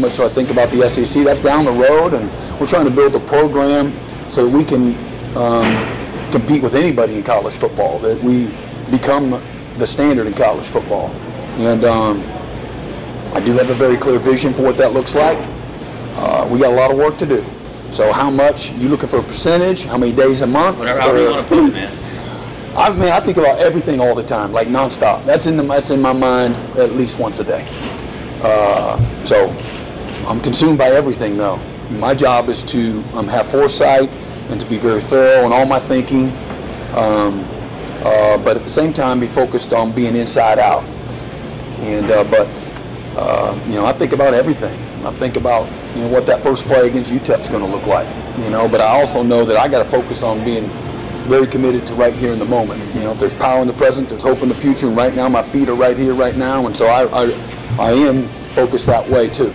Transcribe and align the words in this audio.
much 0.00 0.16
do 0.16 0.24
I 0.24 0.28
think 0.28 0.50
about 0.50 0.70
the 0.70 0.88
SEC? 0.88 1.24
That's 1.24 1.40
down 1.40 1.64
the 1.64 1.72
road, 1.72 2.14
and 2.14 2.28
we're 2.60 2.66
trying 2.66 2.86
to 2.86 2.90
build 2.90 3.14
a 3.14 3.20
program 3.20 3.92
so 4.30 4.46
that 4.46 4.56
we 4.56 4.64
can 4.64 4.94
um, 5.36 6.30
compete 6.32 6.62
with 6.62 6.74
anybody 6.74 7.16
in 7.16 7.22
college 7.22 7.54
football. 7.54 7.98
That 8.00 8.22
we 8.22 8.46
become 8.90 9.30
the 9.78 9.86
standard 9.86 10.26
in 10.26 10.34
college 10.34 10.66
football, 10.66 11.08
and 11.58 11.84
um, 11.84 12.18
I 13.34 13.40
do 13.40 13.52
have 13.52 13.70
a 13.70 13.74
very 13.74 13.96
clear 13.96 14.18
vision 14.18 14.52
for 14.52 14.62
what 14.62 14.76
that 14.78 14.92
looks 14.92 15.14
like. 15.14 15.38
Uh, 16.16 16.48
we 16.50 16.58
got 16.58 16.72
a 16.72 16.76
lot 16.76 16.90
of 16.90 16.96
work 16.96 17.16
to 17.18 17.26
do. 17.26 17.44
So 17.90 18.12
how 18.12 18.30
much 18.30 18.72
you 18.72 18.88
looking 18.88 19.08
for 19.08 19.18
a 19.18 19.22
percentage? 19.22 19.84
How 19.84 19.98
many 19.98 20.12
days 20.12 20.42
a 20.42 20.46
month? 20.46 20.78
Whatever, 20.78 21.00
however 21.00 21.22
you 21.22 21.30
want 21.30 21.48
to 21.48 21.54
put 21.54 21.68
it, 21.68 21.72
man. 21.72 22.76
I 22.76 22.92
mean, 22.92 23.08
I 23.08 23.18
think 23.18 23.36
about 23.36 23.58
everything 23.58 24.00
all 24.00 24.14
the 24.14 24.22
time, 24.22 24.52
like 24.52 24.68
nonstop. 24.68 25.24
That's 25.24 25.46
in 25.46 25.56
the, 25.56 25.64
that's 25.64 25.90
in 25.90 26.00
my 26.00 26.12
mind 26.12 26.54
at 26.78 26.92
least 26.92 27.18
once 27.18 27.40
a 27.40 27.44
day. 27.44 27.66
Uh, 28.42 28.98
so 29.24 29.48
I'm 30.26 30.40
consumed 30.40 30.78
by 30.78 30.90
everything, 30.90 31.36
though. 31.36 31.56
My 31.90 32.14
job 32.14 32.48
is 32.48 32.62
to 32.64 33.02
um, 33.14 33.26
have 33.28 33.50
foresight 33.50 34.10
and 34.48 34.60
to 34.60 34.66
be 34.66 34.78
very 34.78 35.00
thorough 35.00 35.44
in 35.46 35.52
all 35.52 35.66
my 35.66 35.78
thinking, 35.78 36.28
um, 36.94 37.40
uh, 38.04 38.38
but 38.38 38.56
at 38.56 38.62
the 38.62 38.68
same 38.68 38.92
time 38.92 39.20
be 39.20 39.26
focused 39.26 39.72
on 39.72 39.92
being 39.92 40.16
inside 40.16 40.58
out. 40.58 40.84
And 41.80 42.10
uh, 42.10 42.24
but 42.24 42.46
uh, 43.18 43.58
you 43.66 43.74
know, 43.74 43.86
I 43.86 43.92
think 43.92 44.12
about 44.12 44.34
everything. 44.34 44.76
I 45.04 45.10
think 45.10 45.36
about 45.36 45.66
you 45.96 46.02
know 46.02 46.08
what 46.08 46.26
that 46.26 46.42
first 46.42 46.64
play 46.64 46.86
against 46.88 47.10
UTEP 47.10 47.40
is 47.40 47.48
going 47.48 47.64
to 47.64 47.70
look 47.70 47.86
like. 47.86 48.08
You 48.38 48.50
know, 48.50 48.68
but 48.68 48.80
I 48.80 49.00
also 49.00 49.22
know 49.22 49.44
that 49.44 49.56
I 49.56 49.68
got 49.68 49.82
to 49.82 49.88
focus 49.88 50.22
on 50.22 50.44
being 50.44 50.68
very 51.26 51.46
committed 51.46 51.86
to 51.86 51.94
right 51.94 52.14
here 52.14 52.32
in 52.32 52.38
the 52.38 52.44
moment. 52.44 52.82
You 52.94 53.02
know, 53.02 53.14
there's 53.14 53.34
power 53.34 53.62
in 53.62 53.68
the 53.68 53.72
present, 53.74 54.08
there's 54.08 54.22
hope 54.22 54.42
in 54.42 54.48
the 54.48 54.54
future, 54.54 54.88
and 54.88 54.96
right 54.96 55.14
now 55.14 55.28
my 55.28 55.42
feet 55.42 55.68
are 55.68 55.74
right 55.74 55.96
here, 55.96 56.12
right 56.12 56.36
now, 56.36 56.66
and 56.66 56.76
so 56.76 56.86
I, 56.86 57.04
I, 57.24 57.30
I 57.78 57.92
am 57.92 58.28
focused 58.28 58.86
that 58.86 59.08
way 59.08 59.28
too. 59.28 59.54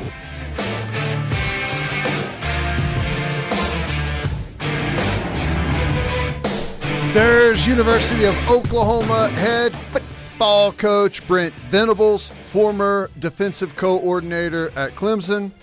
There's 7.16 7.66
University 7.66 8.26
of 8.26 8.52
Oklahoma 8.52 9.30
head 9.30 9.74
football 9.74 10.74
coach 10.74 11.26
Brent 11.26 11.54
Venables, 11.54 12.28
former 12.28 13.10
defensive 13.20 13.74
coordinator 13.78 14.68
at 14.78 14.90
Clemson, 14.92 15.54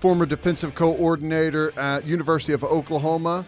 former 0.00 0.24
defensive 0.24 0.74
coordinator 0.74 1.78
at 1.78 2.06
University 2.06 2.54
of 2.54 2.64
Oklahoma, 2.64 3.44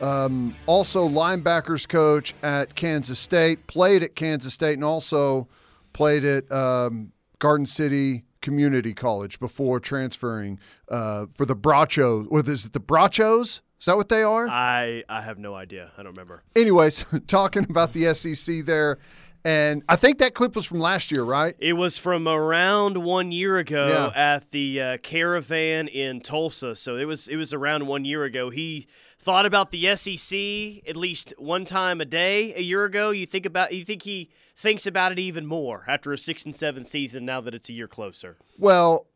um, 0.00 0.56
also 0.64 1.06
linebackers 1.06 1.86
coach 1.86 2.34
at 2.42 2.74
Kansas 2.74 3.18
State, 3.18 3.66
played 3.66 4.02
at 4.02 4.16
Kansas 4.16 4.54
State, 4.54 4.72
and 4.72 4.84
also 4.84 5.46
played 5.92 6.24
at 6.24 6.50
um, 6.50 7.12
Garden 7.38 7.66
City 7.66 8.24
Community 8.40 8.94
College 8.94 9.38
before 9.38 9.78
transferring 9.78 10.58
uh, 10.88 11.26
for 11.34 11.44
the 11.44 11.54
Brachos. 11.54 12.30
What 12.30 12.48
is 12.48 12.64
it? 12.64 12.72
The 12.72 12.80
Brachos? 12.80 13.60
Is 13.78 13.86
that 13.86 13.96
what 13.96 14.08
they 14.08 14.22
are? 14.22 14.48
I 14.48 15.04
I 15.08 15.20
have 15.22 15.38
no 15.38 15.54
idea. 15.54 15.92
I 15.96 16.02
don't 16.02 16.12
remember. 16.12 16.42
Anyways, 16.56 17.04
talking 17.26 17.64
about 17.68 17.92
the 17.92 18.12
SEC 18.14 18.64
there. 18.66 18.98
And 19.44 19.84
I 19.88 19.94
think 19.94 20.18
that 20.18 20.34
clip 20.34 20.56
was 20.56 20.66
from 20.66 20.80
last 20.80 21.12
year, 21.12 21.22
right? 21.22 21.54
It 21.60 21.74
was 21.74 21.96
from 21.96 22.26
around 22.26 22.98
one 22.98 23.30
year 23.30 23.56
ago 23.56 23.86
Yeah. 24.12 24.34
at 24.34 24.50
the 24.50 24.80
uh, 24.82 24.96
Caravan 24.98 25.86
in 25.86 26.20
Tulsa. 26.20 26.74
So 26.74 26.96
it 26.96 27.04
was 27.04 27.28
it 27.28 27.36
was 27.36 27.52
around 27.54 27.86
one 27.86 28.04
year 28.04 28.24
ago. 28.24 28.50
He 28.50 28.88
thought 29.20 29.46
about 29.46 29.70
the 29.70 29.94
SEC 29.96 30.88
at 30.88 30.96
least 30.96 31.32
one 31.38 31.64
time 31.64 32.00
a 32.00 32.04
day 32.04 32.52
a 32.56 32.60
year 32.60 32.84
ago. 32.84 33.10
You 33.10 33.26
think 33.26 33.46
about 33.46 33.72
you 33.72 33.84
think 33.84 34.02
he 34.02 34.28
thinks 34.56 34.86
about 34.88 35.12
it 35.12 35.20
even 35.20 35.46
more 35.46 35.84
after 35.86 36.12
a 36.12 36.18
six 36.18 36.44
and 36.44 36.54
seven 36.54 36.84
season. 36.84 37.24
Now 37.24 37.40
that 37.42 37.54
it's 37.54 37.68
a 37.68 37.72
year 37.72 37.88
closer. 37.88 38.36
Well, 38.58 39.06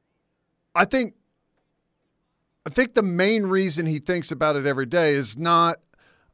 I 0.75 0.85
think 0.85 1.15
I 2.65 2.71
think 2.71 2.95
the 2.95 3.03
main 3.03 3.45
reason 3.45 3.87
he 3.87 3.99
thinks 3.99 4.31
about 4.31 4.57
it 4.57 4.67
every 4.67 4.87
day 4.87 5.15
is 5.15 5.37
not 5.37 5.79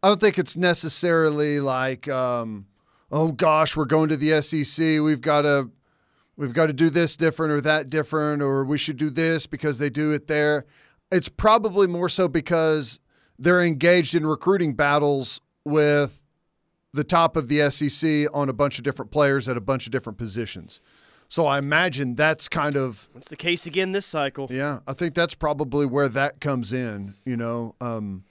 I 0.02 0.08
don't 0.08 0.20
think 0.20 0.38
it's 0.38 0.56
necessarily 0.56 1.58
like 1.58 2.08
um, 2.08 2.66
oh 3.10 3.32
gosh, 3.32 3.76
we're 3.76 3.84
going 3.84 4.08
to 4.10 4.16
the 4.16 4.40
SEC, 4.42 5.00
we've 5.00 5.20
got 5.20 5.42
to 5.42 5.70
we've 6.36 6.52
got 6.52 6.66
to 6.66 6.72
do 6.72 6.90
this 6.90 7.16
different 7.16 7.52
or 7.52 7.60
that 7.62 7.90
different 7.90 8.42
or 8.42 8.64
we 8.64 8.78
should 8.78 8.96
do 8.96 9.10
this 9.10 9.46
because 9.46 9.78
they 9.78 9.90
do 9.90 10.12
it 10.12 10.26
there. 10.26 10.66
It's 11.10 11.28
probably 11.28 11.86
more 11.86 12.08
so 12.08 12.28
because 12.28 13.00
they're 13.38 13.62
engaged 13.62 14.14
in 14.14 14.26
recruiting 14.26 14.74
battles 14.74 15.40
with 15.64 16.22
the 16.92 17.04
top 17.04 17.36
of 17.36 17.48
the 17.48 17.70
SEC 17.70 18.26
on 18.32 18.48
a 18.48 18.52
bunch 18.52 18.78
of 18.78 18.84
different 18.84 19.10
players 19.10 19.48
at 19.48 19.56
a 19.56 19.60
bunch 19.60 19.86
of 19.86 19.92
different 19.92 20.18
positions. 20.18 20.80
So 21.28 21.46
I 21.46 21.58
imagine 21.58 22.14
that's 22.14 22.48
kind 22.48 22.74
of 22.76 23.08
That's 23.14 23.28
the 23.28 23.36
case 23.36 23.66
again 23.66 23.92
this 23.92 24.06
cycle. 24.06 24.48
yeah. 24.50 24.80
I 24.86 24.94
think 24.94 25.14
that's 25.14 25.34
probably 25.34 25.84
where 25.86 26.08
that 26.08 26.40
comes 26.40 26.72
in. 26.72 27.14
You 27.24 27.36
know, 27.36 27.74
um, 27.80 28.24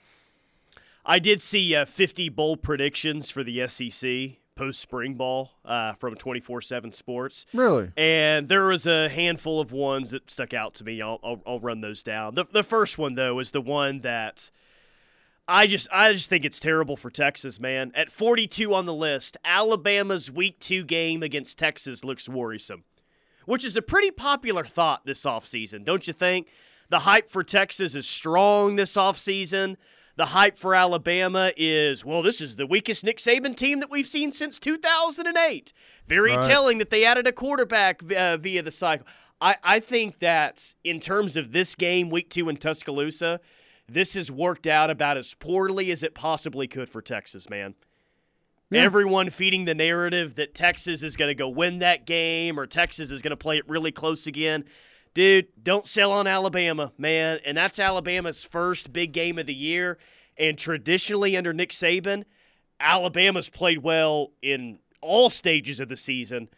I 1.06 1.18
did 1.20 1.40
see 1.40 1.74
uh, 1.74 1.84
50 1.84 2.28
bold 2.30 2.62
predictions 2.62 3.30
for 3.30 3.44
the 3.44 3.66
SEC 3.68 4.38
post 4.56 4.80
spring 4.80 5.14
ball 5.14 5.52
uh, 5.64 5.92
from 5.92 6.16
24 6.16 6.60
7 6.60 6.90
Sports. 6.90 7.46
really. 7.54 7.92
And 7.96 8.48
there 8.48 8.66
was 8.66 8.88
a 8.88 9.08
handful 9.08 9.60
of 9.60 9.70
ones 9.70 10.10
that 10.10 10.28
stuck 10.28 10.52
out 10.52 10.74
to 10.74 10.84
me. 10.84 11.00
I'll, 11.00 11.20
I'll, 11.22 11.40
I'll 11.46 11.60
run 11.60 11.80
those 11.80 12.02
down. 12.02 12.34
The, 12.34 12.44
the 12.52 12.64
first 12.64 12.98
one, 12.98 13.14
though, 13.14 13.38
is 13.38 13.52
the 13.52 13.60
one 13.60 14.00
that 14.00 14.50
I 15.46 15.66
just 15.66 15.88
I 15.90 16.12
just 16.12 16.28
think 16.28 16.44
it's 16.44 16.60
terrible 16.60 16.96
for 16.96 17.08
Texas, 17.10 17.58
man. 17.58 17.92
At 17.94 18.10
42 18.10 18.74
on 18.74 18.84
the 18.84 18.92
list, 18.92 19.36
Alabama's 19.44 20.30
week 20.30 20.58
two 20.58 20.84
game 20.84 21.22
against 21.22 21.56
Texas 21.56 22.04
looks 22.04 22.28
worrisome, 22.28 22.84
which 23.48 23.64
is 23.64 23.78
a 23.78 23.82
pretty 23.82 24.10
popular 24.10 24.62
thought 24.62 25.06
this 25.06 25.22
offseason, 25.24 25.82
don't 25.82 26.06
you 26.06 26.12
think? 26.12 26.48
The 26.90 27.00
hype 27.00 27.30
for 27.30 27.42
Texas 27.42 27.94
is 27.94 28.06
strong 28.06 28.76
this 28.76 28.92
offseason. 28.94 29.76
The 30.16 30.26
hype 30.26 30.58
for 30.58 30.74
Alabama 30.74 31.52
is, 31.56 32.04
well, 32.04 32.20
this 32.20 32.42
is 32.42 32.56
the 32.56 32.66
weakest 32.66 33.04
Nick 33.04 33.16
Saban 33.16 33.56
team 33.56 33.80
that 33.80 33.90
we've 33.90 34.06
seen 34.06 34.32
since 34.32 34.58
2008. 34.58 35.72
Very 36.06 36.36
Right. 36.36 36.44
telling 36.44 36.76
that 36.76 36.90
they 36.90 37.06
added 37.06 37.26
a 37.26 37.32
quarterback 37.32 38.02
uh, 38.12 38.36
via 38.36 38.62
the 38.62 38.70
cycle. 38.70 39.06
I, 39.40 39.56
I 39.64 39.80
think 39.80 40.18
that 40.18 40.74
in 40.84 41.00
terms 41.00 41.34
of 41.34 41.52
this 41.52 41.74
game, 41.74 42.10
week 42.10 42.28
two 42.28 42.50
in 42.50 42.58
Tuscaloosa, 42.58 43.40
this 43.88 44.12
has 44.12 44.30
worked 44.30 44.66
out 44.66 44.90
about 44.90 45.16
as 45.16 45.32
poorly 45.32 45.90
as 45.90 46.02
it 46.02 46.14
possibly 46.14 46.68
could 46.68 46.90
for 46.90 47.00
Texas, 47.00 47.48
man. 47.48 47.76
Everyone 48.72 49.30
feeding 49.30 49.64
the 49.64 49.74
narrative 49.74 50.34
that 50.34 50.54
Texas 50.54 51.02
is 51.02 51.16
going 51.16 51.28
to 51.28 51.34
go 51.34 51.48
win 51.48 51.78
that 51.78 52.06
game 52.06 52.60
or 52.60 52.66
Texas 52.66 53.10
is 53.10 53.22
going 53.22 53.30
to 53.30 53.36
play 53.36 53.56
it 53.56 53.68
really 53.68 53.92
close 53.92 54.26
again. 54.26 54.64
Dude, 55.14 55.48
don't 55.62 55.86
sell 55.86 56.12
on 56.12 56.26
Alabama, 56.26 56.92
man. 56.98 57.38
And 57.46 57.56
that's 57.56 57.78
Alabama's 57.78 58.44
first 58.44 58.92
big 58.92 59.12
game 59.12 59.38
of 59.38 59.46
the 59.46 59.54
year. 59.54 59.96
And 60.36 60.58
traditionally, 60.58 61.36
under 61.36 61.54
Nick 61.54 61.70
Saban, 61.70 62.24
Alabama's 62.78 63.48
played 63.48 63.82
well 63.82 64.32
in 64.42 64.80
all 65.00 65.30
stages 65.30 65.80
of 65.80 65.88
the 65.88 65.96
season. 65.96 66.48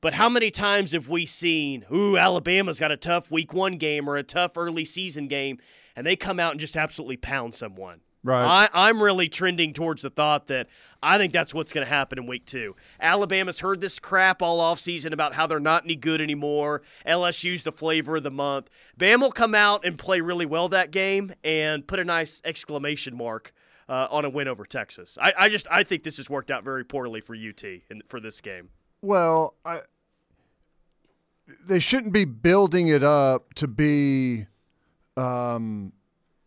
But 0.00 0.14
how 0.14 0.30
many 0.30 0.50
times 0.50 0.92
have 0.92 1.10
we 1.10 1.26
seen, 1.26 1.84
ooh, 1.92 2.16
Alabama's 2.16 2.80
got 2.80 2.90
a 2.90 2.96
tough 2.96 3.30
week 3.30 3.52
one 3.52 3.76
game 3.76 4.08
or 4.08 4.16
a 4.16 4.22
tough 4.22 4.56
early 4.56 4.86
season 4.86 5.28
game, 5.28 5.58
and 5.94 6.06
they 6.06 6.16
come 6.16 6.40
out 6.40 6.52
and 6.52 6.60
just 6.60 6.76
absolutely 6.76 7.18
pound 7.18 7.54
someone? 7.54 8.00
Right. 8.22 8.68
I, 8.74 8.88
I'm 8.88 9.02
really 9.02 9.28
trending 9.28 9.72
towards 9.72 10.02
the 10.02 10.10
thought 10.10 10.46
that 10.48 10.66
I 11.02 11.16
think 11.16 11.32
that's 11.32 11.54
what's 11.54 11.72
going 11.72 11.86
to 11.86 11.92
happen 11.92 12.18
in 12.18 12.26
week 12.26 12.44
two. 12.44 12.76
Alabama's 13.00 13.60
heard 13.60 13.80
this 13.80 13.98
crap 13.98 14.42
all 14.42 14.58
offseason 14.58 15.12
about 15.12 15.34
how 15.34 15.46
they're 15.46 15.58
not 15.58 15.84
any 15.84 15.96
good 15.96 16.20
anymore. 16.20 16.82
LSU's 17.06 17.62
the 17.62 17.72
flavor 17.72 18.16
of 18.16 18.22
the 18.22 18.30
month. 18.30 18.68
Bam 18.98 19.22
will 19.22 19.32
come 19.32 19.54
out 19.54 19.84
and 19.84 19.98
play 19.98 20.20
really 20.20 20.44
well 20.44 20.68
that 20.68 20.90
game 20.90 21.32
and 21.42 21.86
put 21.86 21.98
a 21.98 22.04
nice 22.04 22.42
exclamation 22.44 23.16
mark 23.16 23.54
uh, 23.88 24.06
on 24.10 24.26
a 24.26 24.30
win 24.30 24.48
over 24.48 24.66
Texas. 24.66 25.16
I, 25.20 25.32
I 25.38 25.48
just 25.48 25.66
I 25.70 25.82
think 25.82 26.02
this 26.02 26.18
has 26.18 26.28
worked 26.28 26.50
out 26.50 26.62
very 26.62 26.84
poorly 26.84 27.22
for 27.22 27.34
UT 27.34 27.64
in, 27.64 28.02
for 28.06 28.20
this 28.20 28.42
game. 28.42 28.68
Well, 29.00 29.54
I, 29.64 29.80
they 31.66 31.78
shouldn't 31.78 32.12
be 32.12 32.26
building 32.26 32.88
it 32.88 33.02
up 33.02 33.54
to 33.54 33.66
be. 33.66 34.46
Um, 35.16 35.92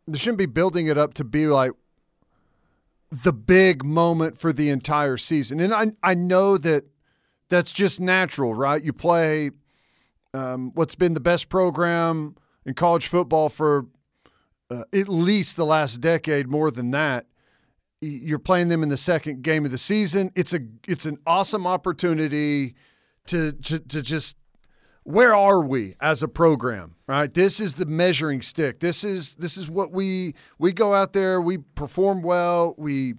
they 0.07 0.17
shouldn't 0.17 0.37
be 0.37 0.45
building 0.45 0.87
it 0.87 0.97
up 0.97 1.13
to 1.15 1.23
be 1.23 1.47
like 1.47 1.71
the 3.11 3.33
big 3.33 3.83
moment 3.83 4.37
for 4.37 4.51
the 4.51 4.69
entire 4.69 5.17
season. 5.17 5.59
And 5.59 5.73
I 5.73 5.91
I 6.01 6.13
know 6.13 6.57
that 6.57 6.85
that's 7.49 7.71
just 7.71 7.99
natural, 7.99 8.53
right? 8.53 8.83
You 8.83 8.93
play 8.93 9.51
um, 10.33 10.71
what's 10.73 10.95
been 10.95 11.13
the 11.13 11.19
best 11.19 11.49
program 11.49 12.35
in 12.65 12.73
college 12.73 13.07
football 13.07 13.49
for 13.49 13.85
uh, 14.71 14.83
at 14.93 15.07
least 15.07 15.55
the 15.55 15.65
last 15.65 15.97
decade, 16.01 16.47
more 16.47 16.71
than 16.71 16.91
that. 16.91 17.27
You're 18.01 18.39
playing 18.39 18.69
them 18.69 18.83
in 18.83 18.89
the 18.89 18.97
second 18.97 19.43
game 19.43 19.65
of 19.65 19.71
the 19.71 19.77
season. 19.77 20.31
It's 20.35 20.53
a 20.53 20.59
it's 20.87 21.05
an 21.05 21.19
awesome 21.25 21.67
opportunity 21.67 22.75
to 23.27 23.51
to, 23.53 23.79
to 23.79 24.01
just 24.01 24.35
where 25.03 25.35
are 25.35 25.61
we 25.61 25.95
as 25.99 26.23
a 26.23 26.27
program 26.27 26.95
right 27.07 27.33
this 27.33 27.59
is 27.59 27.75
the 27.75 27.85
measuring 27.85 28.41
stick 28.41 28.79
this 28.79 29.03
is 29.03 29.35
this 29.35 29.57
is 29.57 29.69
what 29.69 29.91
we 29.91 30.33
we 30.57 30.71
go 30.71 30.93
out 30.93 31.13
there 31.13 31.41
we 31.41 31.57
perform 31.57 32.21
well 32.21 32.73
we 32.77 33.13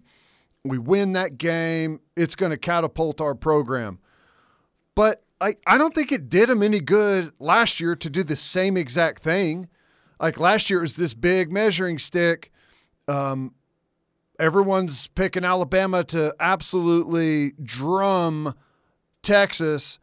we 0.64 0.78
win 0.78 1.12
that 1.12 1.36
game 1.38 2.00
it's 2.16 2.34
going 2.34 2.50
to 2.50 2.58
catapult 2.58 3.20
our 3.20 3.34
program 3.34 3.98
but 4.94 5.24
I, 5.40 5.56
I 5.66 5.78
don't 5.78 5.94
think 5.94 6.12
it 6.12 6.28
did 6.28 6.48
them 6.48 6.62
any 6.62 6.80
good 6.80 7.32
last 7.38 7.80
year 7.80 7.96
to 7.96 8.10
do 8.10 8.22
the 8.22 8.36
same 8.36 8.76
exact 8.76 9.22
thing. 9.22 9.68
Like 10.20 10.38
last 10.38 10.70
year, 10.70 10.78
it 10.78 10.82
was 10.82 10.96
this 10.96 11.12
big 11.12 11.52
measuring 11.52 11.98
stick. 11.98 12.50
Um, 13.08 13.54
everyone's 14.38 15.08
picking 15.08 15.44
Alabama 15.44 16.04
to 16.04 16.34
absolutely 16.40 17.52
drum 17.62 18.54
Texas, 19.22 19.98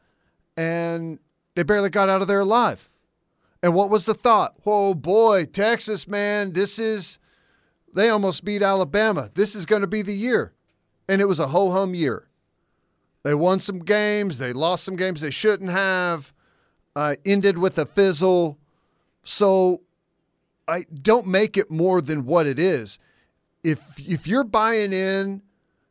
and 0.57 1.17
they 1.55 1.63
barely 1.63 1.89
got 1.89 2.09
out 2.09 2.21
of 2.21 2.27
there 2.27 2.39
alive. 2.41 2.89
And 3.63 3.73
what 3.73 3.89
was 3.89 4.05
the 4.05 4.13
thought? 4.13 4.55
Oh 4.65 4.93
boy, 4.93 5.45
Texas, 5.45 6.07
man, 6.07 6.53
this 6.53 6.79
is, 6.79 7.19
they 7.93 8.09
almost 8.09 8.43
beat 8.43 8.61
Alabama. 8.61 9.29
This 9.35 9.55
is 9.55 9.65
going 9.65 9.81
to 9.81 9.87
be 9.87 10.01
the 10.01 10.15
year. 10.15 10.53
And 11.07 11.21
it 11.21 11.25
was 11.25 11.39
a 11.39 11.47
ho 11.47 11.71
hum 11.71 11.93
year. 11.93 12.27
They 13.23 13.35
won 13.35 13.59
some 13.59 13.79
games, 13.79 14.39
they 14.39 14.51
lost 14.51 14.83
some 14.83 14.95
games 14.95 15.21
they 15.21 15.29
shouldn't 15.29 15.69
have, 15.69 16.33
uh, 16.95 17.15
ended 17.23 17.57
with 17.57 17.77
a 17.77 17.85
fizzle. 17.85 18.57
So 19.23 19.81
I 20.67 20.85
don't 20.91 21.27
make 21.27 21.57
it 21.57 21.69
more 21.69 22.01
than 22.01 22.25
what 22.25 22.47
it 22.47 22.57
is. 22.57 22.97
If 23.63 23.99
if 23.99 24.25
you're 24.25 24.43
buying 24.43 24.91
in 24.91 25.43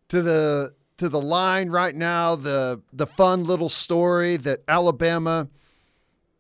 to 0.09 0.23
the 0.23 0.75
to 1.00 1.08
the 1.08 1.20
line 1.20 1.70
right 1.70 1.94
now, 1.94 2.37
the 2.37 2.81
the 2.93 3.06
fun 3.06 3.44
little 3.44 3.69
story 3.69 4.37
that 4.38 4.62
Alabama 4.69 5.49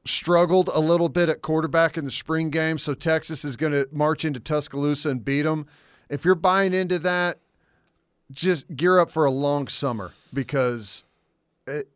struggled 0.04 0.70
a 0.72 0.80
little 0.80 1.08
bit 1.08 1.28
at 1.28 1.42
quarterback 1.42 1.96
in 1.96 2.04
the 2.04 2.10
spring 2.10 2.50
game, 2.50 2.78
so 2.78 2.94
Texas 2.94 3.44
is 3.44 3.56
going 3.56 3.72
to 3.72 3.88
march 3.92 4.24
into 4.24 4.40
Tuscaloosa 4.40 5.10
and 5.10 5.24
beat 5.24 5.42
them. 5.42 5.66
If 6.08 6.24
you're 6.24 6.34
buying 6.34 6.72
into 6.74 6.98
that, 7.00 7.38
just 8.30 8.74
gear 8.76 8.98
up 8.98 9.10
for 9.10 9.24
a 9.24 9.30
long 9.30 9.68
summer 9.68 10.12
because 10.32 11.04
it, 11.66 11.88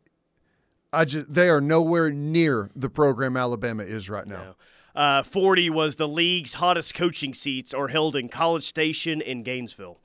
I 0.91 1.05
just 1.05 1.33
they 1.33 1.49
are 1.49 1.61
nowhere 1.61 2.09
near 2.09 2.69
the 2.75 2.89
program 2.89 3.37
Alabama 3.37 3.83
is 3.83 4.09
right 4.09 4.27
now. 4.27 4.55
Uh, 4.95 5.21
40 5.23 5.69
was 5.69 5.97
the 5.97 6.07
league's 6.07 6.55
hottest 6.55 6.93
coaching 6.93 7.33
seats 7.33 7.73
are 7.73 7.89
held 7.89 8.15
in 8.15 8.29
College 8.29 8.63
Station 8.63 9.19
in 9.19 9.43
Gainesville. 9.43 9.99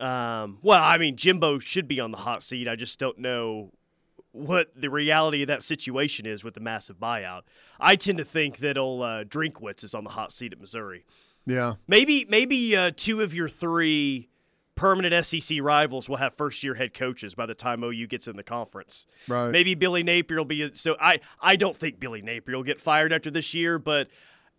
Um, 0.00 0.58
well, 0.62 0.82
I 0.82 0.98
mean, 0.98 1.16
Jimbo 1.16 1.58
should 1.58 1.86
be 1.86 2.00
on 2.00 2.10
the 2.10 2.18
hot 2.18 2.42
seat. 2.42 2.68
I 2.68 2.76
just 2.76 2.98
don't 2.98 3.18
know 3.18 3.72
what 4.32 4.68
the 4.74 4.88
reality 4.88 5.42
of 5.42 5.48
that 5.48 5.62
situation 5.62 6.26
is 6.26 6.42
with 6.42 6.54
the 6.54 6.60
massive 6.60 6.98
buyout. 6.98 7.42
I 7.78 7.96
tend 7.96 8.18
to 8.18 8.24
think 8.24 8.58
that 8.58 8.78
old 8.78 9.02
uh, 9.02 9.24
Drinkwitz 9.24 9.84
is 9.84 9.94
on 9.94 10.04
the 10.04 10.10
hot 10.10 10.32
seat 10.32 10.52
at 10.52 10.60
Missouri. 10.60 11.04
Yeah, 11.46 11.74
maybe 11.86 12.24
maybe 12.28 12.76
uh, 12.76 12.92
two 12.96 13.20
of 13.20 13.34
your 13.34 13.48
three 13.48 14.28
permanent 14.74 15.26
SEC 15.26 15.58
rivals 15.60 16.08
will 16.08 16.16
have 16.16 16.34
first 16.34 16.62
year 16.62 16.74
head 16.74 16.94
coaches 16.94 17.34
by 17.34 17.46
the 17.46 17.54
time 17.54 17.84
OU 17.84 18.06
gets 18.06 18.26
in 18.26 18.36
the 18.36 18.42
conference. 18.42 19.06
Right. 19.28 19.50
Maybe 19.50 19.74
Billy 19.74 20.02
Napier 20.02 20.38
will 20.38 20.44
be 20.44 20.70
so 20.74 20.96
I 21.00 21.20
I 21.40 21.56
don't 21.56 21.76
think 21.76 22.00
Billy 22.00 22.22
Napier 22.22 22.56
will 22.56 22.64
get 22.64 22.80
fired 22.80 23.12
after 23.12 23.30
this 23.30 23.54
year, 23.54 23.78
but 23.78 24.08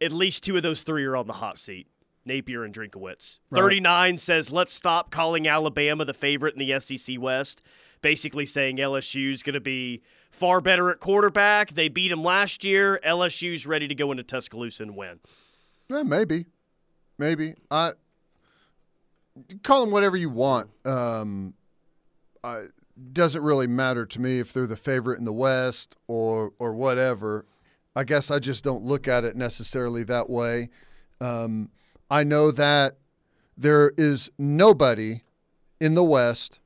at 0.01 0.11
least 0.11 0.43
two 0.43 0.55
of 0.57 0.63
those 0.63 0.83
three 0.83 1.05
are 1.05 1.15
on 1.15 1.27
the 1.27 1.33
hot 1.33 1.57
seat. 1.57 1.87
Napier 2.25 2.63
and 2.63 2.73
Drinkowitz. 2.73 3.39
Right. 3.49 3.61
39 3.61 4.17
says, 4.17 4.51
let's 4.51 4.73
stop 4.73 5.11
calling 5.11 5.47
Alabama 5.47 6.05
the 6.05 6.13
favorite 6.13 6.55
in 6.55 6.65
the 6.65 6.79
SEC 6.79 7.19
West. 7.19 7.61
Basically 8.01 8.45
saying 8.45 8.77
LSU's 8.77 9.43
going 9.43 9.53
to 9.53 9.61
be 9.61 10.01
far 10.31 10.59
better 10.59 10.89
at 10.89 10.99
quarterback. 10.99 11.73
They 11.73 11.87
beat 11.87 12.09
them 12.09 12.23
last 12.23 12.63
year. 12.63 12.99
LSU's 13.05 13.65
ready 13.65 13.87
to 13.87 13.95
go 13.95 14.11
into 14.11 14.23
Tuscaloosa 14.23 14.83
and 14.83 14.95
win. 14.95 15.19
Yeah, 15.89 16.03
maybe. 16.03 16.47
Maybe. 17.17 17.55
I 17.71 17.93
call 19.63 19.81
them 19.81 19.91
whatever 19.91 20.17
you 20.17 20.29
want. 20.29 20.69
Um, 20.85 21.53
I, 22.43 22.65
doesn't 23.11 23.41
really 23.41 23.67
matter 23.67 24.05
to 24.05 24.21
me 24.21 24.39
if 24.39 24.53
they're 24.53 24.67
the 24.67 24.75
favorite 24.75 25.17
in 25.17 25.25
the 25.25 25.33
West 25.33 25.95
or 26.07 26.53
or 26.59 26.73
whatever. 26.73 27.45
I 27.95 28.03
guess 28.03 28.31
I 28.31 28.39
just 28.39 28.63
don't 28.63 28.83
look 28.83 29.07
at 29.07 29.23
it 29.23 29.35
necessarily 29.35 30.03
that 30.05 30.29
way. 30.29 30.69
Um, 31.21 31.69
I 32.13 32.23
know 32.23 32.51
that 32.51 32.97
there 33.57 33.91
is 33.97 34.29
nobody 34.37 35.21
in 35.79 35.95
the 35.95 36.03
West 36.03 36.59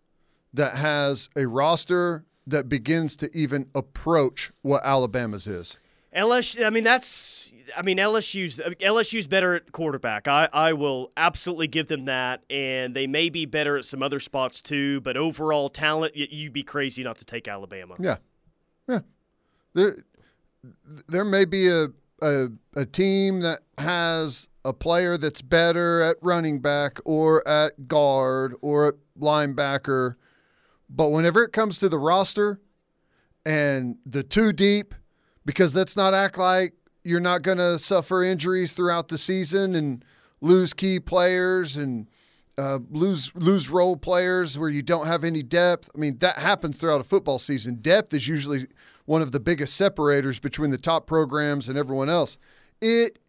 that 0.54 0.76
has 0.76 1.30
a 1.38 1.46
roster 1.46 2.26
that 2.46 2.68
begins 2.68 3.16
to 3.16 3.34
even 3.34 3.70
approach 3.74 4.52
what 4.62 4.84
Alabama's 4.84 5.48
is. 5.48 5.78
LSU, 6.14 6.66
I 6.66 6.70
mean, 6.70 6.84
that's 6.84 7.54
I 7.78 7.82
mean, 7.82 7.98
LSU's 7.98 8.58
LSU's 8.58 9.26
better 9.28 9.56
at 9.56 9.72
quarterback. 9.72 10.28
I, 10.28 10.50
I 10.52 10.74
will 10.74 11.14
absolutely 11.16 11.68
give 11.68 11.88
them 11.88 12.06
that, 12.06 12.44
and 12.50 12.94
they 12.94 13.08
may 13.08 13.30
be 13.30 13.46
better 13.46 13.78
at 13.78 13.86
some 13.86 14.04
other 14.04 14.20
spots 14.20 14.62
too. 14.62 15.00
But 15.00 15.16
overall 15.16 15.70
talent, 15.70 16.14
you'd 16.14 16.52
be 16.52 16.64
crazy 16.64 17.06
not 17.06 17.20
to 17.20 17.26
take 17.26 17.48
Alabama. 17.48 17.96
Yeah, 18.00 18.18
yeah. 18.90 19.00
There, 19.74 20.04
there 21.08 21.26
may 21.26 21.46
be 21.46 21.70
a, 21.70 21.88
a 22.22 22.48
a 22.76 22.86
team 22.86 23.40
that 23.42 23.62
has 23.78 24.50
a 24.68 24.74
player 24.74 25.18
that's 25.18 25.42
better 25.42 26.02
at 26.02 26.18
running 26.22 26.60
back 26.60 27.00
or 27.06 27.48
at 27.48 27.88
guard 27.88 28.54
or 28.62 28.88
at 28.90 28.96
linebacker, 29.18 30.16
but 30.90 31.08
whenever 31.08 31.42
it 31.42 31.54
comes 31.54 31.78
to 31.78 31.88
the 31.88 31.98
roster 31.98 32.60
and 33.46 33.96
the 34.06 34.24
two 34.24 34.52
deep, 34.52 34.94
because 35.46 35.74
let's 35.74 35.96
not 35.96 36.14
act 36.14 36.38
like 36.38 36.74
you're 37.06 37.22
not 37.22 37.44
going 37.44 37.60
to 37.60 37.80
suffer 37.80 38.22
injuries 38.22 38.74
throughout 38.74 39.08
the 39.08 39.18
season 39.18 39.74
and 39.74 40.04
lose 40.42 40.74
key 40.74 41.00
players 41.00 41.78
and 41.78 42.10
uh, 42.58 42.80
lose 42.92 43.32
lose 43.36 43.70
role 43.70 43.96
players 43.96 44.60
where 44.60 44.70
you 44.70 44.82
don't 44.82 45.08
have 45.08 45.24
any 45.24 45.44
depth. 45.44 45.90
I 45.96 45.98
mean, 45.98 46.18
that 46.18 46.40
happens 46.40 46.78
throughout 46.78 47.00
a 47.00 47.06
football 47.06 47.40
season. 47.40 47.76
Depth 47.76 48.14
is 48.14 48.28
usually 48.28 48.68
one 49.06 49.22
of 49.22 49.32
the 49.32 49.40
biggest 49.40 49.78
separators 49.78 50.40
between 50.40 50.72
the 50.72 50.78
top 50.78 51.08
programs 51.08 51.70
and 51.70 51.78
everyone 51.78 52.10
else. 52.10 52.38
It 52.82 53.20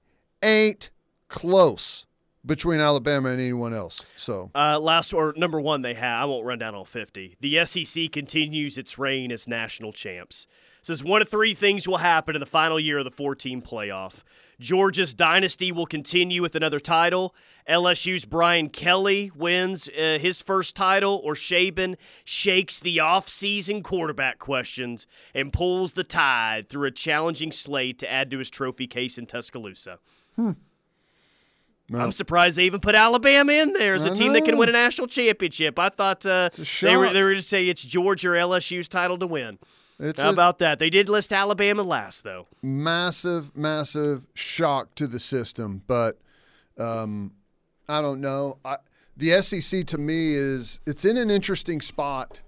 ain't 0.42 0.90
close 1.28 2.06
between 2.44 2.80
Alabama 2.80 3.30
and 3.30 3.40
anyone 3.40 3.74
else. 3.74 4.02
So, 4.16 4.50
uh, 4.54 4.78
last 4.78 5.12
or 5.12 5.34
number 5.36 5.60
one, 5.60 5.82
they 5.82 5.94
have. 5.94 6.22
I 6.22 6.24
won't 6.24 6.46
run 6.46 6.58
down 6.58 6.74
all 6.74 6.84
fifty. 6.84 7.36
The 7.40 7.64
SEC 7.64 8.10
continues 8.12 8.78
its 8.78 8.98
reign 8.98 9.30
as 9.32 9.46
national 9.46 9.92
champs 9.92 10.46
says 10.88 11.04
one 11.04 11.22
of 11.22 11.28
three 11.28 11.54
things 11.54 11.86
will 11.86 11.98
happen 11.98 12.34
in 12.34 12.40
the 12.40 12.46
final 12.46 12.80
year 12.80 12.98
of 12.98 13.04
the 13.04 13.10
four 13.10 13.34
team 13.34 13.62
playoff. 13.62 14.22
Georgia's 14.58 15.14
dynasty 15.14 15.70
will 15.70 15.86
continue 15.86 16.42
with 16.42 16.54
another 16.54 16.80
title. 16.80 17.34
LSU's 17.68 18.24
Brian 18.24 18.70
Kelly 18.70 19.30
wins 19.36 19.88
uh, 19.88 20.18
his 20.20 20.42
first 20.42 20.74
title, 20.74 21.20
or 21.22 21.34
Saban 21.34 21.96
shakes 22.24 22.80
the 22.80 22.96
offseason 22.96 23.84
quarterback 23.84 24.38
questions 24.38 25.06
and 25.34 25.52
pulls 25.52 25.92
the 25.92 26.04
tide 26.04 26.68
through 26.68 26.88
a 26.88 26.90
challenging 26.90 27.52
slate 27.52 27.98
to 28.00 28.10
add 28.10 28.30
to 28.30 28.38
his 28.38 28.50
trophy 28.50 28.86
case 28.86 29.18
in 29.18 29.26
Tuscaloosa. 29.26 29.98
Hmm. 30.34 30.52
Well, 31.90 32.02
I'm 32.02 32.12
surprised 32.12 32.58
they 32.58 32.64
even 32.64 32.80
put 32.80 32.94
Alabama 32.94 33.52
in 33.52 33.72
there 33.72 33.94
as 33.94 34.04
a 34.04 34.14
team 34.14 34.34
that 34.34 34.44
can 34.44 34.58
win 34.58 34.68
a 34.68 34.72
national 34.72 35.06
championship. 35.06 35.78
I 35.78 35.88
thought 35.88 36.26
uh, 36.26 36.50
they 36.82 36.96
were 36.96 37.12
they 37.12 37.22
were 37.22 37.34
to 37.34 37.42
say 37.42 37.66
it's 37.66 37.82
Georgia 37.82 38.30
or 38.30 38.34
LSU's 38.34 38.88
title 38.88 39.18
to 39.18 39.26
win. 39.26 39.58
It's 40.00 40.20
How 40.20 40.30
about 40.30 40.58
that? 40.60 40.78
They 40.78 40.90
did 40.90 41.08
list 41.08 41.32
Alabama 41.32 41.82
last, 41.82 42.22
though. 42.22 42.46
Massive, 42.62 43.56
massive 43.56 44.26
shock 44.32 44.94
to 44.94 45.08
the 45.08 45.18
system, 45.18 45.82
but 45.88 46.18
um, 46.78 47.32
I 47.88 48.00
don't 48.00 48.20
know. 48.20 48.58
I, 48.64 48.76
the 49.16 49.42
SEC 49.42 49.86
to 49.86 49.98
me 49.98 50.34
is 50.34 50.80
it's 50.86 51.04
in 51.04 51.16
an 51.16 51.30
interesting 51.30 51.80
spot. 51.80 52.42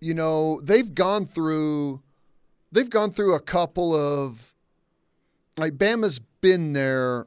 You 0.00 0.14
know, 0.14 0.60
they've 0.62 0.94
gone 0.94 1.26
through 1.26 2.00
they've 2.72 2.90
gone 2.90 3.10
through 3.10 3.34
a 3.34 3.40
couple 3.40 3.94
of 3.94 4.54
like 5.58 5.74
Bama's 5.74 6.20
been 6.40 6.72
there. 6.72 7.26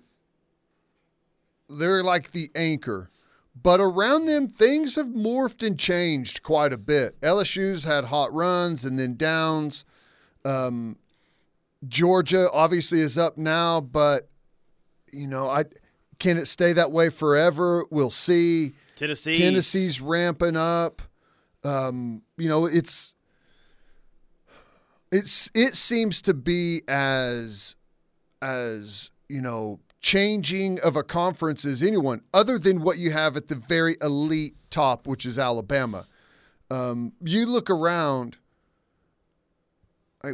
They're 1.70 2.04
like 2.04 2.32
the 2.32 2.52
anchor 2.56 3.10
but 3.62 3.80
around 3.80 4.26
them, 4.26 4.48
things 4.48 4.96
have 4.96 5.08
morphed 5.08 5.66
and 5.66 5.78
changed 5.78 6.44
quite 6.44 6.72
a 6.72 6.78
bit. 6.78 7.20
LSU's 7.22 7.84
had 7.84 8.06
hot 8.06 8.34
runs 8.34 8.86
and 8.86 8.98
then 8.98 9.16
downs. 9.16 9.86
Um, 10.46 10.98
Georgia 11.88 12.50
obviously 12.52 13.02
is 13.02 13.18
up 13.18 13.38
now, 13.38 13.82
but 13.82 14.30
you 15.12 15.28
know, 15.28 15.50
I 15.50 15.66
can 16.20 16.38
it 16.38 16.46
stay 16.46 16.74
that 16.74 16.92
way 16.92 17.10
forever? 17.10 17.86
We'll 17.90 18.10
see. 18.10 18.74
Tennessee, 18.96 19.36
Tennessee's 19.36 20.02
ramping 20.02 20.56
up. 20.56 21.02
Um, 21.64 22.22
you 22.38 22.48
know, 22.48 22.66
it's 22.66 23.16
it's 25.12 25.50
it 25.54 25.76
seems 25.76 26.22
to 26.24 26.34
be 26.34 26.84
as 26.88 27.76
as 28.42 29.12
you 29.28 29.42
know 29.42 29.80
changing 30.02 30.80
of 30.80 30.96
a 30.96 31.04
conference 31.04 31.66
as 31.66 31.84
anyone, 31.84 32.22
other 32.34 32.58
than 32.58 32.82
what 32.82 32.98
you 32.98 33.12
have 33.12 33.36
at 33.36 33.48
the 33.48 33.56
very 33.56 33.98
elite 34.02 34.56
top, 34.70 35.08
which 35.08 35.26
is 35.26 35.38
Alabama. 35.38 36.08
Um, 36.72 37.14
you 37.22 37.46
look 37.46 37.70
around. 37.70 38.38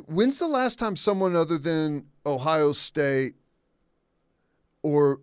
when's 0.07 0.39
the 0.39 0.47
last 0.47 0.77
time 0.77 0.95
someone 0.95 1.35
other 1.35 1.57
than 1.57 2.05
Ohio 2.25 2.71
State 2.71 3.35
or 4.83 5.21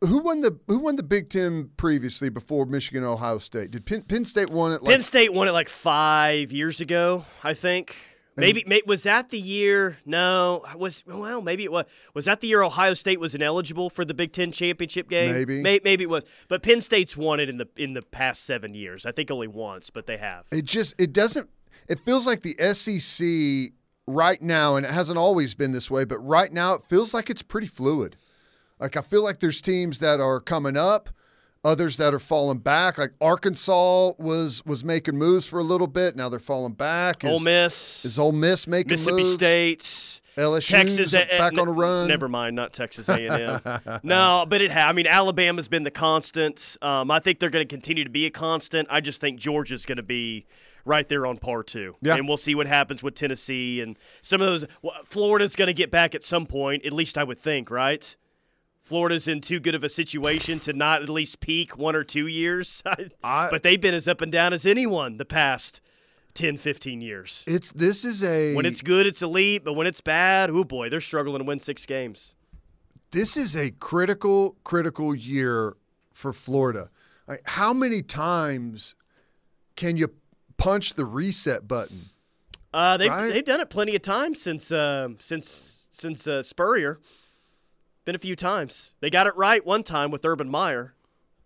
who 0.00 0.18
won 0.18 0.40
the 0.42 0.58
who 0.66 0.78
won 0.78 0.96
the 0.96 1.02
Big 1.02 1.30
Ten 1.30 1.70
previously 1.76 2.28
before 2.28 2.66
Michigan 2.66 3.04
Ohio 3.04 3.38
State? 3.38 3.70
Did 3.70 3.86
Penn, 3.86 4.02
Penn 4.02 4.24
State 4.24 4.50
won 4.50 4.72
it? 4.72 4.82
Like, 4.82 4.92
Penn 4.92 5.02
State 5.02 5.32
won 5.32 5.48
it 5.48 5.52
like 5.52 5.68
five 5.68 6.52
years 6.52 6.80
ago, 6.80 7.24
I 7.42 7.54
think. 7.54 7.96
Maybe, 8.36 8.64
may, 8.66 8.82
was 8.86 9.04
that 9.04 9.30
the 9.30 9.38
year? 9.38 9.98
No, 10.04 10.64
was 10.76 11.04
well 11.06 11.40
maybe 11.40 11.64
it 11.64 11.70
was. 11.70 11.84
Was 12.14 12.24
that 12.24 12.40
the 12.40 12.48
year 12.48 12.62
Ohio 12.62 12.94
State 12.94 13.20
was 13.20 13.34
ineligible 13.34 13.90
for 13.90 14.04
the 14.04 14.14
Big 14.14 14.32
Ten 14.32 14.50
championship 14.50 15.08
game? 15.08 15.32
Maybe. 15.32 15.62
May, 15.62 15.80
maybe 15.84 16.04
it 16.04 16.10
was. 16.10 16.24
But 16.48 16.62
Penn 16.62 16.80
State's 16.80 17.16
won 17.16 17.38
it 17.38 17.48
in 17.48 17.58
the 17.58 17.68
in 17.76 17.94
the 17.94 18.02
past 18.02 18.44
seven 18.44 18.74
years. 18.74 19.06
I 19.06 19.12
think 19.12 19.30
only 19.30 19.48
once, 19.48 19.90
but 19.90 20.06
they 20.06 20.16
have. 20.16 20.46
It 20.50 20.64
just 20.64 20.94
it 20.98 21.12
doesn't. 21.12 21.48
It 21.88 22.00
feels 22.00 22.26
like 22.26 22.40
the 22.42 22.56
SEC 22.72 23.72
right 24.06 24.40
now, 24.42 24.76
and 24.76 24.84
it 24.84 24.92
hasn't 24.92 25.18
always 25.18 25.54
been 25.54 25.72
this 25.72 25.90
way, 25.90 26.04
but 26.04 26.18
right 26.18 26.52
now 26.52 26.74
it 26.74 26.82
feels 26.82 27.14
like 27.14 27.30
it's 27.30 27.42
pretty 27.42 27.66
fluid. 27.66 28.16
Like 28.80 28.96
I 28.96 29.00
feel 29.00 29.22
like 29.22 29.40
there's 29.40 29.60
teams 29.60 30.00
that 30.00 30.20
are 30.20 30.40
coming 30.40 30.76
up, 30.76 31.08
others 31.64 31.96
that 31.96 32.12
are 32.14 32.18
falling 32.18 32.58
back. 32.58 32.98
Like 32.98 33.12
Arkansas 33.20 34.12
was 34.18 34.62
was 34.66 34.84
making 34.84 35.16
moves 35.16 35.46
for 35.46 35.58
a 35.58 35.62
little 35.64 35.86
bit. 35.86 36.16
Now 36.16 36.28
they're 36.28 36.38
falling 36.38 36.72
back. 36.74 37.24
Ole 37.24 37.36
Is- 37.36 37.42
Miss, 37.42 38.04
Is 38.04 38.18
Ole 38.18 38.32
Miss 38.32 38.66
making 38.66 38.90
moves. 38.90 39.06
Mississippi 39.06 39.22
moves? 39.22 39.32
State, 39.34 40.20
LSU's 40.36 40.66
Texas 40.66 41.12
back 41.12 41.56
on 41.56 41.68
a 41.68 41.72
run. 41.72 42.08
Never 42.08 42.28
mind, 42.28 42.56
not 42.56 42.72
Texas 42.72 43.08
A&M. 43.08 43.60
no, 44.02 44.44
but 44.48 44.60
it. 44.62 44.70
Ha- 44.72 44.88
I 44.88 44.92
mean, 44.92 45.06
Alabama's 45.06 45.68
been 45.68 45.84
the 45.84 45.90
constant. 45.90 46.76
Um, 46.82 47.10
I 47.10 47.20
think 47.20 47.38
they're 47.38 47.50
going 47.50 47.66
to 47.66 47.72
continue 47.72 48.04
to 48.04 48.10
be 48.10 48.26
a 48.26 48.30
constant. 48.30 48.88
I 48.90 49.00
just 49.00 49.20
think 49.20 49.38
Georgia's 49.38 49.86
going 49.86 49.96
to 49.96 50.02
be 50.02 50.46
right 50.84 51.08
there 51.08 51.24
on 51.24 51.38
par 51.38 51.62
two. 51.62 51.94
Yeah. 52.02 52.16
and 52.16 52.28
we'll 52.28 52.36
see 52.36 52.54
what 52.54 52.66
happens 52.66 53.02
with 53.02 53.14
Tennessee 53.14 53.80
and 53.80 53.96
some 54.22 54.40
of 54.42 54.46
those. 54.48 54.66
Florida's 55.04 55.56
going 55.56 55.68
to 55.68 55.72
get 55.72 55.90
back 55.90 56.14
at 56.14 56.22
some 56.24 56.46
point. 56.46 56.84
At 56.84 56.92
least 56.92 57.16
I 57.16 57.24
would 57.24 57.38
think, 57.38 57.70
right? 57.70 58.14
Florida's 58.84 59.26
in 59.26 59.40
too 59.40 59.58
good 59.60 59.74
of 59.74 59.82
a 59.82 59.88
situation 59.88 60.60
to 60.60 60.72
not 60.72 61.02
at 61.02 61.08
least 61.08 61.40
peak 61.40 61.76
one 61.78 61.96
or 61.96 62.04
two 62.04 62.26
years. 62.26 62.82
I- 63.24 63.48
but 63.50 63.62
they've 63.62 63.80
been 63.80 63.94
as 63.94 64.06
up 64.06 64.20
and 64.20 64.30
down 64.30 64.52
as 64.52 64.66
anyone 64.66 65.16
the 65.16 65.24
past 65.24 65.80
10, 66.34 66.58
15 66.58 67.00
years. 67.00 67.44
It's 67.46 67.72
this 67.72 68.04
is 68.04 68.22
a 68.22 68.54
When 68.54 68.66
it's 68.66 68.82
good, 68.82 69.06
it's 69.06 69.22
elite, 69.22 69.64
but 69.64 69.72
when 69.72 69.86
it's 69.86 70.00
bad, 70.00 70.50
oh 70.50 70.64
boy, 70.64 70.88
they're 70.90 71.00
struggling 71.00 71.38
to 71.38 71.44
win 71.44 71.60
six 71.60 71.86
games. 71.86 72.34
this 73.12 73.36
is 73.36 73.56
a 73.56 73.70
critical 73.70 74.56
critical 74.64 75.14
year 75.14 75.76
for 76.12 76.32
Florida. 76.32 76.90
Like, 77.26 77.42
how 77.46 77.72
many 77.72 78.02
times 78.02 78.96
can 79.76 79.96
you 79.96 80.12
punch 80.58 80.94
the 80.94 81.04
reset 81.06 81.66
button? 81.66 82.10
Uh, 82.74 82.96
they've 82.96 83.08
Right. 83.10 83.32
they've 83.32 83.44
done 83.44 83.60
it 83.60 83.70
plenty 83.70 83.94
of 83.96 84.02
times 84.02 84.42
since 84.42 84.70
um 84.72 85.16
since 85.20 85.86
since 85.92 86.26
uh, 86.26 86.42
Spurrier. 86.42 86.98
Been 88.04 88.14
a 88.14 88.18
few 88.18 88.36
times. 88.36 88.92
They 89.00 89.10
got 89.10 89.26
it 89.26 89.34
right 89.36 89.64
one 89.64 89.82
time 89.82 90.10
with 90.10 90.24
Urban 90.24 90.48
Meyer. 90.48 90.94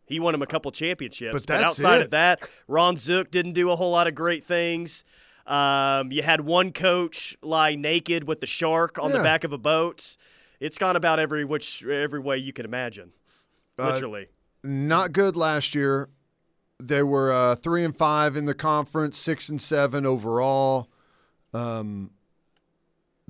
He 0.07 0.19
won 0.19 0.35
him 0.35 0.43
a 0.43 0.47
couple 0.47 0.73
championships. 0.73 1.33
But 1.33 1.47
that's 1.47 1.65
outside 1.65 2.01
it. 2.01 2.05
of 2.07 2.11
that, 2.11 2.49
Ron 2.67 2.97
Zook 2.97 3.31
didn't 3.31 3.53
do 3.53 3.71
a 3.71 3.77
whole 3.77 3.93
lot 3.93 4.07
of 4.07 4.15
great 4.15 4.43
things. 4.43 5.05
Um, 5.47 6.11
you 6.13 6.23
had 6.23 6.43
one 6.43 6.73
coach 6.73 7.37
lie 7.43 7.75
naked 7.75 8.27
with 8.27 8.41
the 8.41 8.47
shark 8.47 8.99
on 8.99 9.13
the 9.13 9.21
back 9.21 9.45
of 9.45 9.53
a 9.53 9.59
boat. 9.59 10.17
It's 10.61 10.77
gone 10.79 10.97
about 10.97 11.19
every 11.19 11.45
which 11.45 11.85
every 11.85 12.21
way 12.21 12.39
you 12.39 12.53
can 12.53 12.65
imagine. 12.65 13.13
Uh, 13.79 13.93
Literally. 13.93 14.27
Not 14.63 15.13
good 15.13 15.37
last 15.37 15.75
year. 15.75 16.09
They 16.81 17.03
were 17.03 17.33
uh, 17.33 17.57
three 17.57 17.85
and 17.85 17.97
five 17.97 18.37
in 18.37 18.45
the 18.45 18.55
conference, 18.55 19.19
six 19.19 19.49
and 19.49 19.61
seven 19.61 20.05
overall. 20.05 20.89
Um, 21.55 22.11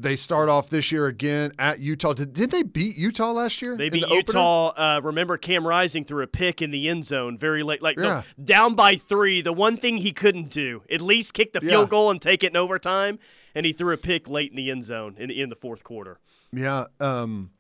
they 0.01 0.15
start 0.15 0.49
off 0.49 0.71
this 0.71 0.93
year 0.93 1.07
again 1.07 1.51
at 1.59 1.81
Utah. 1.81 2.13
Did, 2.13 2.33
did 2.33 2.51
they 2.53 2.63
beat 2.63 2.97
Utah 2.97 3.33
last 3.33 3.61
year? 3.61 3.77
They 3.77 3.89
beat 3.89 4.07
the? 4.07 4.15
Utah. 4.15 4.69
Uh, 4.69 5.01
remember, 5.03 5.37
Cam 5.37 5.67
Rising 5.67 6.05
threw 6.05 6.23
a 6.23 6.29
pick 6.29 6.63
in 6.63 6.71
the 6.71 6.89
end 6.89 7.05
zone 7.05 7.37
very 7.37 7.65
late, 7.65 7.83
like 7.83 7.97
no, 7.97 8.05
Yeah. 8.05 8.23
down 8.43 8.75
by 8.77 8.95
three. 8.95 9.41
The 9.43 9.53
one 9.53 9.77
thing 9.77 9.97
he 9.99 10.13
couldn't 10.13 10.51
do, 10.51 10.83
at 10.89 11.01
least 11.01 11.35
kick 11.35 11.53
the 11.53 11.61
field 11.61 11.87
Yeah. 11.89 11.91
goal 11.91 12.11
and 12.13 12.23
take 12.23 12.45
it 12.45 12.53
in 12.53 12.57
overtime, 12.57 13.19
and 13.57 13.67
he 13.67 13.73
threw 13.73 13.93
a 13.93 13.97
pick 13.97 14.29
late 14.29 14.51
in 14.53 14.57
the 14.57 14.71
end 14.71 14.85
zone 14.85 15.17
in, 15.19 15.33
in 15.33 15.49
the 15.49 15.57
fourth 15.57 15.83
quarter. 15.83 16.21
Yeah. 16.53 16.85
Um, 17.01 17.51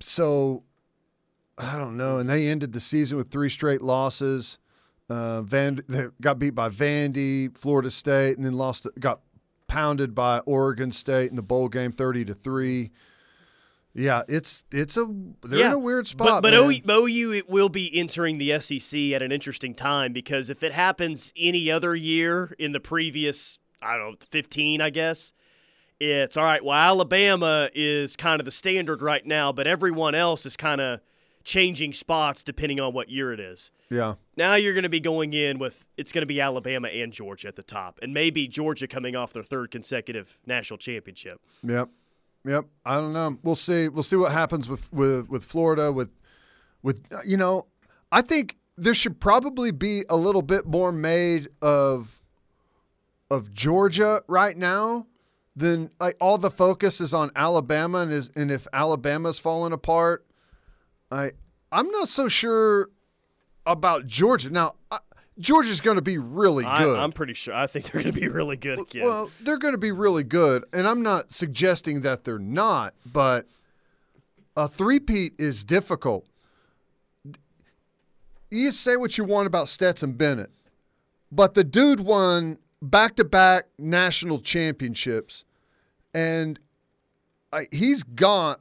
so 0.00 0.64
I 1.56 1.78
don't 1.78 1.96
know. 1.96 2.18
And 2.18 2.28
they 2.28 2.48
ended 2.48 2.72
the 2.72 2.80
season 2.80 3.16
with 3.18 3.30
three 3.30 3.48
straight 3.48 3.82
losses. 3.82 4.58
Uh, 5.08 5.42
Van 5.42 5.82
got 6.20 6.38
beat 6.38 6.50
by 6.54 6.68
Vandy, 6.68 7.56
Florida 7.56 7.90
State, 7.90 8.36
and 8.36 8.44
then 8.46 8.54
lost. 8.54 8.86
Got 8.98 9.20
pounded 9.72 10.14
by 10.14 10.40
Oregon 10.40 10.92
State 10.92 11.30
in 11.30 11.36
the 11.36 11.42
bowl 11.42 11.68
game, 11.68 11.92
thirty 11.92 12.24
to 12.26 12.34
three. 12.34 12.90
Yeah, 13.94 14.22
it's 14.28 14.64
it's 14.70 14.98
a 14.98 15.06
they're 15.42 15.66
in 15.66 15.72
a 15.72 15.78
weird 15.78 16.06
spot. 16.06 16.42
But, 16.42 16.52
but. 16.52 16.54
OU, 16.54 16.82
OU 16.88 17.32
it 17.32 17.48
will 17.48 17.70
be 17.70 17.90
entering 17.98 18.38
the 18.38 18.58
SEC 18.60 19.12
at 19.12 19.22
an 19.22 19.32
interesting 19.32 19.74
time 19.74 20.12
because 20.12 20.50
if 20.50 20.62
it 20.62 20.72
happens 20.72 21.32
any 21.36 21.70
other 21.70 21.94
year 21.94 22.54
in 22.58 22.72
the 22.72 22.80
previous, 22.80 23.58
I 23.80 23.96
don't 23.96 24.12
know, 24.12 24.26
15, 24.30 24.80
I 24.82 24.90
guess, 24.90 25.32
it's 25.98 26.36
all 26.36 26.44
right. 26.44 26.64
Well, 26.64 26.76
Alabama 26.76 27.70
is 27.74 28.16
kind 28.16 28.40
of 28.40 28.44
the 28.44 28.50
standard 28.50 29.00
right 29.00 29.24
now, 29.24 29.52
but 29.52 29.66
everyone 29.66 30.14
else 30.14 30.44
is 30.44 30.56
kind 30.56 30.80
of 30.80 31.00
changing 31.44 31.92
spots 31.92 32.42
depending 32.42 32.80
on 32.80 32.92
what 32.92 33.08
year 33.08 33.32
it 33.32 33.40
is. 33.40 33.70
yeah, 33.90 34.14
Now 34.36 34.54
you're 34.54 34.74
going 34.74 34.82
to 34.84 34.88
be 34.88 35.00
going 35.00 35.32
in 35.32 35.58
with 35.58 35.86
it's 35.96 36.12
going 36.12 36.22
to 36.22 36.26
be 36.26 36.40
Alabama 36.40 36.88
and 36.88 37.12
Georgia 37.12 37.48
at 37.48 37.56
the 37.56 37.62
top, 37.62 37.98
and 38.02 38.14
maybe 38.14 38.48
Georgia 38.48 38.86
coming 38.86 39.16
off 39.16 39.32
their 39.32 39.42
third 39.42 39.70
consecutive 39.70 40.38
national 40.46 40.78
championship. 40.78 41.40
Yep. 41.62 41.88
Yep. 42.44 42.64
I 42.84 42.94
don't 42.96 43.12
know. 43.12 43.38
We'll 43.42 43.54
see. 43.54 43.88
We'll 43.88 44.02
see 44.02 44.16
what 44.16 44.32
happens 44.32 44.68
with 44.68 44.92
with 44.92 45.28
with 45.28 45.44
Florida 45.44 45.92
with 45.92 46.10
with 46.82 47.00
you 47.24 47.36
know, 47.36 47.66
I 48.10 48.22
think 48.22 48.56
there 48.76 48.94
should 48.94 49.20
probably 49.20 49.70
be 49.70 50.04
a 50.08 50.16
little 50.16 50.42
bit 50.42 50.66
more 50.66 50.92
made 50.92 51.48
of 51.60 52.20
of 53.30 53.52
Georgia 53.52 54.22
right 54.26 54.56
now 54.56 55.06
than 55.54 55.90
like 56.00 56.16
all 56.20 56.38
the 56.38 56.50
focus 56.50 57.00
is 57.00 57.14
on 57.14 57.30
Alabama 57.36 57.98
and 57.98 58.12
is 58.12 58.30
and 58.34 58.50
if 58.50 58.66
Alabama's 58.72 59.38
falling 59.38 59.72
apart, 59.72 60.26
I 61.12 61.32
I'm 61.70 61.90
not 61.90 62.08
so 62.08 62.28
sure 62.28 62.88
about 63.66 64.06
Georgia. 64.06 64.50
Now, 64.50 64.74
I, 64.90 64.98
Georgia's 65.38 65.80
going 65.80 65.96
to 65.96 66.02
be 66.02 66.18
really 66.18 66.64
good. 66.64 66.98
I'm 66.98 67.12
pretty 67.12 67.34
sure. 67.34 67.54
I 67.54 67.66
think 67.66 67.90
they're 67.90 68.02
going 68.02 68.14
to 68.14 68.20
be 68.20 68.28
really 68.28 68.56
good 68.56 68.80
again. 68.80 69.04
Well, 69.04 69.30
they're 69.40 69.58
going 69.58 69.72
to 69.72 69.78
be 69.78 69.92
really 69.92 70.24
good, 70.24 70.64
and 70.72 70.86
I'm 70.86 71.02
not 71.02 71.32
suggesting 71.32 72.02
that 72.02 72.24
they're 72.24 72.38
not, 72.38 72.94
but 73.06 73.46
a 74.56 74.68
three-peat 74.68 75.34
is 75.38 75.64
difficult. 75.64 76.26
You 78.50 78.70
say 78.70 78.96
what 78.96 79.16
you 79.16 79.24
want 79.24 79.46
about 79.46 79.70
Stetson 79.70 80.12
Bennett, 80.12 80.50
but 81.30 81.54
the 81.54 81.64
dude 81.64 82.00
won 82.00 82.58
back-to-back 82.82 83.68
national 83.78 84.40
championships, 84.40 85.44
and 86.12 86.58
I, 86.58 86.61
he's 87.70 88.02
gone. 88.02 88.56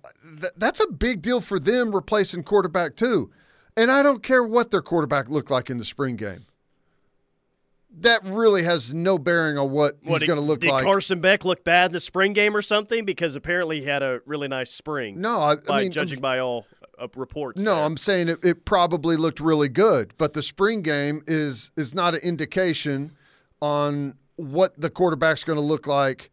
That's 0.56 0.80
a 0.80 0.92
big 0.92 1.22
deal 1.22 1.42
for 1.42 1.60
them 1.60 1.94
replacing 1.94 2.44
quarterback 2.44 2.96
too. 2.96 3.32
And 3.78 3.90
I 3.90 4.04
don't 4.04 4.22
care 4.22 4.44
what 4.44 4.72
their 4.72 4.82
quarterback 4.82 5.30
looked 5.30 5.50
like 5.50 5.70
in 5.70 5.78
the 5.78 5.86
spring 5.86 6.16
game. 6.16 6.46
That 8.00 8.24
really 8.24 8.64
has 8.64 8.94
no 8.94 9.18
bearing 9.18 9.58
on 9.58 9.72
what, 9.72 9.98
What, 10.04 10.22
he's 10.22 10.28
going 10.28 10.40
to 10.40 10.46
look 10.46 10.62
did 10.62 10.72
like. 10.72 10.86
Carson 10.86 11.20
Beck 11.20 11.44
look 11.44 11.64
bad 11.64 11.88
in 11.88 11.94
the 11.94 12.00
spring 12.00 12.34
game 12.34 12.56
or 12.56 12.62
something? 12.62 13.04
Because 13.04 13.36
apparently 13.36 13.82
he 13.82 13.86
had 13.86 14.02
a 14.02 14.22
really 14.26 14.48
nice 14.48 14.72
spring. 14.72 15.20
no, 15.20 15.42
I, 15.42 15.56
by 15.56 15.80
I 15.80 15.82
mean, 15.84 15.92
judging 15.92 16.22
by 16.22 16.40
all 16.40 16.66
uh, 16.98 17.08
reports. 17.16 17.62
no, 17.62 17.76
there. 17.76 17.84
I'm 17.84 17.98
saying 17.98 18.30
it, 18.30 18.40
it 18.44 18.66
probably 18.66 19.18
looked 19.18 19.40
really 19.42 19.68
good, 19.68 20.14
but 20.18 20.34
the 20.34 20.42
spring 20.42 20.82
game 20.82 21.22
is 21.28 21.72
is 21.76 21.94
not 21.94 22.14
an 22.14 22.22
indication 22.22 23.12
on 23.62 24.16
what 24.38 24.80
the 24.80 24.90
quarterback's 24.90 25.44
going 25.44 25.58
to 25.58 25.64
look 25.64 25.86
like, 25.86 26.32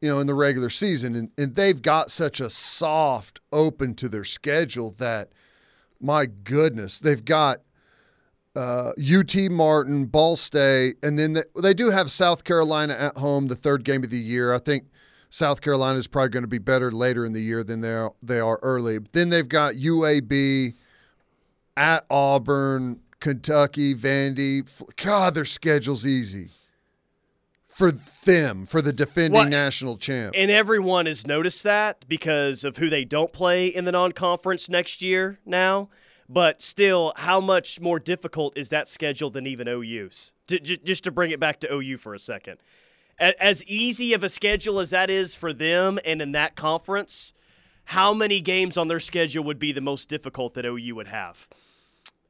you 0.00 0.08
know, 0.08 0.20
in 0.20 0.26
the 0.26 0.34
regular 0.34 0.70
season. 0.70 1.14
And, 1.14 1.30
and 1.38 1.54
they've 1.54 1.80
got 1.80 2.10
such 2.10 2.40
a 2.40 2.50
soft 2.50 3.40
open 3.52 3.94
to 3.94 4.08
their 4.08 4.24
schedule 4.24 4.94
that, 4.98 5.30
my 6.00 6.26
goodness, 6.26 6.98
they've 6.98 7.24
got 7.24 7.60
uh, 8.54 8.92
UT 8.98 9.34
Martin, 9.50 10.06
Ball 10.06 10.36
State, 10.36 10.96
and 11.02 11.18
then 11.18 11.32
they, 11.32 11.42
they 11.60 11.74
do 11.74 11.90
have 11.90 12.10
South 12.10 12.44
Carolina 12.44 12.94
at 12.94 13.16
home, 13.16 13.48
the 13.48 13.56
third 13.56 13.84
game 13.84 14.04
of 14.04 14.10
the 14.10 14.18
year. 14.18 14.52
I 14.54 14.58
think 14.58 14.84
South 15.30 15.60
Carolina 15.60 15.98
is 15.98 16.06
probably 16.06 16.28
going 16.28 16.44
to 16.44 16.48
be 16.48 16.58
better 16.58 16.92
later 16.92 17.24
in 17.24 17.32
the 17.32 17.40
year 17.40 17.64
than 17.64 17.80
they 17.80 17.94
are, 17.94 18.12
they 18.22 18.38
are 18.38 18.58
early. 18.62 18.98
Then 18.98 19.30
they've 19.30 19.48
got 19.48 19.74
UAB 19.74 20.74
at 21.76 22.04
Auburn, 22.08 23.00
Kentucky, 23.18 23.94
Vandy. 23.94 24.68
God, 25.02 25.34
their 25.34 25.44
schedule's 25.44 26.06
easy 26.06 26.50
for 27.74 27.90
them, 28.24 28.66
for 28.66 28.80
the 28.80 28.92
defending 28.92 29.32
What- 29.40 29.48
national 29.48 29.96
champ. 29.98 30.34
And 30.36 30.50
everyone 30.50 31.06
has 31.06 31.26
noticed 31.26 31.62
that 31.64 32.04
because 32.08 32.62
of 32.64 32.76
who 32.76 32.88
they 32.88 33.04
don't 33.04 33.32
play 33.32 33.66
in 33.66 33.84
the 33.84 33.92
non 33.92 34.12
conference 34.12 34.68
next 34.68 35.02
year 35.02 35.40
now. 35.44 35.88
But 36.28 36.62
still, 36.62 37.12
how 37.16 37.38
much 37.40 37.80
more 37.80 37.98
difficult 37.98 38.56
is 38.56 38.70
that 38.70 38.88
schedule 38.88 39.28
than 39.28 39.46
even 39.46 39.68
OU's? 39.68 40.32
J- 40.46 40.58
j- 40.60 40.78
just 40.82 41.04
to 41.04 41.10
bring 41.10 41.30
it 41.32 41.38
back 41.38 41.60
to 41.60 41.70
OU 41.72 41.98
for 41.98 42.14
a 42.14 42.18
second. 42.18 42.56
A- 43.20 43.40
As 43.42 43.62
easy 43.64 44.14
of 44.14 44.24
a 44.24 44.30
schedule 44.30 44.80
as 44.80 44.88
that 44.90 45.10
is 45.10 45.34
for 45.34 45.52
them 45.52 45.98
and 46.04 46.22
in 46.22 46.32
that 46.32 46.56
conference, 46.56 47.34
how 47.86 48.14
many 48.14 48.40
games 48.40 48.78
on 48.78 48.88
their 48.88 49.00
schedule 49.00 49.44
would 49.44 49.58
be 49.58 49.70
the 49.70 49.82
most 49.82 50.08
difficult 50.08 50.54
that 50.54 50.64
OU 50.64 50.94
would 50.94 51.08
have? 51.08 51.46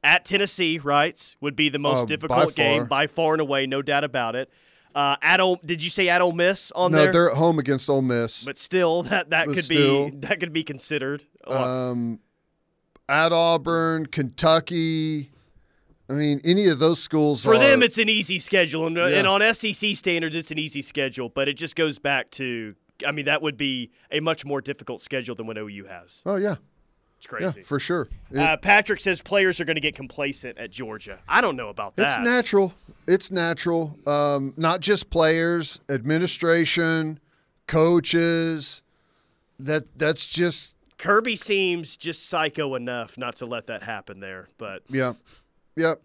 At 0.03 0.25
Tennessee, 0.25 0.77
right, 0.77 1.35
would 1.39 1.55
be 1.55 1.69
the 1.69 1.79
most 1.79 2.01
Uh, 2.03 2.05
difficult 2.05 2.47
by 2.55 2.63
game 2.63 2.85
by 2.87 3.07
far 3.07 3.33
and 3.33 3.41
away, 3.41 3.65
no 3.65 3.81
doubt 3.81 4.03
about 4.03 4.35
it. 4.35 4.49
Uh, 4.95 5.17
at 5.21 5.41
Ole, 5.41 5.59
did 5.65 5.83
you 5.83 5.89
say 5.89 6.07
at 6.07 6.21
Ole 6.21 6.31
Miss 6.31 6.71
on 6.71 6.91
No, 6.91 6.97
there? 6.99 7.05
No, 7.07 7.11
they're 7.11 7.31
at 7.31 7.37
home 7.37 7.59
against 7.59 7.89
Ole 7.89 8.01
Miss. 8.01 8.45
but 8.45 8.57
still, 8.57 9.03
that 9.11 9.29
that 9.31 9.47
But 9.47 9.55
could 9.55 9.65
still. 9.65 10.09
be 10.09 10.17
that 10.21 10.39
could 10.39 10.53
be 10.53 10.63
considered. 10.63 11.25
um, 11.45 12.19
at 13.09 13.31
Auburn, 13.33 14.05
Kentucky. 14.07 15.31
I 16.09 16.13
mean, 16.13 16.39
any 16.45 16.67
of 16.67 16.79
those 16.79 16.99
schools 17.01 17.43
For 17.43 17.55
are, 17.55 17.59
them, 17.59 17.81
it's 17.83 17.97
an 17.97 18.09
easy 18.09 18.37
schedule, 18.39 18.85
and, 18.87 18.95
and 18.97 19.27
on 19.27 19.41
SEC 19.53 19.95
standards, 19.95 20.35
it's 20.35 20.51
an 20.51 20.59
easy 20.59 20.81
schedule. 20.83 21.29
But 21.29 21.47
it 21.49 21.55
just 21.55 21.75
goes 21.75 21.97
back 21.99 22.29
to, 22.31 22.75
I 23.05 23.11
mean, 23.11 23.25
that 23.25 23.41
would 23.41 23.57
be 23.57 23.89
a 24.11 24.19
much 24.19 24.45
more 24.45 24.61
difficult 24.61 25.01
schedule 25.01 25.33
than 25.35 25.47
what 25.47 25.57
OU 25.57 25.85
has. 25.89 26.21
Oh 26.25 26.35
yeah, 26.35 26.55
It's 27.17 27.27
yeah, 27.31 27.37
crazy. 27.51 27.63
for 27.63 27.79
sure. 27.79 28.07
It- 28.31 28.37
uh, 28.37 28.57
Patrick 28.57 28.99
says 28.99 29.21
players 29.21 29.59
are 29.59 29.65
going 29.65 29.75
to 29.75 29.81
get 29.81 29.95
complacent 29.95 30.57
at 30.57 30.71
Georgia. 30.71 31.19
I 31.27 31.41
don't 31.41 31.55
know 31.55 31.69
about 31.69 31.95
that. 31.95 32.03
It's 32.03 32.17
natural. 32.19 32.73
It's 33.07 33.31
natural. 33.31 33.97
Um, 34.05 34.53
not 34.57 34.81
just 34.81 35.09
players, 35.09 35.79
administration, 35.89 37.19
coaches. 37.67 38.81
That 39.57 39.85
that's 39.97 40.25
just 40.25 40.75
Kirby 40.97 41.35
seems 41.35 41.95
just 41.95 42.27
psycho 42.27 42.75
enough 42.75 43.17
not 43.17 43.37
to 43.37 43.45
let 43.45 43.67
that 43.67 43.83
happen 43.83 44.19
there. 44.19 44.49
But 44.57 44.83
yeah, 44.89 45.13
yep. 45.77 46.01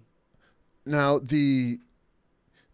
Now 0.86 1.18
the 1.18 1.80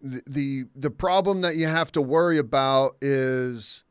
the, 0.03 0.67
the 0.75 0.91
problem 0.91 1.41
that 1.41 1.57
you 1.57 1.67
have 1.67 1.91
to 1.93 2.03
worry 2.03 2.39
about 2.39 2.97
is 3.01 3.85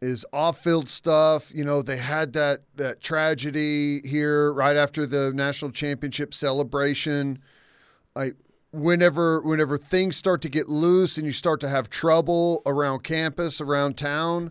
is 0.00 0.24
off-field 0.32 0.88
stuff. 0.88 1.52
You 1.54 1.64
know, 1.64 1.82
they 1.82 1.96
had 1.96 2.32
that 2.34 2.62
that 2.76 3.00
tragedy 3.00 4.00
here 4.06 4.52
right 4.52 4.76
after 4.76 5.06
the 5.06 5.32
national 5.32 5.72
championship 5.72 6.34
celebration. 6.34 7.40
I 8.14 8.32
whenever 8.70 9.40
whenever 9.40 9.78
things 9.78 10.16
start 10.16 10.42
to 10.42 10.48
get 10.48 10.68
loose 10.68 11.16
and 11.16 11.26
you 11.26 11.32
start 11.32 11.60
to 11.60 11.68
have 11.68 11.90
trouble 11.90 12.62
around 12.66 13.02
campus, 13.02 13.60
around 13.60 13.96
town, 13.96 14.50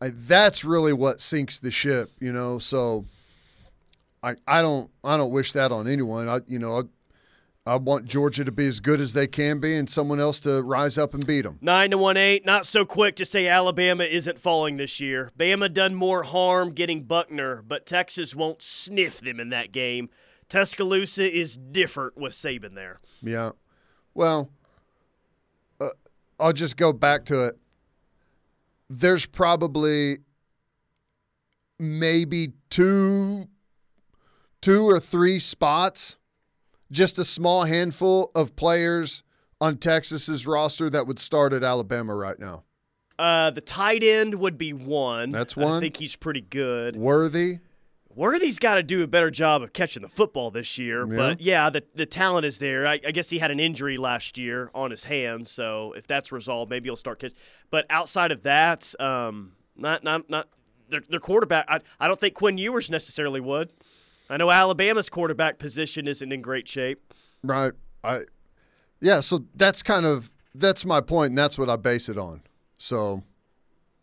I, 0.00 0.10
that's 0.12 0.64
really 0.64 0.92
what 0.92 1.20
sinks 1.20 1.58
the 1.58 1.70
ship. 1.70 2.10
You 2.18 2.32
know, 2.32 2.58
so 2.58 3.04
I 4.22 4.34
I 4.46 4.62
don't 4.62 4.90
I 5.04 5.16
don't 5.16 5.32
wish 5.32 5.52
that 5.52 5.72
on 5.72 5.86
anyone. 5.86 6.28
I 6.28 6.40
you 6.46 6.58
know 6.58 6.78
I, 6.78 6.82
I 7.66 7.76
want 7.76 8.06
Georgia 8.06 8.44
to 8.44 8.50
be 8.52 8.66
as 8.66 8.80
good 8.80 9.00
as 9.00 9.12
they 9.12 9.26
can 9.26 9.60
be 9.60 9.76
and 9.76 9.88
someone 9.88 10.18
else 10.18 10.40
to 10.40 10.62
rise 10.62 10.96
up 10.96 11.12
and 11.12 11.26
beat 11.26 11.42
them. 11.42 11.58
nine 11.60 11.90
to 11.90 11.98
one 11.98 12.16
eight, 12.16 12.44
not 12.46 12.66
so 12.66 12.84
quick 12.84 13.16
to 13.16 13.24
say 13.24 13.46
Alabama 13.46 14.04
isn't 14.04 14.38
falling 14.40 14.76
this 14.78 14.98
year. 14.98 15.30
Bama 15.38 15.72
done 15.72 15.94
more 15.94 16.22
harm 16.22 16.72
getting 16.72 17.04
Buchner, 17.04 17.62
but 17.62 17.84
Texas 17.86 18.34
won't 18.34 18.62
sniff 18.62 19.20
them 19.20 19.38
in 19.38 19.50
that 19.50 19.72
game. 19.72 20.08
Tuscaloosa 20.48 21.30
is 21.30 21.56
different 21.56 22.16
with 22.16 22.32
Saban 22.32 22.74
there. 22.74 22.98
Yeah. 23.22 23.50
Well, 24.14 24.50
uh, 25.80 25.90
I'll 26.40 26.52
just 26.52 26.76
go 26.76 26.92
back 26.92 27.24
to 27.26 27.44
it. 27.44 27.58
There's 28.88 29.26
probably 29.26 30.18
maybe 31.78 32.54
two 32.70 33.46
two 34.60 34.88
or 34.88 34.98
three 34.98 35.38
spots, 35.38 36.16
just 36.90 37.18
a 37.18 37.24
small 37.24 37.64
handful 37.64 38.30
of 38.34 38.56
players 38.56 39.22
on 39.60 39.76
Texas's 39.76 40.46
roster 40.46 40.88
that 40.90 41.06
would 41.06 41.18
start 41.18 41.52
at 41.52 41.62
Alabama 41.62 42.14
right 42.14 42.38
now. 42.38 42.64
Uh, 43.18 43.50
the 43.50 43.60
tight 43.60 44.02
end 44.02 44.34
would 44.36 44.56
be 44.56 44.72
one. 44.72 45.30
That's 45.30 45.56
one. 45.56 45.74
I 45.74 45.80
think 45.80 45.98
he's 45.98 46.16
pretty 46.16 46.40
good. 46.40 46.96
Worthy, 46.96 47.58
Worthy's 48.14 48.58
got 48.58 48.74
to 48.74 48.82
do 48.82 49.02
a 49.02 49.06
better 49.06 49.30
job 49.30 49.62
of 49.62 49.72
catching 49.72 50.02
the 50.02 50.08
football 50.08 50.50
this 50.50 50.78
year. 50.78 51.06
Yeah. 51.06 51.16
But 51.16 51.40
yeah, 51.40 51.70
the 51.70 51.84
the 51.94 52.06
talent 52.06 52.44
is 52.44 52.58
there. 52.58 52.86
I, 52.86 53.00
I 53.06 53.12
guess 53.12 53.30
he 53.30 53.38
had 53.38 53.50
an 53.50 53.60
injury 53.60 53.96
last 53.96 54.36
year 54.36 54.70
on 54.74 54.90
his 54.90 55.04
hands, 55.04 55.50
so 55.50 55.94
if 55.96 56.06
that's 56.06 56.32
resolved, 56.32 56.70
maybe 56.70 56.88
he'll 56.88 56.96
start 56.96 57.20
catching. 57.20 57.36
But 57.70 57.86
outside 57.88 58.32
of 58.32 58.42
that, 58.42 58.92
um, 58.98 59.52
not 59.76 60.02
not 60.02 60.28
not 60.28 60.48
their, 60.88 61.02
their 61.08 61.20
quarterback. 61.20 61.66
I, 61.68 61.80
I 62.00 62.08
don't 62.08 62.18
think 62.18 62.34
Quinn 62.34 62.58
Ewers 62.58 62.90
necessarily 62.90 63.40
would. 63.40 63.70
I 64.30 64.36
know 64.36 64.50
Alabama's 64.50 65.10
quarterback 65.10 65.58
position 65.58 66.08
isn't 66.08 66.32
in 66.32 66.40
great 66.40 66.68
shape. 66.68 67.12
right? 67.42 67.72
I 68.02 68.22
Yeah, 69.00 69.20
so 69.20 69.44
that's 69.54 69.82
kind 69.82 70.06
of 70.06 70.30
that's 70.54 70.84
my 70.84 71.00
point 71.00 71.30
and 71.30 71.38
that's 71.38 71.58
what 71.58 71.68
I 71.68 71.76
base 71.76 72.08
it 72.08 72.16
on. 72.16 72.42
So 72.78 73.22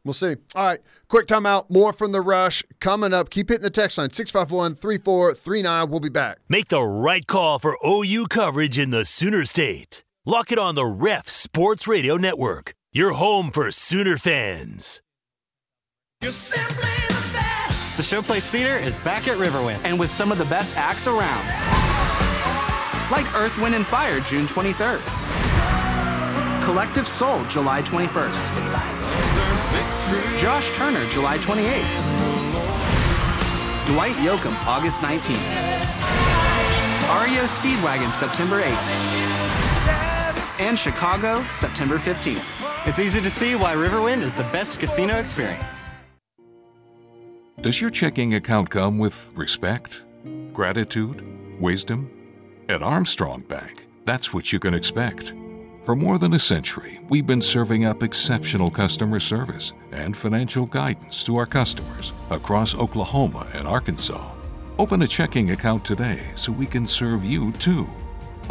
We'll 0.08 0.14
see. 0.14 0.38
All 0.56 0.66
right, 0.66 0.80
quick 1.10 1.28
timeout. 1.28 1.70
More 1.70 1.92
from 1.92 2.14
the 2.14 2.22
rush 2.22 2.64
coming 2.80 3.14
up. 3.14 3.30
Keep 3.30 3.50
hitting 3.50 3.62
the 3.62 3.70
text 3.70 3.98
line 3.98 4.10
651 4.10 4.76
3439. 4.76 5.90
We'll 5.90 6.00
be 6.00 6.08
back. 6.08 6.38
Make 6.48 6.70
the 6.70 6.82
right 6.82 7.28
call 7.28 7.60
for 7.60 7.78
OU 7.86 8.28
coverage 8.30 8.80
in 8.80 8.92
the 8.92 9.04
Sooner 9.04 9.44
State. 9.44 10.06
Lock 10.26 10.54
it 10.54 10.60
on 10.60 10.76
the 10.76 10.86
Ref 10.86 11.28
Sports 11.28 11.90
Radio 11.90 12.16
Network, 12.16 12.74
your 12.94 13.12
home 13.14 13.52
for 13.52 13.70
Sooner 13.70 14.18
fans. 14.18 15.02
The 17.98 18.04
Showplace 18.04 18.48
Theater 18.48 18.76
is 18.76 18.96
back 18.98 19.28
at 19.28 19.40
Riverwind. 19.40 19.80
and 19.84 19.98
with 19.98 20.12
some 20.12 20.32
of 20.32 20.38
the 20.38 20.46
best 20.46 20.78
acts 20.78 21.08
around. 21.08 21.44
Like 23.10 23.26
Earth, 23.34 23.58
Wind, 23.58 23.74
and 23.74 23.88
Fire, 23.88 24.20
June 24.20 24.46
23rd. 24.46 25.02
Collective 26.64 27.08
Soul, 27.08 27.44
July 27.46 27.82
21st. 27.82 28.46
Josh 30.38 30.70
Turner, 30.78 31.10
July 31.10 31.40
28th. 31.40 31.90
Dwight 33.88 34.16
Yoakam, 34.18 34.54
August 34.68 35.02
19th. 35.02 35.42
REO 37.26 37.46
Speedwagon, 37.46 38.14
September 38.14 38.62
8th. 38.62 40.60
And 40.60 40.78
Chicago, 40.78 41.44
September 41.50 41.98
15th. 41.98 42.44
It's 42.86 43.00
easy 43.00 43.22
to 43.22 43.30
see 43.32 43.56
why 43.56 43.74
Riverwind 43.74 44.20
is 44.22 44.36
the 44.36 44.44
best 44.54 44.80
casino 44.80 45.16
experience. 45.16 45.90
Does 47.60 47.82
your 47.82 47.90
checking 47.90 48.36
account 48.36 48.70
come 48.70 49.00
with 49.00 49.32
respect, 49.34 50.04
gratitude, 50.54 51.60
wisdom? 51.60 52.12
At 52.70 52.84
Armstrong 52.84 53.42
Bank, 53.42 53.88
that's 54.06 54.32
what 54.32 54.54
you 54.54 54.60
can 54.60 54.76
expect. 54.76 55.34
For 55.82 55.96
more 55.96 56.20
than 56.20 56.36
a 56.36 56.40
century, 56.40 57.00
we've 57.10 57.26
been 57.26 57.42
serving 57.42 57.84
up 57.84 58.04
exceptional 58.04 58.70
customer 58.70 59.20
service 59.20 59.74
and 59.92 60.16
financial 60.16 60.68
guidance 60.68 61.24
to 61.24 61.36
our 61.38 61.48
customers 61.48 62.14
across 62.30 62.76
Oklahoma 62.76 63.48
and 63.54 63.68
Arkansas. 63.68 64.32
Open 64.78 65.02
a 65.02 65.08
checking 65.08 65.50
account 65.50 65.84
today 65.84 66.30
so 66.36 66.52
we 66.52 66.68
can 66.68 66.86
serve 66.86 67.26
you 67.26 67.52
too. 67.54 67.90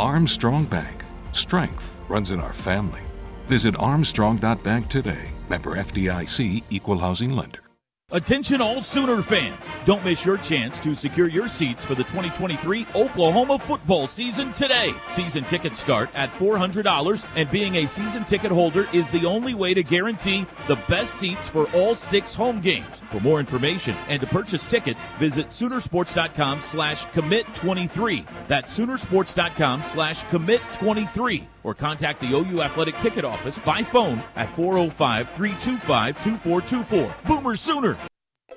Armstrong 0.00 0.64
Bank. 0.64 1.04
Strength 1.30 2.02
runs 2.08 2.32
in 2.32 2.40
our 2.40 2.52
family. 2.52 3.02
Visit 3.46 3.76
armstrong.bank 3.76 4.88
today. 4.88 5.28
Member 5.48 5.76
FDIC 5.76 6.64
Equal 6.70 6.98
Housing 6.98 7.30
Lender. 7.30 7.65
Attention 8.12 8.60
all 8.60 8.80
Sooner 8.80 9.20
fans. 9.20 9.66
Don't 9.84 10.04
miss 10.04 10.24
your 10.24 10.38
chance 10.38 10.78
to 10.78 10.94
secure 10.94 11.26
your 11.26 11.48
seats 11.48 11.84
for 11.84 11.96
the 11.96 12.04
2023 12.04 12.86
Oklahoma 12.94 13.58
football 13.58 14.06
season 14.06 14.52
today. 14.52 14.94
Season 15.08 15.42
tickets 15.42 15.80
start 15.80 16.08
at 16.14 16.30
$400 16.34 17.26
and 17.34 17.50
being 17.50 17.74
a 17.74 17.88
season 17.88 18.24
ticket 18.24 18.52
holder 18.52 18.88
is 18.92 19.10
the 19.10 19.26
only 19.26 19.54
way 19.54 19.74
to 19.74 19.82
guarantee 19.82 20.46
the 20.68 20.78
best 20.88 21.14
seats 21.14 21.48
for 21.48 21.68
all 21.72 21.96
six 21.96 22.32
home 22.32 22.60
games. 22.60 23.02
For 23.10 23.18
more 23.18 23.40
information 23.40 23.96
and 24.06 24.20
to 24.20 24.26
purchase 24.28 24.68
tickets, 24.68 25.04
visit 25.18 25.48
Soonersports.com 25.48 26.60
slash 26.60 27.06
commit23. 27.06 28.24
That's 28.46 28.78
Soonersports.com 28.78 29.82
slash 29.82 30.22
commit23 30.26 31.44
or 31.66 31.74
contact 31.74 32.20
the 32.20 32.32
OU 32.32 32.62
Athletic 32.62 32.98
Ticket 33.00 33.24
Office 33.24 33.58
by 33.58 33.82
phone 33.82 34.22
at 34.36 34.54
405 34.54 35.30
325 35.30 36.22
2424. 36.22 37.14
Boomer 37.26 37.56
Sooner! 37.56 37.98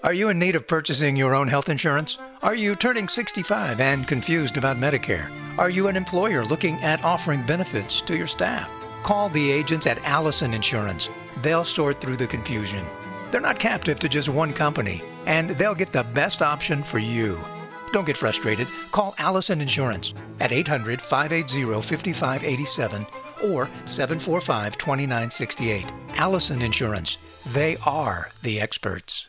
Are 0.04 0.14
you 0.14 0.30
in 0.30 0.40
need 0.40 0.56
of 0.56 0.68
purchasing 0.68 1.18
your 1.18 1.34
own 1.36 1.48
health 1.48 1.68
insurance? 1.68 2.20
Are 2.42 2.56
you 2.56 2.76
turning 2.76 3.08
65 3.08 3.82
and 3.82 4.08
confused 4.08 4.56
about 4.56 4.78
Medicare? 4.78 5.30
Are 5.58 5.70
you 5.70 5.88
an 5.88 5.98
employer 5.98 6.46
looking 6.46 6.76
at 6.76 7.04
offering 7.04 7.44
benefits 7.44 8.00
to 8.02 8.16
your 8.16 8.28
staff? 8.28 8.72
Call 9.04 9.28
the 9.28 9.52
agents 9.52 9.88
at 9.88 10.02
Allison 10.06 10.54
Insurance. 10.54 11.10
They'll 11.42 11.66
sort 11.66 12.00
through 12.00 12.18
the 12.18 12.28
confusion. 12.28 12.86
They're 13.32 13.42
not 13.42 13.60
captive 13.60 14.00
to 14.00 14.08
just 14.08 14.30
one 14.30 14.54
company, 14.54 15.02
and 15.26 15.50
they'll 15.50 15.76
get 15.76 15.92
the 15.92 16.04
best 16.04 16.42
option 16.42 16.84
for 16.84 17.00
you. 17.00 17.44
Don't 17.92 18.06
get 18.06 18.18
frustrated. 18.18 18.68
Call 18.92 19.16
Allison 19.18 19.62
Insurance 19.62 20.14
at 20.40 20.52
800 20.52 21.02
580 21.02 21.82
5587 21.82 23.06
or 23.46 23.70
745 23.86 24.78
2968. 24.78 25.86
Allison 26.16 26.62
Insurance. 26.62 27.18
They 27.48 27.78
are 27.86 28.32
the 28.42 28.60
experts. 28.60 29.28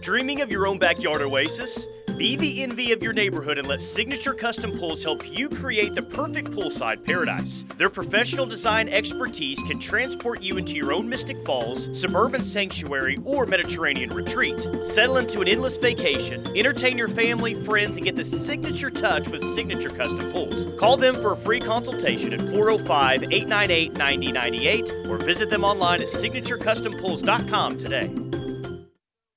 Dreaming 0.00 0.40
of 0.40 0.50
your 0.50 0.66
own 0.66 0.78
backyard 0.78 1.22
oasis? 1.22 1.86
Be 2.18 2.34
the 2.34 2.64
envy 2.64 2.90
of 2.90 3.00
your 3.00 3.12
neighborhood 3.12 3.58
and 3.58 3.68
let 3.68 3.80
Signature 3.80 4.34
Custom 4.34 4.76
Pools 4.76 5.04
help 5.04 5.24
you 5.30 5.48
create 5.48 5.94
the 5.94 6.02
perfect 6.02 6.50
poolside 6.50 7.04
paradise. 7.04 7.64
Their 7.76 7.90
professional 7.90 8.44
design 8.44 8.88
expertise 8.88 9.62
can 9.62 9.78
transport 9.78 10.42
you 10.42 10.58
into 10.58 10.74
your 10.74 10.92
own 10.92 11.08
Mystic 11.08 11.36
Falls, 11.46 11.88
suburban 11.96 12.42
sanctuary, 12.42 13.18
or 13.24 13.46
Mediterranean 13.46 14.10
retreat. 14.10 14.60
Settle 14.82 15.18
into 15.18 15.42
an 15.42 15.46
endless 15.46 15.76
vacation, 15.76 16.44
entertain 16.56 16.98
your 16.98 17.06
family, 17.06 17.54
friends, 17.62 17.98
and 17.98 18.04
get 18.04 18.16
the 18.16 18.24
signature 18.24 18.90
touch 18.90 19.28
with 19.28 19.44
Signature 19.54 19.90
Custom 19.90 20.32
Pools. 20.32 20.76
Call 20.76 20.96
them 20.96 21.14
for 21.14 21.34
a 21.34 21.36
free 21.36 21.60
consultation 21.60 22.32
at 22.32 22.40
405 22.40 23.32
898 23.32 23.92
9098 23.92 25.06
or 25.06 25.18
visit 25.18 25.50
them 25.50 25.62
online 25.62 26.02
at 26.02 26.08
signaturecustompools.com 26.08 27.78
today. 27.78 28.12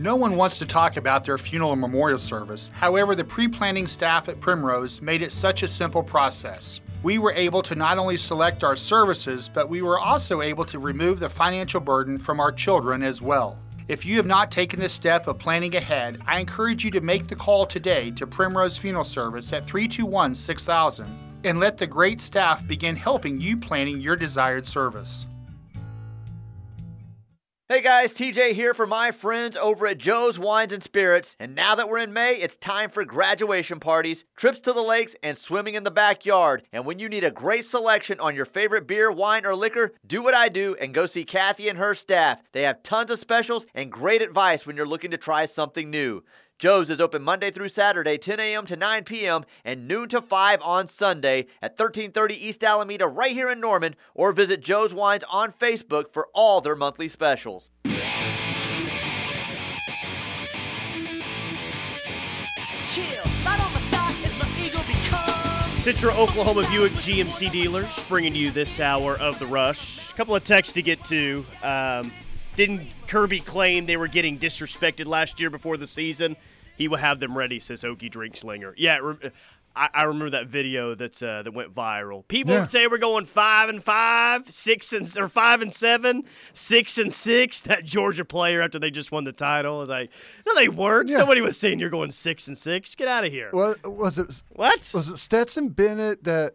No 0.00 0.16
one 0.16 0.38
wants 0.38 0.58
to 0.58 0.64
talk 0.64 0.96
about 0.96 1.26
their 1.26 1.36
funeral 1.36 1.72
or 1.72 1.76
memorial 1.76 2.18
service. 2.18 2.70
However, 2.72 3.14
the 3.14 3.22
pre 3.22 3.46
planning 3.46 3.86
staff 3.86 4.30
at 4.30 4.40
Primrose 4.40 5.02
made 5.02 5.20
it 5.20 5.30
such 5.30 5.62
a 5.62 5.68
simple 5.68 6.02
process. 6.02 6.80
We 7.02 7.18
were 7.18 7.34
able 7.34 7.62
to 7.64 7.74
not 7.74 7.98
only 7.98 8.16
select 8.16 8.64
our 8.64 8.76
services, 8.76 9.50
but 9.52 9.68
we 9.68 9.82
were 9.82 10.00
also 10.00 10.40
able 10.40 10.64
to 10.64 10.78
remove 10.78 11.20
the 11.20 11.28
financial 11.28 11.82
burden 11.82 12.16
from 12.16 12.40
our 12.40 12.50
children 12.50 13.02
as 13.02 13.20
well. 13.20 13.58
If 13.88 14.06
you 14.06 14.16
have 14.16 14.24
not 14.24 14.50
taken 14.50 14.80
the 14.80 14.88
step 14.88 15.26
of 15.26 15.38
planning 15.38 15.76
ahead, 15.76 16.22
I 16.26 16.40
encourage 16.40 16.82
you 16.82 16.90
to 16.92 17.02
make 17.02 17.26
the 17.26 17.36
call 17.36 17.66
today 17.66 18.10
to 18.12 18.26
Primrose 18.26 18.78
Funeral 18.78 19.04
Service 19.04 19.52
at 19.52 19.66
321 19.66 20.34
6000 20.34 21.06
and 21.44 21.60
let 21.60 21.76
the 21.76 21.86
great 21.86 22.22
staff 22.22 22.66
begin 22.66 22.96
helping 22.96 23.38
you 23.38 23.54
planning 23.54 24.00
your 24.00 24.16
desired 24.16 24.66
service. 24.66 25.26
Hey 27.70 27.82
guys, 27.82 28.12
TJ 28.12 28.54
here 28.54 28.74
for 28.74 28.84
my 28.84 29.12
friends 29.12 29.56
over 29.56 29.86
at 29.86 29.96
Joe's 29.96 30.40
Wines 30.40 30.72
and 30.72 30.82
Spirits. 30.82 31.36
And 31.38 31.54
now 31.54 31.76
that 31.76 31.88
we're 31.88 31.98
in 31.98 32.12
May, 32.12 32.34
it's 32.34 32.56
time 32.56 32.90
for 32.90 33.04
graduation 33.04 33.78
parties, 33.78 34.24
trips 34.34 34.58
to 34.62 34.72
the 34.72 34.82
lakes, 34.82 35.14
and 35.22 35.38
swimming 35.38 35.76
in 35.76 35.84
the 35.84 35.90
backyard. 35.92 36.64
And 36.72 36.84
when 36.84 36.98
you 36.98 37.08
need 37.08 37.22
a 37.22 37.30
great 37.30 37.64
selection 37.64 38.18
on 38.18 38.34
your 38.34 38.44
favorite 38.44 38.88
beer, 38.88 39.12
wine, 39.12 39.46
or 39.46 39.54
liquor, 39.54 39.92
do 40.04 40.20
what 40.20 40.34
I 40.34 40.48
do 40.48 40.74
and 40.80 40.92
go 40.92 41.06
see 41.06 41.22
Kathy 41.22 41.68
and 41.68 41.78
her 41.78 41.94
staff. 41.94 42.42
They 42.50 42.62
have 42.62 42.82
tons 42.82 43.12
of 43.12 43.20
specials 43.20 43.66
and 43.72 43.92
great 43.92 44.20
advice 44.20 44.66
when 44.66 44.76
you're 44.76 44.84
looking 44.84 45.12
to 45.12 45.16
try 45.16 45.44
something 45.44 45.90
new. 45.90 46.24
Joe's 46.60 46.90
is 46.90 47.00
open 47.00 47.22
Monday 47.22 47.50
through 47.50 47.70
Saturday, 47.70 48.18
10 48.18 48.38
a.m. 48.38 48.66
to 48.66 48.76
9 48.76 49.04
p.m. 49.04 49.46
and 49.64 49.88
noon 49.88 50.10
to 50.10 50.20
5 50.20 50.60
on 50.60 50.88
Sunday 50.88 51.46
at 51.62 51.70
1330 51.70 52.34
East 52.34 52.62
Alameda 52.62 53.08
right 53.08 53.32
here 53.32 53.48
in 53.48 53.60
Norman 53.60 53.96
or 54.14 54.30
visit 54.32 54.60
Joe's 54.60 54.92
Wines 54.92 55.24
on 55.30 55.52
Facebook 55.52 56.12
for 56.12 56.28
all 56.34 56.60
their 56.60 56.76
monthly 56.76 57.08
specials. 57.08 57.70
Chill, 57.86 57.94
light 63.46 63.58
on 63.58 63.72
my 63.72 63.78
side 63.78 64.16
as 64.22 64.38
my 64.38 64.46
ego 64.62 64.80
becomes. 64.86 65.30
Citra 65.80 66.14
Oklahoma 66.14 66.68
Buick 66.70 66.92
GMC 66.92 67.50
dealers 67.50 68.06
bringing 68.06 68.34
you 68.34 68.50
this 68.50 68.80
hour 68.80 69.16
of 69.16 69.38
the 69.38 69.46
rush. 69.46 70.10
A 70.10 70.14
couple 70.14 70.36
of 70.36 70.44
texts 70.44 70.74
to 70.74 70.82
get 70.82 71.02
to. 71.06 71.42
Um, 71.62 72.12
didn't 72.54 72.82
Kirby 73.10 73.40
claimed 73.40 73.88
they 73.88 73.96
were 73.96 74.08
getting 74.08 74.38
disrespected 74.38 75.06
last 75.06 75.40
year 75.40 75.50
before 75.50 75.76
the 75.76 75.86
season? 75.86 76.36
He 76.78 76.88
will 76.88 76.96
have 76.98 77.20
them 77.20 77.36
ready, 77.36 77.58
says 77.60 77.82
Okie 77.82 78.10
Drink 78.10 78.36
Slinger. 78.36 78.72
Yeah, 78.78 78.98
re- 78.98 79.30
I, 79.76 79.88
I 79.92 80.02
remember 80.04 80.30
that 80.30 80.46
video 80.46 80.94
that's 80.94 81.22
uh, 81.22 81.42
that 81.42 81.52
went 81.52 81.74
viral. 81.74 82.26
People 82.26 82.54
Yeah. 82.54 82.66
say 82.68 82.86
we're 82.86 82.98
going 82.98 83.24
five 83.24 83.68
and 83.68 83.82
five, 83.84 84.50
six 84.50 84.92
and 84.92 85.06
or 85.18 85.28
five 85.28 85.60
and 85.62 85.72
seven, 85.72 86.24
six 86.54 86.98
and 86.98 87.12
six. 87.12 87.60
That 87.62 87.84
Georgia 87.84 88.24
player 88.24 88.62
after 88.62 88.78
they 88.78 88.90
just 88.90 89.12
won 89.12 89.24
the 89.24 89.32
title 89.32 89.78
was 89.78 89.88
like, 89.88 90.10
no, 90.46 90.54
they 90.54 90.68
weren't. 90.68 91.08
Yeah. 91.10 91.18
Nobody 91.18 91.40
was 91.40 91.56
saying 91.56 91.78
you're 91.80 91.90
going 91.90 92.10
six 92.12 92.48
and 92.48 92.56
six. 92.56 92.94
Get 92.94 93.08
out 93.08 93.24
of 93.24 93.32
here. 93.32 93.48
What 93.52 93.78
was 93.86 94.18
it? 94.18 94.42
What 94.50 94.90
was 94.94 95.08
it? 95.08 95.18
Stetson 95.18 95.68
Bennett 95.68 96.24
that 96.24 96.54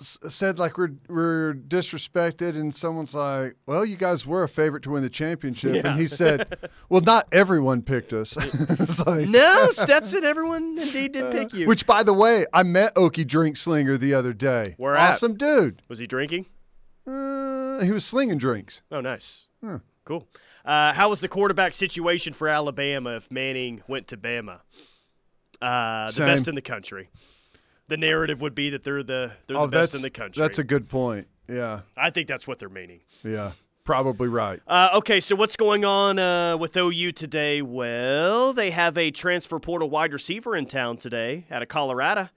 said 0.00 0.58
like 0.58 0.78
we're 0.78 0.92
we're 1.08 1.54
disrespected, 1.54 2.56
and 2.56 2.74
someone's 2.74 3.14
like, 3.14 3.56
"Well, 3.66 3.84
you 3.84 3.96
guys 3.96 4.26
were 4.26 4.42
a 4.42 4.48
favorite 4.48 4.82
to 4.84 4.90
win 4.90 5.02
the 5.02 5.10
championship," 5.10 5.74
Yeah. 5.76 5.90
and 5.92 6.00
he 6.00 6.06
said, 6.06 6.58
"Well, 6.88 7.02
not 7.02 7.28
everyone 7.32 7.82
picked 7.82 8.12
us." 8.12 8.36
Like- 9.06 9.28
No, 9.28 9.68
Stetson, 9.72 10.24
everyone 10.24 10.78
indeed 10.78 11.12
did 11.12 11.30
pick 11.30 11.52
you. 11.52 11.66
Which, 11.66 11.86
by 11.86 12.02
the 12.02 12.14
way, 12.14 12.46
I 12.52 12.62
met 12.62 12.94
Okie 12.94 13.26
Drink 13.26 13.56
Slinger 13.56 13.96
the 13.96 14.14
other 14.14 14.32
day. 14.32 14.74
Where 14.78 14.94
at? 14.94 15.10
awesome 15.10 15.34
dude. 15.34 15.82
Was 15.88 15.98
he 15.98 16.06
drinking? 16.06 16.46
Uh, 17.06 17.80
he 17.82 17.92
was 17.92 18.04
slinging 18.04 18.38
drinks. 18.38 18.82
Oh, 18.90 19.00
nice. 19.00 19.48
Hmm. 19.62 19.76
Cool. 20.04 20.26
Uh, 20.64 20.92
how 20.92 21.08
was 21.08 21.20
the 21.20 21.28
quarterback 21.28 21.72
situation 21.74 22.32
for 22.32 22.48
Alabama 22.48 23.16
if 23.16 23.30
Manning 23.30 23.82
went 23.88 24.08
to 24.08 24.16
Bama? 24.16 24.60
Uh, 25.60 26.06
the 26.06 26.12
Same. 26.12 26.26
best 26.26 26.48
in 26.48 26.54
the 26.54 26.62
country. 26.62 27.10
The 27.90 27.96
narrative 27.96 28.40
would 28.40 28.54
be 28.54 28.70
that 28.70 28.84
they're 28.84 29.02
the 29.02 29.32
they're 29.46 29.56
oh, 29.58 29.66
the 29.66 29.72
best 29.72 29.94
in 29.96 30.00
the 30.02 30.10
country. 30.10 30.40
that's 30.40 30.58
a 30.60 30.64
good 30.64 30.88
point. 30.88 31.26
Yeah, 31.48 31.80
I 31.96 32.10
think 32.10 32.28
that's 32.28 32.46
what 32.46 32.60
they're 32.60 32.68
meaning. 32.68 33.00
yeah, 33.24 33.52
probably 33.84 34.28
right. 34.28 34.60
Uh, 34.66 34.90
okay, 34.94 35.18
so 35.18 35.34
what's 35.34 35.56
going 35.56 35.84
on 35.84 36.18
uh, 36.20 36.56
with 36.56 36.76
OU 36.76 37.10
today? 37.12 37.60
Well, 37.62 38.52
they 38.52 38.70
have 38.70 38.96
a 38.96 39.10
transfer 39.10 39.58
portal 39.58 39.90
wide 39.90 40.12
receiver 40.12 40.56
in 40.56 40.66
town 40.66 40.96
today 40.98 41.46
out 41.50 41.62
of 41.62 41.68
Colorado. 41.68 42.28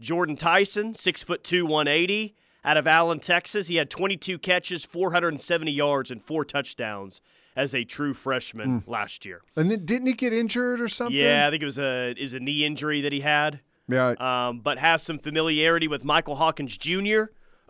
Jordan 0.00 0.36
Tyson, 0.36 0.94
six 0.94 1.22
foot 1.22 1.44
two, 1.44 1.66
180, 1.66 2.34
out 2.64 2.78
of 2.78 2.86
Allen, 2.88 3.20
Texas. 3.20 3.68
He 3.68 3.76
had 3.76 3.90
22 3.90 4.38
catches, 4.38 4.84
470 4.86 5.70
yards, 5.70 6.10
and 6.10 6.22
four 6.24 6.44
touchdowns 6.46 7.20
as 7.54 7.74
a 7.74 7.84
true 7.84 8.14
freshman 8.14 8.80
Hmm. 8.80 8.90
last 8.90 9.26
year. 9.26 9.42
And 9.54 9.70
then 9.70 9.84
didn't 9.84 10.06
he 10.06 10.14
get 10.14 10.32
injured 10.32 10.80
or 10.80 10.88
something? 10.88 11.14
Yeah, 11.14 11.46
I 11.46 11.50
think 11.50 11.62
it 11.62 11.66
was 11.66 11.78
a 11.78 12.14
is 12.16 12.32
a 12.32 12.40
knee 12.40 12.64
injury 12.64 13.02
that 13.02 13.12
he 13.12 13.20
had. 13.20 13.60
Yeah. 13.88 14.14
Um, 14.18 14.60
but 14.60 14.78
has 14.78 15.02
some 15.02 15.18
familiarity 15.18 15.88
with 15.88 16.04
Michael 16.04 16.36
Hawkins 16.36 16.76
Jr., 16.76 17.24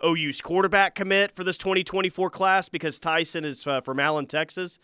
OU's 0.05 0.41
quarterback 0.41 0.95
commit 0.95 1.33
for 1.35 1.45
this 1.45 1.57
2024 1.59 2.31
class 2.31 2.69
because 2.69 2.99
Tyson 2.99 3.45
is 3.45 3.67
uh, 3.67 3.81
from 3.81 4.01
Allen, 4.01 4.27
Texas. 4.27 4.79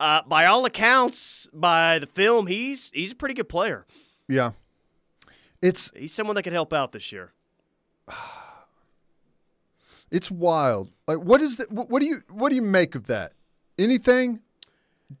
Uh, 0.00 0.22
by 0.26 0.46
all 0.46 0.64
accounts, 0.64 1.48
by 1.52 1.98
the 2.00 2.06
film, 2.06 2.48
he's 2.48 2.90
he's 2.92 3.12
a 3.12 3.14
pretty 3.14 3.34
good 3.34 3.48
player. 3.48 3.86
Yeah. 4.28 4.52
It's 5.60 5.92
He's 5.94 6.12
someone 6.12 6.34
that 6.34 6.42
could 6.42 6.52
help 6.52 6.72
out 6.72 6.90
this 6.92 7.12
year. 7.12 7.32
It's 10.10 10.30
wild. 10.30 10.90
Like, 11.06 11.18
what 11.18 11.40
is 11.40 11.58
the, 11.58 11.64
what 11.70 12.00
do 12.00 12.06
you 12.06 12.22
what 12.28 12.50
do 12.50 12.56
you 12.56 12.62
make 12.62 12.94
of 12.94 13.06
that? 13.06 13.32
Anything? 13.78 14.40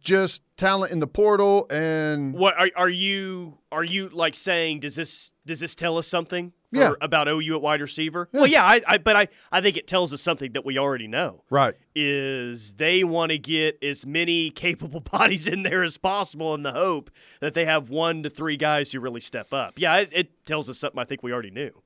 Just 0.00 0.42
talent 0.56 0.92
in 0.92 1.00
the 1.00 1.06
portal 1.06 1.66
and 1.70 2.34
What 2.34 2.58
are, 2.58 2.70
are 2.76 2.88
you 2.88 3.58
are 3.70 3.84
you 3.84 4.08
like 4.08 4.34
saying? 4.34 4.80
Does 4.80 4.94
this 4.94 5.32
does 5.44 5.60
this 5.60 5.74
tell 5.74 5.98
us 5.98 6.06
something? 6.06 6.52
For, 6.72 6.78
Yeah. 6.78 6.92
About 7.00 7.28
OU 7.28 7.56
at 7.56 7.62
wide 7.62 7.80
receiver. 7.80 8.28
Well, 8.32 8.46
yeah, 8.46 8.64
I, 8.64 8.80
I 8.86 8.98
but 8.98 9.16
I 9.16 9.28
I 9.50 9.60
think 9.60 9.76
it 9.76 9.86
tells 9.86 10.12
us 10.12 10.22
something 10.22 10.52
that 10.52 10.64
we 10.64 10.78
already 10.78 11.08
know. 11.08 11.42
right. 11.50 11.74
is 11.94 12.74
they 12.74 13.04
want 13.04 13.30
to 13.30 13.38
get 13.38 13.82
as 13.82 14.06
many 14.06 14.50
capable 14.64 15.00
bodies 15.00 15.48
in 15.48 15.62
there 15.64 15.82
as 15.82 15.98
possible 15.98 16.54
in 16.54 16.62
the 16.62 16.72
hope 16.72 17.10
that 17.40 17.54
they 17.54 17.64
have 17.64 17.90
one 17.90 18.22
to 18.22 18.30
three 18.30 18.56
guys 18.56 18.92
who 18.92 19.00
really 19.00 19.20
step 19.20 19.52
up. 19.52 19.74
Yeah, 19.78 19.96
it, 19.96 20.10
it 20.12 20.46
tells 20.46 20.70
us 20.70 20.78
something 20.78 20.98
I 20.98 21.04
think 21.04 21.22
we 21.22 21.32
already 21.32 21.50
knew. 21.50 21.82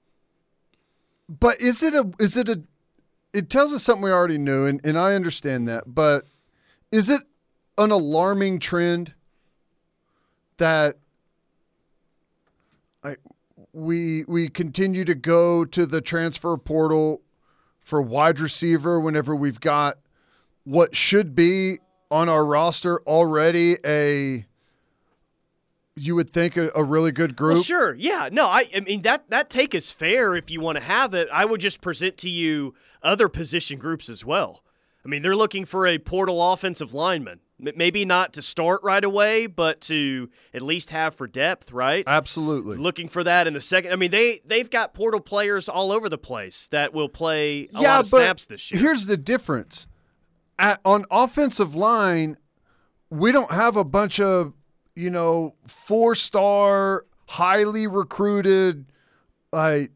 But 1.28 1.60
is 1.60 1.82
it 1.82 1.94
a 1.94 2.10
is 2.20 2.36
it 2.36 2.48
a 2.48 2.62
it 3.32 3.50
tells 3.50 3.74
us 3.74 3.82
something 3.82 4.02
we 4.02 4.10
already 4.10 4.38
knew 4.38 4.66
and, 4.66 4.80
and 4.84 4.98
I 4.98 5.14
understand 5.14 5.66
that, 5.68 5.84
but 5.92 6.26
is 6.92 7.10
it 7.10 7.22
an 7.78 7.90
alarming 7.90 8.58
trend 8.58 9.14
that 10.56 10.96
I, 13.04 13.16
we 13.72 14.24
we 14.26 14.48
continue 14.48 15.04
to 15.04 15.14
go 15.14 15.64
to 15.64 15.86
the 15.86 16.00
transfer 16.00 16.56
portal 16.56 17.22
for 17.80 18.00
wide 18.00 18.40
receiver 18.40 18.98
whenever 18.98 19.36
we've 19.36 19.60
got 19.60 19.98
what 20.64 20.96
should 20.96 21.34
be 21.34 21.78
on 22.10 22.28
our 22.28 22.44
roster 22.44 23.00
already 23.02 23.76
a 23.84 24.46
you 25.94 26.14
would 26.14 26.30
think 26.30 26.56
a, 26.56 26.70
a 26.74 26.82
really 26.82 27.10
good 27.12 27.36
group 27.36 27.54
Well, 27.54 27.62
sure, 27.62 27.94
yeah, 27.94 28.28
no, 28.30 28.46
I, 28.46 28.68
I 28.74 28.80
mean 28.80 29.02
that 29.02 29.30
that 29.30 29.50
take 29.50 29.74
is 29.74 29.90
fair 29.90 30.36
if 30.36 30.50
you 30.50 30.60
want 30.60 30.76
to 30.76 30.84
have 30.84 31.14
it. 31.14 31.28
I 31.32 31.44
would 31.44 31.60
just 31.60 31.80
present 31.80 32.16
to 32.18 32.30
you 32.30 32.74
other 33.02 33.28
position 33.28 33.78
groups 33.78 34.08
as 34.08 34.24
well. 34.24 34.62
I 35.06 35.08
mean, 35.08 35.22
they're 35.22 35.36
looking 35.36 35.64
for 35.64 35.86
a 35.86 35.98
portal 35.98 36.52
offensive 36.52 36.92
lineman. 36.92 37.38
Maybe 37.58 38.04
not 38.04 38.32
to 38.32 38.42
start 38.42 38.82
right 38.82 39.02
away, 39.02 39.46
but 39.46 39.80
to 39.82 40.28
at 40.52 40.62
least 40.62 40.90
have 40.90 41.14
for 41.14 41.28
depth, 41.28 41.70
right? 41.70 42.02
Absolutely. 42.06 42.76
Looking 42.76 43.08
for 43.08 43.22
that 43.22 43.46
in 43.46 43.54
the 43.54 43.60
second. 43.60 43.92
I 43.92 43.96
mean, 43.96 44.10
they 44.10 44.40
they've 44.44 44.68
got 44.68 44.94
portal 44.94 45.20
players 45.20 45.68
all 45.68 45.92
over 45.92 46.08
the 46.08 46.18
place 46.18 46.68
that 46.68 46.92
will 46.92 47.08
play 47.08 47.68
a 47.72 47.80
yeah, 47.80 47.92
lot 47.92 48.00
of 48.00 48.06
snaps 48.08 48.46
this 48.46 48.70
year. 48.70 48.82
here's 48.82 49.06
the 49.06 49.16
difference. 49.16 49.86
At, 50.58 50.80
on 50.84 51.06
offensive 51.10 51.76
line, 51.76 52.36
we 53.08 53.30
don't 53.30 53.52
have 53.52 53.76
a 53.76 53.84
bunch 53.84 54.18
of, 54.18 54.52
you 54.94 55.10
know, 55.10 55.54
four-star, 55.66 57.06
highly 57.28 57.86
recruited 57.86 58.86
like 59.52 59.92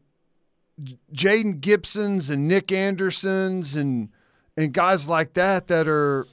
Jayden 1.13 1.59
Gibsons 1.59 2.29
and 2.29 2.47
Nick 2.47 2.71
Andersons 2.71 3.75
and 3.75 4.09
and 4.57 4.73
guys 4.73 5.07
like 5.07 5.33
that 5.33 5.67
that 5.67 5.87
are 5.87 6.27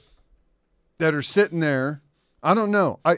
that 0.99 1.13
are 1.13 1.21
sitting 1.21 1.59
there. 1.59 2.01
I 2.43 2.53
don't 2.53 2.71
know. 2.71 2.99
I 3.03 3.17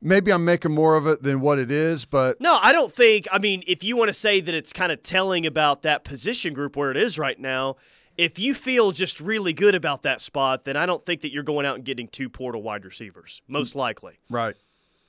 maybe 0.00 0.32
I'm 0.32 0.44
making 0.44 0.72
more 0.72 0.96
of 0.96 1.06
it 1.06 1.22
than 1.22 1.40
what 1.40 1.58
it 1.58 1.70
is, 1.70 2.04
but 2.04 2.40
No, 2.40 2.58
I 2.60 2.72
don't 2.72 2.92
think. 2.92 3.26
I 3.32 3.38
mean, 3.38 3.62
if 3.66 3.84
you 3.84 3.96
want 3.96 4.08
to 4.08 4.14
say 4.14 4.40
that 4.40 4.54
it's 4.54 4.72
kind 4.72 4.92
of 4.92 5.02
telling 5.02 5.46
about 5.46 5.82
that 5.82 6.04
position 6.04 6.54
group 6.54 6.76
where 6.76 6.90
it 6.90 6.96
is 6.96 7.18
right 7.18 7.38
now, 7.38 7.76
if 8.18 8.38
you 8.38 8.54
feel 8.54 8.92
just 8.92 9.20
really 9.20 9.52
good 9.52 9.74
about 9.74 10.02
that 10.02 10.20
spot, 10.20 10.64
then 10.64 10.76
I 10.76 10.86
don't 10.86 11.04
think 11.04 11.22
that 11.22 11.32
you're 11.32 11.42
going 11.42 11.64
out 11.64 11.76
and 11.76 11.84
getting 11.84 12.08
two 12.08 12.28
portal 12.28 12.62
wide 12.62 12.84
receivers, 12.84 13.40
most 13.48 13.74
likely. 13.74 14.18
right. 14.28 14.56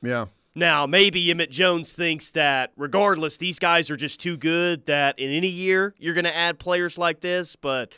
Yeah. 0.02 0.26
Now, 0.56 0.86
maybe 0.86 1.32
Emmett 1.32 1.50
Jones 1.50 1.94
thinks 1.94 2.32
that 2.32 2.74
regardless, 2.78 3.38
these 3.38 3.58
guys 3.58 3.90
are 3.90 3.96
just 3.98 4.20
too 4.20 4.38
good 4.38 4.86
that 4.86 5.18
in 5.18 5.32
any 5.32 5.48
year 5.48 5.96
you're 5.98 6.14
going 6.14 6.26
to 6.26 6.36
add 6.36 6.60
players 6.60 6.98
like 6.98 7.22
this, 7.22 7.56
but 7.56 7.92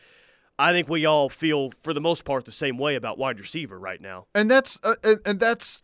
I 0.58 0.72
think 0.72 0.88
we 0.88 1.06
all 1.06 1.30
feel, 1.30 1.72
for 1.82 1.94
the 1.94 2.02
most 2.02 2.24
part, 2.24 2.46
the 2.46 2.52
same 2.52 2.78
way 2.78 2.96
about 2.96 3.18
wide 3.18 3.40
receiver 3.40 3.78
right 3.78 4.00
now. 4.02 4.28
and 4.34 4.50
that's 4.50 4.80
uh, 4.84 4.96
and, 5.04 5.20
and 5.26 5.40
that's 5.40 5.84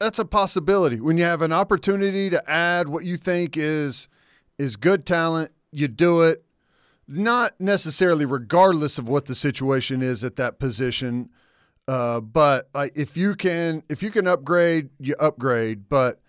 that's 0.00 0.18
a 0.18 0.24
possibility. 0.24 1.00
When 1.00 1.16
you 1.18 1.24
have 1.24 1.42
an 1.42 1.52
opportunity 1.52 2.28
to 2.30 2.50
add 2.50 2.88
what 2.88 3.04
you 3.04 3.16
think 3.16 3.56
is 3.56 4.08
is 4.58 4.76
good 4.76 5.06
talent 5.06 5.52
you 5.72 5.88
do 5.88 6.20
it 6.20 6.44
not 7.08 7.58
necessarily 7.58 8.24
regardless 8.24 8.98
of 8.98 9.08
what 9.08 9.24
the 9.26 9.34
situation 9.34 10.02
is 10.02 10.22
at 10.22 10.36
that 10.36 10.58
position 10.58 11.30
uh, 11.88 12.20
but 12.20 12.68
if 12.94 13.16
you 13.16 13.34
can 13.34 13.82
if 13.88 14.02
you 14.02 14.10
can 14.10 14.26
upgrade 14.26 14.90
you 14.98 15.14
upgrade. 15.18 15.88
But 15.88 16.20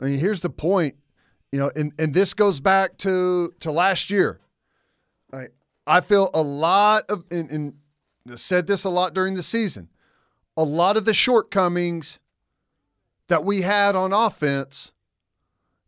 i 0.00 0.04
mean 0.04 0.18
here's 0.18 0.40
the 0.40 0.50
point 0.50 0.96
you 1.50 1.58
know 1.58 1.70
and 1.74 1.92
and 1.98 2.14
this 2.14 2.32
goes 2.32 2.60
back 2.60 2.96
to 2.98 3.52
to 3.60 3.72
last 3.72 4.10
year. 4.10 4.40
I 5.32 5.48
I 5.86 6.00
feel 6.00 6.30
a 6.34 6.42
lot 6.42 7.04
of 7.08 7.24
and, 7.30 7.50
and 7.50 8.38
said 8.38 8.66
this 8.66 8.84
a 8.84 8.90
lot 8.90 9.14
during 9.14 9.34
the 9.34 9.42
season. 9.42 9.88
A 10.56 10.64
lot 10.64 10.96
of 10.96 11.04
the 11.04 11.14
shortcomings 11.14 12.20
that 13.28 13.44
we 13.44 13.62
had 13.62 13.96
on 13.96 14.12
offense, 14.12 14.92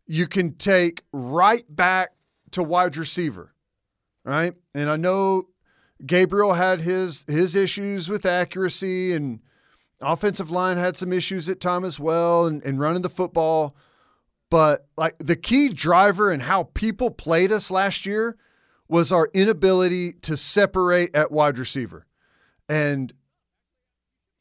you 0.07 0.27
can 0.27 0.53
take 0.53 1.03
right 1.11 1.65
back 1.69 2.11
to 2.51 2.63
wide 2.63 2.97
receiver, 2.97 3.53
right? 4.23 4.53
And 4.73 4.89
I 4.89 4.95
know 4.95 5.47
Gabriel 6.05 6.53
had 6.53 6.81
his 6.81 7.25
his 7.27 7.55
issues 7.55 8.09
with 8.09 8.25
accuracy 8.25 9.13
and 9.13 9.39
offensive 10.01 10.51
line 10.51 10.77
had 10.77 10.97
some 10.97 11.13
issues 11.13 11.47
at 11.49 11.59
time 11.59 11.85
as 11.85 11.99
well 11.99 12.45
and, 12.45 12.63
and 12.63 12.79
running 12.79 13.01
the 13.01 13.09
football. 13.09 13.75
But 14.49 14.87
like 14.97 15.15
the 15.17 15.35
key 15.35 15.69
driver 15.69 16.29
and 16.31 16.41
how 16.41 16.69
people 16.73 17.09
played 17.09 17.51
us 17.51 17.71
last 17.71 18.05
year 18.05 18.37
was 18.87 19.11
our 19.11 19.29
inability 19.33 20.13
to 20.13 20.37
separate 20.37 21.15
at 21.15 21.31
wide 21.31 21.57
receiver. 21.57 22.05
And, 22.69 23.13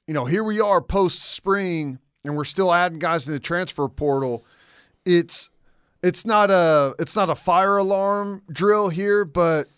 you 0.07 0.15
know, 0.15 0.25
here 0.25 0.45
we 0.45 0.61
are 0.61 0.81
post 0.81 1.23
spring 1.23 1.99
and 2.25 2.37
we're 2.37 2.45
still 2.45 2.73
adding 2.73 2.99
guys 2.99 3.27
in 3.27 3.33
the 3.33 3.41
transfer 3.41 3.89
portal. 3.89 4.45
It's 5.05 5.51
it's 6.03 6.25
not 6.27 6.51
a 6.51 6.95
it's 6.99 7.17
not 7.17 7.31
a 7.31 7.35
fire 7.35 7.77
alarm 7.77 8.43
drill 8.51 8.89
here, 8.89 9.25
but 9.25 9.69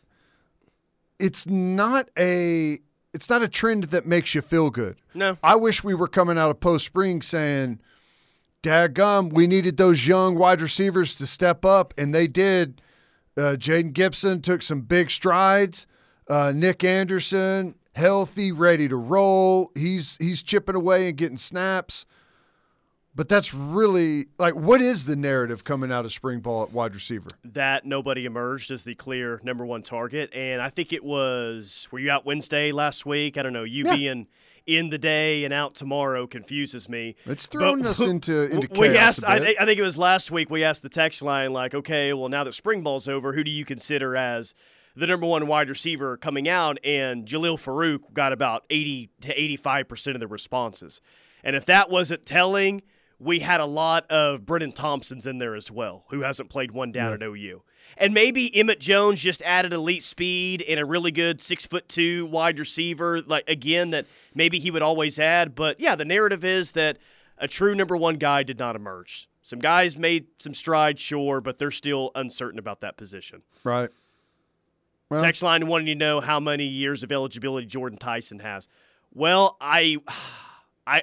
it's 1.19 1.47
not 1.47 2.09
a 2.19 2.79
it's 3.13 3.31
not 3.31 3.43
a 3.43 3.49
trend 3.49 3.85
that 3.85 4.07
makes 4.07 4.35
you 4.35 4.43
feel 4.43 4.71
good. 4.71 4.97
No. 5.15 5.39
I 5.43 5.57
wish 5.57 5.85
we 5.85 5.95
were 5.95 6.09
coming 6.09 6.37
out 6.37 6.51
of 6.51 6.61
post 6.61 6.85
spring 6.85 7.23
saying, 7.23 7.81
Dadgum, 8.63 9.33
we 9.33 9.47
needed 9.47 9.77
those 9.77 10.07
young 10.07 10.35
wide 10.35 10.61
receivers 10.61 11.17
to 11.19 11.27
step 11.27 11.65
up, 11.65 11.95
and 11.97 12.15
they 12.15 12.27
did. 12.27 12.81
Uh, 13.37 13.57
Jayden 13.59 13.93
Gibson 13.93 14.41
took 14.41 14.63
some 14.63 14.83
big 14.83 15.11
strides. 15.11 15.87
Uh, 16.29 16.53
Nick 16.55 16.85
Anderson, 16.85 17.75
healthy, 17.93 18.53
ready 18.53 18.89
to 18.89 18.97
roll. 18.97 19.71
He's 19.75 20.17
he's 20.19 20.43
chipping 20.43 20.75
away 20.77 21.09
and 21.09 21.17
getting 21.17 21.37
snaps. 21.37 22.07
But 23.17 23.29
that's 23.29 23.55
really 23.55 24.27
like 24.39 24.55
what 24.55 24.81
is 24.81 25.07
the 25.07 25.15
narrative 25.15 25.63
coming 25.63 25.93
out 25.93 26.05
of 26.05 26.13
spring 26.13 26.41
ball 26.41 26.63
at 26.65 26.73
wide 26.73 26.95
receiver? 26.95 27.29
that 27.45 27.85
nobody 27.85 28.25
emerged 28.25 28.71
as 28.73 28.83
the 28.85 28.95
clear 28.97 29.41
number 29.45 29.65
one 29.65 29.83
target. 29.83 30.33
And 30.35 30.61
I 30.61 30.71
think 30.71 30.93
it 30.93 31.05
was, 31.05 31.87
were 31.93 32.01
you 32.01 32.11
out 32.11 32.27
Wednesday 32.27 32.73
last 32.73 33.07
week? 33.07 33.37
I 33.39 33.43
don't 33.43 33.53
know. 33.53 33.63
You 33.63 33.85
Yeah. 33.85 33.95
being 33.97 34.27
in 34.67 34.91
the 34.91 34.99
day 34.99 35.45
and 35.45 35.53
out 35.53 35.75
tomorrow 35.75 36.27
confuses 36.27 36.89
me. 36.89 37.17
It's 37.27 37.47
thrown 37.47 37.81
But 37.81 37.91
us 37.91 38.01
into 38.01 38.51
into 38.51 38.69
we 38.73 38.89
chaos 38.89 39.19
asked, 39.19 39.23
a 39.23 39.29
I, 39.29 39.55
I 39.61 39.67
think 39.67 39.79
it 39.79 39.83
was 39.83 39.99
last 39.99 40.31
week, 40.31 40.51
we 40.51 40.65
asked 40.65 40.83
the 40.83 40.89
text 40.89 41.23
line, 41.23 41.53
like, 41.53 41.75
okay, 41.75 42.13
well, 42.13 42.29
now 42.29 42.45
that 42.45 42.55
spring 42.55 42.83
ball's 42.83 43.09
over, 43.09 43.35
who 43.35 43.45
do 43.45 43.51
you 43.51 43.65
consider 43.65 44.17
as 44.17 44.55
the 44.97 45.07
number 45.07 45.27
one 45.27 45.47
wide 45.47 45.69
receiver 45.69 46.17
coming 46.17 46.49
out? 46.49 46.79
And 46.85 47.27
Jalil 47.27 47.59
Farooq 47.59 48.13
got 48.13 48.33
about 48.33 48.65
80 48.71 49.11
to 49.23 49.35
85% 49.59 50.15
of 50.15 50.21
the 50.21 50.27
responses. 50.27 51.01
And 51.43 51.55
if 51.55 51.67
that 51.67 51.91
wasn't 51.91 52.25
telling, 52.25 52.83
we 53.19 53.41
had 53.41 53.61
a 53.61 53.67
lot 53.67 54.11
of 54.11 54.43
Brenen 54.43 54.75
Thompsons 54.75 55.27
in 55.27 55.39
there 55.39 55.55
as 55.55 55.71
well, 55.71 56.05
who 56.09 56.23
hasn't 56.23 56.49
played 56.49 56.73
one 56.73 56.91
down 56.91 57.13
at 57.13 57.23
OU. 57.23 57.63
And 57.97 58.13
maybe 58.13 58.55
Emmett 58.57 58.81
Jones 58.81 59.21
just 59.21 59.43
added 59.43 59.73
elite 59.73 60.03
speed 60.03 60.63
and 60.63 60.81
a 60.81 60.85
really 60.85 61.11
good 61.11 61.41
six 61.41 61.65
foot 61.65 61.89
two 61.89 62.27
wide 62.27 62.59
receiver, 62.59 63.21
like 63.23 63.49
again, 63.49 63.91
that 63.91 64.07
maybe 64.35 64.59
he 64.59 64.71
would 64.71 64.83
always 64.83 65.19
add. 65.19 65.55
But 65.55 65.79
yeah, 65.81 65.95
the 65.95 66.05
narrative 66.05 66.45
is 66.45 66.73
that 66.73 66.99
a 67.39 67.49
true 67.49 67.75
number 67.75 67.97
one 67.97 68.17
guy 68.17 68.43
did 68.43 68.59
not 68.59 68.77
emerge. 68.77 69.29
Some 69.43 69.59
guys 69.59 69.97
made 69.99 70.27
some 70.39 70.55
strides, 70.55 71.01
sure, 71.01 71.41
but 71.41 71.59
they're 71.59 71.71
still 71.71 72.11
uncertain 72.15 72.59
about 72.59 72.81
that 72.81 72.97
position. 72.97 73.43
right. 73.63 73.91
Well- 75.11 75.21
Text 75.23 75.43
line 75.43 75.67
wanting 75.67 75.87
to 75.87 75.95
know 75.95 76.21
how 76.21 76.41
many 76.41 76.65
years 76.65 77.03
of 77.03 77.13
eligibility 77.13 77.67
Jordan 77.67 77.99
Tyson 77.99 78.39
has. 78.39 78.69
Well, 79.13 79.57
I, 79.61 79.99
I, 80.87 81.03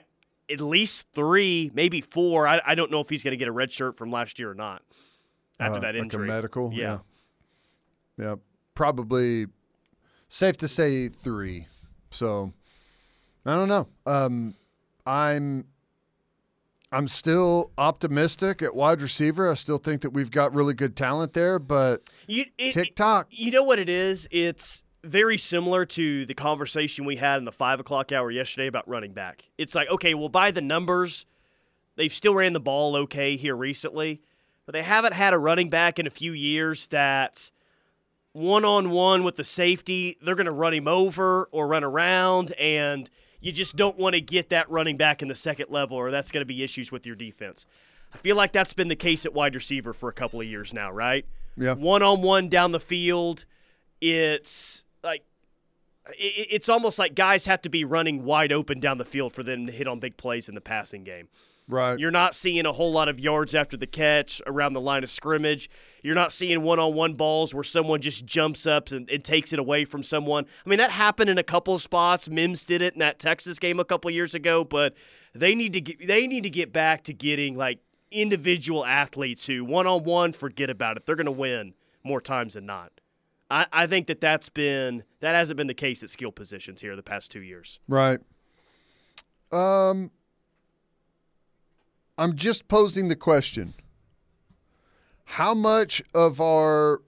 at 0.50 0.60
least 0.60 1.08
three, 1.14 1.72
maybe 1.74 2.02
four. 2.02 2.48
I, 2.48 2.60
I 2.66 2.76
don't 2.76 2.92
know 2.92 3.00
if 3.00 3.10
he's 3.10 3.24
going 3.24 3.32
to 3.32 3.38
get 3.38 3.48
a 3.48 3.52
red 3.54 3.72
shirt 3.72 3.98
from 3.98 4.12
last 4.12 4.40
year 4.40 4.50
or 4.52 4.56
not 4.56 4.82
after 5.62 5.78
Uh, 5.78 5.82
that 5.82 5.96
injury. 5.96 6.28
Like 6.28 6.30
a 6.30 6.34
medical? 6.36 6.74
Yeah. 6.74 7.00
yeah. 8.18 8.26
Yeah. 8.26 8.36
Probably 8.76 9.46
safe 10.28 10.58
to 10.58 10.68
say 10.68 11.08
three. 11.10 11.68
So 12.10 12.54
I 13.46 13.56
don't 13.56 13.70
know. 13.70 13.88
Um, 14.06 14.56
I'm 15.06 15.66
I'm 16.92 17.08
still 17.08 17.72
optimistic 17.78 18.62
at 18.62 18.76
wide 18.76 19.02
receiver. 19.02 19.50
I 19.50 19.54
still 19.54 19.78
think 19.78 20.02
that 20.02 20.10
we've 20.12 20.30
got 20.32 20.54
really 20.54 20.74
good 20.74 20.98
talent 20.98 21.32
there, 21.34 21.58
but 21.58 22.10
You, 22.28 22.46
it, 22.58 22.74
TikTok. 22.74 23.28
You 23.30 23.50
know 23.52 23.64
what 23.64 23.80
it 23.80 23.88
is? 23.88 24.28
It's 24.30 24.84
very 25.04 25.38
similar 25.38 25.86
to 25.86 26.26
the 26.26 26.34
conversation 26.34 27.06
we 27.06 27.16
had 27.16 27.38
in 27.40 27.46
the 27.46 27.52
five 27.52 27.80
o'clock 27.80 28.12
hour 28.12 28.30
yesterday 28.30 28.68
about 28.68 28.88
running 28.90 29.14
back. 29.14 29.50
It's 29.58 29.74
like, 29.74 29.90
okay, 29.90 30.14
well, 30.14 30.28
by 30.30 30.52
the 30.52 30.62
numbers, 30.62 31.26
they've 31.96 32.14
still 32.14 32.36
ran 32.36 32.52
the 32.54 32.60
ball 32.60 32.96
okay 32.98 33.38
here 33.38 33.56
recently, 33.56 34.22
but 34.72 34.78
they 34.78 34.84
haven't 34.84 35.12
had 35.12 35.34
a 35.34 35.38
running 35.38 35.70
back 35.70 36.00
in 36.00 36.08
a 36.08 36.10
few 36.10 36.32
years 36.32 36.88
that's 36.88 37.52
one 38.32 38.64
on 38.64 38.90
one 38.90 39.26
with 39.26 39.36
the 39.36 39.44
safety. 39.44 40.18
They're 40.22 40.36
going 40.36 40.46
to 40.46 40.52
run 40.54 40.74
him 40.74 40.88
over 40.88 41.50
or 41.52 41.68
run 41.68 41.84
around, 41.84 42.54
and 42.54 43.10
you 43.42 43.52
just 43.52 43.76
don't 43.76 43.98
want 43.98 44.16
to 44.16 44.22
get 44.22 44.48
that 44.52 44.72
running 44.72 44.96
back 44.96 45.22
in 45.22 45.28
the 45.28 45.36
second 45.36 45.72
level, 45.72 45.98
or 45.98 46.10
that's 46.10 46.32
going 46.32 46.40
to 46.40 46.46
be 46.46 46.64
issues 46.64 46.90
with 46.90 47.06
your 47.06 47.18
defense. 47.18 47.66
I 48.14 48.18
feel 48.20 48.38
like 48.38 48.54
that's 48.54 48.72
been 48.72 48.88
the 48.88 48.96
case 48.96 49.26
at 49.26 49.34
wide 49.34 49.56
receiver 49.56 49.92
for 49.92 50.08
a 50.08 50.14
couple 50.14 50.40
of 50.40 50.48
years 50.48 50.74
now, 50.74 50.90
right? 50.90 51.26
Yeah. 51.58 51.74
One 51.74 52.02
on 52.02 52.22
one 52.22 52.48
down 52.48 52.72
the 52.72 52.80
field. 52.80 53.44
It's 54.00 54.86
like 55.04 55.26
it's 56.18 56.70
almost 56.70 56.98
like 56.98 57.14
guys 57.14 57.46
have 57.46 57.62
to 57.64 57.70
be 57.70 57.84
running 57.84 58.24
wide 58.24 58.54
open 58.54 58.80
down 58.80 59.00
the 59.00 59.06
field 59.06 59.34
for 59.34 59.44
them 59.44 59.66
to 59.66 59.74
hit 59.74 59.86
on 59.86 60.00
big 60.00 60.16
plays 60.16 60.48
in 60.48 60.56
the 60.56 60.62
passing 60.62 61.04
game. 61.04 61.28
Right. 61.72 61.98
You're 61.98 62.12
not 62.12 62.36
seeing 62.36 62.66
a 62.66 62.74
whole 62.74 62.92
lot 62.92 63.08
of 63.08 63.18
yards 63.18 63.56
after 63.56 63.78
the 63.78 63.88
catch 63.88 64.42
around 64.46 64.74
the 64.74 64.82
line 64.82 65.04
of 65.04 65.10
scrimmage. 65.10 65.70
You're 66.04 66.16
not 66.16 66.34
seeing 66.34 66.64
one 66.64 66.80
on 66.80 66.94
one 66.94 67.14
balls 67.14 67.54
where 67.54 67.64
someone 67.64 68.02
just 68.02 68.26
jumps 68.26 68.68
up 68.68 68.92
and, 68.92 69.10
and 69.10 69.24
takes 69.24 69.54
it 69.54 69.60
away 69.60 69.86
from 69.86 70.04
someone. 70.04 70.46
I 70.66 70.70
mean, 70.70 70.80
that 70.80 70.92
happened 70.92 71.30
in 71.30 71.38
a 71.38 71.44
couple 71.44 71.74
of 71.74 71.82
spots. 71.82 72.30
Mims 72.30 72.66
did 72.66 72.82
it 72.82 72.94
in 72.94 73.00
that 73.00 73.20
Texas 73.20 73.58
game 73.58 73.80
a 73.80 73.86
couple 73.86 74.10
of 74.10 74.16
years 74.16 74.36
ago, 74.36 74.66
but 74.66 74.96
they 75.34 75.56
need 75.56 75.72
to 75.72 75.80
get 75.80 76.06
they 76.06 76.28
need 76.28 76.44
to 76.44 76.50
get 76.50 76.74
back 76.74 77.06
to 77.06 77.14
getting 77.14 77.56
like 77.56 77.80
individual 78.12 78.86
athletes 78.86 79.46
who 79.46 79.64
one 79.64 79.88
on 79.88 80.04
one 80.04 80.34
forget 80.34 80.70
about 80.70 80.98
it. 80.98 81.06
They're 81.06 81.16
gonna 81.16 81.32
win 81.32 81.74
more 82.04 82.20
times 82.20 82.56
than 82.56 82.66
not. 82.66 82.92
I, 83.50 83.66
I 83.72 83.88
think 83.88 84.08
that 84.08 84.20
that's 84.20 84.50
been 84.50 85.04
that 85.22 85.36
hasn't 85.36 85.56
been 85.56 85.68
the 85.68 85.74
case 85.74 86.04
at 86.04 86.10
skill 86.10 86.34
positions 86.34 86.82
here 86.82 86.98
the 86.98 87.02
past 87.04 87.32
two 87.32 87.42
years. 87.42 87.80
Right. 87.88 88.20
Um, 89.54 90.12
I'm 92.22 92.36
just 92.36 92.68
posing 92.68 93.08
the 93.08 93.16
question: 93.16 93.74
How 95.26 95.56
much 95.56 96.04
of 96.14 96.40
our 96.40 97.02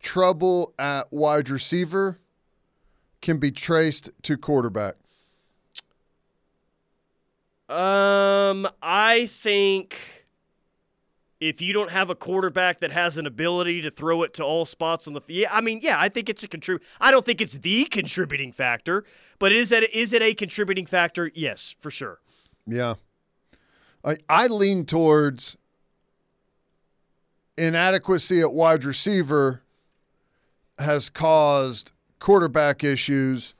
trouble 0.00 0.74
at 0.78 1.10
wide 1.10 1.48
receiver 1.48 2.20
can 3.22 3.38
be 3.38 3.50
traced 3.50 4.10
to 4.24 4.36
quarterback? 4.36 4.96
Um, 7.70 8.68
I 8.82 9.30
think 9.32 9.96
if 11.40 11.62
you 11.62 11.72
don't 11.72 11.90
have 11.90 12.10
a 12.10 12.14
quarterback 12.14 12.80
that 12.80 12.92
has 12.92 13.16
an 13.16 13.26
ability 13.26 13.80
to 13.80 13.90
throw 13.90 14.24
it 14.24 14.34
to 14.34 14.44
all 14.44 14.66
spots 14.66 15.08
on 15.08 15.14
the 15.14 15.22
field, 15.22 15.38
yeah, 15.38 15.56
I 15.56 15.62
mean, 15.62 15.80
yeah, 15.80 15.98
I 15.98 16.10
think 16.10 16.28
it's 16.28 16.42
a 16.44 16.48
contrib. 16.48 16.80
I 17.00 17.10
don't 17.10 17.24
think 17.24 17.40
it's 17.40 17.54
the 17.54 17.86
contributing 17.86 18.52
factor, 18.52 19.04
but 19.38 19.54
is 19.54 19.72
it 19.72 19.90
is 19.94 20.12
it 20.12 20.20
a 20.20 20.34
contributing 20.34 20.84
factor? 20.84 21.30
Yes, 21.34 21.74
for 21.78 21.90
sure. 21.90 22.18
Yeah. 22.66 22.96
I 24.04 24.16
I 24.28 24.46
lean 24.46 24.84
towards 24.84 25.56
inadequacy 27.56 28.40
at 28.40 28.52
wide 28.52 28.84
receiver 28.84 29.62
has 30.78 31.10
caused 31.10 31.92
quarterback 32.18 32.82
issues 32.82 33.54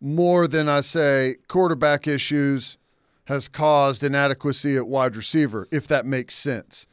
more 0.00 0.46
than 0.46 0.68
I 0.68 0.80
say 0.80 1.36
quarterback 1.48 2.06
issues 2.06 2.78
has 3.24 3.48
caused 3.48 4.02
inadequacy 4.02 4.76
at 4.76 4.86
wide 4.86 5.16
receiver, 5.16 5.66
if 5.70 5.86
that 5.88 6.06
makes 6.06 6.34
sense. 6.34 6.86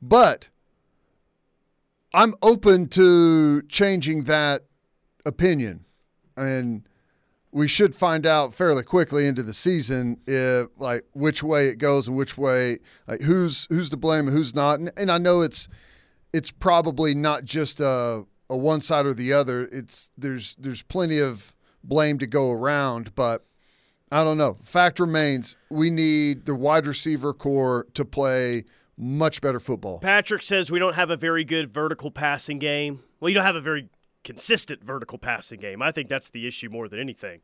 But 0.00 0.48
I'm 2.12 2.34
open 2.42 2.88
to 2.88 3.62
changing 3.62 4.24
that 4.24 4.64
opinion. 5.24 5.84
And 6.36 6.82
we 7.52 7.66
should 7.66 7.94
find 7.96 8.26
out 8.26 8.54
fairly 8.54 8.82
quickly 8.82 9.26
into 9.26 9.42
the 9.42 9.54
season 9.54 10.18
if 10.26 10.68
like 10.78 11.04
which 11.12 11.42
way 11.42 11.68
it 11.68 11.76
goes 11.76 12.06
and 12.06 12.16
which 12.16 12.38
way 12.38 12.78
like 13.08 13.22
who's 13.22 13.66
who's 13.70 13.88
to 13.90 13.96
blame 13.96 14.28
and 14.28 14.36
who's 14.36 14.54
not. 14.54 14.78
And, 14.78 14.90
and 14.96 15.10
I 15.10 15.18
know 15.18 15.40
it's 15.40 15.68
it's 16.32 16.50
probably 16.50 17.14
not 17.14 17.44
just 17.44 17.80
a 17.80 18.24
a 18.48 18.56
one 18.56 18.80
side 18.80 19.06
or 19.06 19.14
the 19.14 19.32
other. 19.32 19.68
It's 19.72 20.10
there's 20.16 20.56
there's 20.56 20.82
plenty 20.82 21.18
of 21.18 21.54
blame 21.82 22.18
to 22.18 22.26
go 22.26 22.50
around, 22.50 23.14
but 23.14 23.46
I 24.12 24.24
don't 24.24 24.38
know. 24.38 24.58
Fact 24.62 24.98
remains, 24.98 25.56
we 25.70 25.90
need 25.90 26.46
the 26.46 26.54
wide 26.54 26.86
receiver 26.86 27.32
core 27.32 27.86
to 27.94 28.04
play 28.04 28.64
much 28.96 29.40
better 29.40 29.60
football. 29.60 30.00
Patrick 30.00 30.42
says 30.42 30.70
we 30.70 30.78
don't 30.78 30.94
have 30.94 31.10
a 31.10 31.16
very 31.16 31.44
good 31.44 31.70
vertical 31.70 32.10
passing 32.10 32.58
game. 32.58 33.02
Well, 33.20 33.28
you 33.28 33.34
don't 33.34 33.44
have 33.44 33.56
a 33.56 33.60
very 33.60 33.88
consistent 34.24 34.84
vertical 34.84 35.18
passing 35.18 35.60
game. 35.60 35.82
I 35.82 35.92
think 35.92 36.08
that's 36.08 36.30
the 36.30 36.46
issue 36.46 36.68
more 36.68 36.88
than 36.88 37.00
anything. 37.00 37.40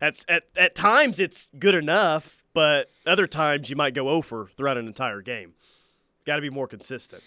At 0.00 0.24
at 0.28 0.44
at 0.56 0.74
times 0.74 1.20
it's 1.20 1.50
good 1.58 1.74
enough, 1.74 2.42
but 2.54 2.90
other 3.06 3.26
times 3.26 3.68
you 3.68 3.76
might 3.76 3.94
go 3.94 4.08
over 4.08 4.48
throughout 4.56 4.78
an 4.78 4.86
entire 4.86 5.20
game. 5.20 5.52
Got 6.26 6.36
to 6.36 6.42
be 6.42 6.50
more 6.50 6.66
consistent. 6.66 7.22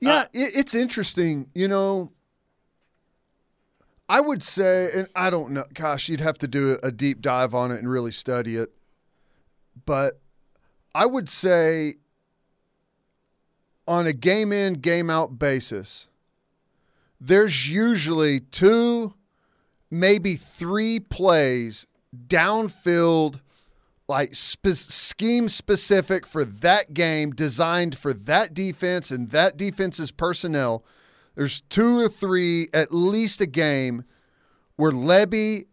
Yeah, 0.00 0.12
uh, 0.12 0.24
it, 0.32 0.52
it's 0.56 0.74
interesting. 0.74 1.50
You 1.54 1.68
know, 1.68 2.10
I 4.08 4.20
would 4.20 4.42
say, 4.42 4.90
and 4.92 5.06
I 5.14 5.30
don't 5.30 5.52
know, 5.52 5.64
gosh, 5.72 6.08
you'd 6.08 6.20
have 6.20 6.38
to 6.38 6.48
do 6.48 6.78
a 6.82 6.90
deep 6.90 7.20
dive 7.20 7.54
on 7.54 7.70
it 7.70 7.78
and 7.78 7.88
really 7.88 8.12
study 8.12 8.56
it. 8.56 8.72
But 9.86 10.20
I 10.94 11.06
would 11.06 11.28
say, 11.28 11.94
on 13.86 14.06
a 14.08 14.12
game 14.12 14.52
in, 14.52 14.74
game 14.74 15.10
out 15.10 15.38
basis, 15.38 16.08
there's 17.20 17.70
usually 17.70 18.40
two, 18.40 19.14
maybe 19.90 20.36
three 20.36 20.98
plays 20.98 21.86
downfield, 22.26 23.40
like 24.08 24.34
spe- 24.34 24.68
scheme 24.68 25.48
specific 25.48 26.26
for 26.26 26.44
that 26.44 26.94
game, 26.94 27.32
designed 27.32 27.96
for 27.96 28.14
that 28.14 28.54
defense 28.54 29.10
and 29.10 29.30
that 29.30 29.56
defense's 29.56 30.10
personnel. 30.10 30.84
There's 31.34 31.60
two 31.62 31.98
or 31.98 32.08
three, 32.08 32.68
at 32.72 32.92
least 32.92 33.40
a 33.40 33.46
game, 33.46 34.04
where 34.76 34.90
Lebby 34.90 35.66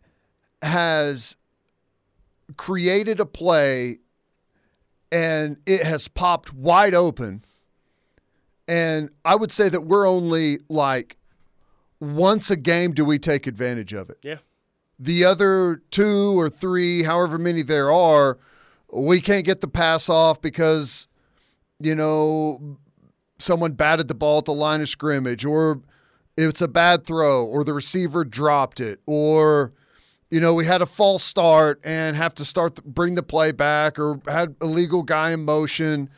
has 0.62 1.38
created 2.58 3.20
a 3.20 3.26
play 3.26 4.00
and 5.12 5.58
it 5.66 5.84
has 5.84 6.08
popped 6.08 6.54
wide 6.54 6.94
open. 6.94 7.44
And 8.68 9.10
I 9.24 9.36
would 9.36 9.52
say 9.52 9.70
that 9.70 9.82
we're 9.82 10.08
only 10.08 10.60
like 10.68 11.18
once 12.00 12.52
a 12.52 12.56
game 12.56 12.94
do 12.94 13.04
we 13.06 13.20
take 13.20 13.48
advantage 13.48 13.94
of 13.94 14.10
it. 14.10 14.18
Yeah. 14.24 14.38
The 15.00 15.26
other 15.26 15.82
two 15.92 16.40
or 16.40 16.50
three, 16.50 17.04
however 17.04 17.38
many 17.38 17.62
there 17.62 17.92
are, 17.92 18.40
we 18.92 19.22
can't 19.22 19.46
get 19.46 19.62
the 19.62 19.68
pass 19.68 20.10
off 20.10 20.42
because, 20.42 21.08
you 21.80 21.94
know, 21.94 22.78
someone 23.38 23.74
batted 23.74 24.08
the 24.08 24.16
ball 24.16 24.40
at 24.40 24.46
the 24.46 24.54
line 24.54 24.82
of 24.82 24.90
scrimmage, 24.90 25.46
or 25.46 25.82
it's 26.36 26.62
a 26.62 26.68
bad 26.68 27.06
throw, 27.06 27.46
or 27.46 27.64
the 27.64 27.74
receiver 27.74 28.24
dropped 28.24 28.80
it, 28.80 29.00
or 29.06 29.74
you 30.30 30.40
know 30.40 30.54
we 30.54 30.66
had 30.66 30.82
a 30.82 30.86
false 30.86 31.24
start 31.24 31.80
and 31.84 32.16
have 32.16 32.34
to 32.36 32.46
start 32.46 32.76
the, 32.76 32.82
bring 32.82 33.16
the 33.16 33.24
play 33.24 33.52
back, 33.52 34.00
or 34.00 34.20
had 34.28 34.56
a 34.62 34.66
legal 34.66 35.04
guy 35.04 35.32
in 35.32 35.44
motion. 35.46 36.10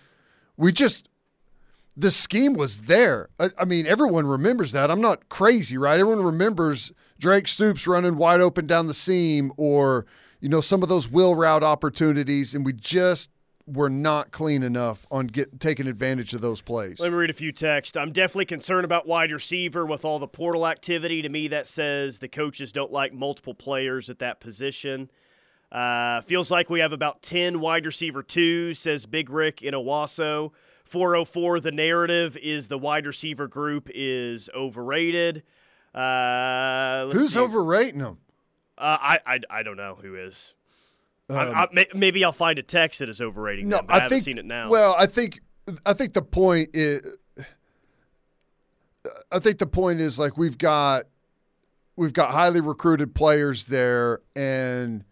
We 0.58 0.72
just 0.72 1.10
the 2.00 2.12
scheme 2.12 2.54
was 2.54 2.84
there. 2.84 3.30
I, 3.40 3.50
I 3.60 3.66
mean, 3.66 3.86
everyone 3.86 4.26
remembers 4.26 4.72
that. 4.72 4.90
I'm 4.90 5.02
not 5.02 5.28
crazy, 5.30 5.78
right? 5.78 6.00
Everyone 6.00 6.24
remembers 6.24 6.92
Drake 7.20 7.48
Stoops 7.48 7.88
running 7.88 8.16
wide 8.16 8.40
open 8.40 8.66
down 8.66 8.88
the 8.88 8.94
seam, 8.94 9.52
or 9.58 10.06
you 10.40 10.50
know 10.50 10.62
some 10.62 10.82
of 10.82 10.90
those 10.90 11.10
wheel 11.10 11.36
route 11.36 11.64
opportunities, 11.64 12.56
and 12.56 12.66
we 12.66 12.74
just 12.74 13.30
were 13.68 13.90
not 13.90 14.32
clean 14.32 14.64
enough 14.64 15.06
on 15.12 15.28
get, 15.28 15.60
taking 15.60 15.88
advantage 15.88 16.34
of 16.34 16.42
those 16.42 16.62
plays. 16.62 17.00
Let 17.00 17.12
me 17.12 17.18
read 17.18 17.30
a 17.30 17.34
few 17.34 17.52
texts. 17.52 17.98
I'm 17.98 18.12
definitely 18.12 18.46
concerned 18.46 18.86
about 18.86 19.06
wide 19.06 19.32
receiver 19.32 19.86
with 19.86 20.06
all 20.06 20.20
the 20.20 20.28
portal 20.28 20.66
activity. 20.66 21.22
To 21.22 21.30
me, 21.30 21.50
that 21.50 21.68
says 21.68 22.20
the 22.20 22.30
coaches 22.30 22.72
don't 22.72 22.92
like 22.92 23.14
multiple 23.14 23.54
players 23.54 24.10
at 24.10 24.20
that 24.20 24.40
position. 24.40 25.12
Uh, 25.72 26.22
feels 26.22 26.50
like 26.50 26.70
we 26.70 26.80
have 26.80 26.94
about 26.94 27.22
10 27.22 27.60
wide 27.60 27.86
receiver 27.86 28.24
twos, 28.24 28.80
says 28.80 29.06
Big 29.06 29.30
Rick 29.30 29.62
in 29.62 29.74
Owasso. 29.76 30.52
404, 30.90 31.60
the 31.60 31.72
narrative 31.72 32.38
is 32.38 32.68
the 32.68 32.78
wide 32.78 33.06
receiver 33.06 33.48
group 33.48 33.90
is 33.94 34.50
overrated. 34.56 35.44
Uh, 35.94 37.06
let's 37.08 37.20
Who's 37.20 37.34
see. 37.34 37.40
overrating 37.40 38.00
them? 38.00 38.18
Uh, 38.78 38.98
I, 39.02 39.20
I 39.26 39.40
I 39.50 39.64
don't 39.64 39.78
know 39.78 39.98
who 40.02 40.16
is. 40.16 40.54
Um, 41.30 41.38
I, 41.38 41.68
may- 41.74 41.88
maybe 41.94 42.24
I'll 42.24 42.32
find 42.32 42.58
a 42.58 42.64
text 42.64 43.00
that 43.00 43.10
is 43.10 43.22
overrating 43.22 43.70
No, 43.70 43.78
them, 43.78 43.86
I, 43.90 43.92
I 43.92 43.96
haven't 44.02 44.10
think. 44.10 44.24
seen 44.24 44.38
it 44.38 44.46
now. 44.46 44.70
Well, 44.70 44.96
I 44.98 45.06
think. 45.06 45.42
I 45.86 45.94
think 45.94 46.14
the 46.14 46.22
point 46.22 46.70
is. 46.74 47.18
I 49.32 49.40
think 49.40 49.60
the 49.60 49.68
point 49.68 50.00
is 50.00 50.20
like 50.20 50.38
we've 50.38 50.58
got, 50.58 51.04
we've 51.96 52.14
got 52.14 52.32
highly 52.32 52.62
recruited 52.62 53.16
players 53.16 53.66
there, 53.66 54.22
and 54.36 55.04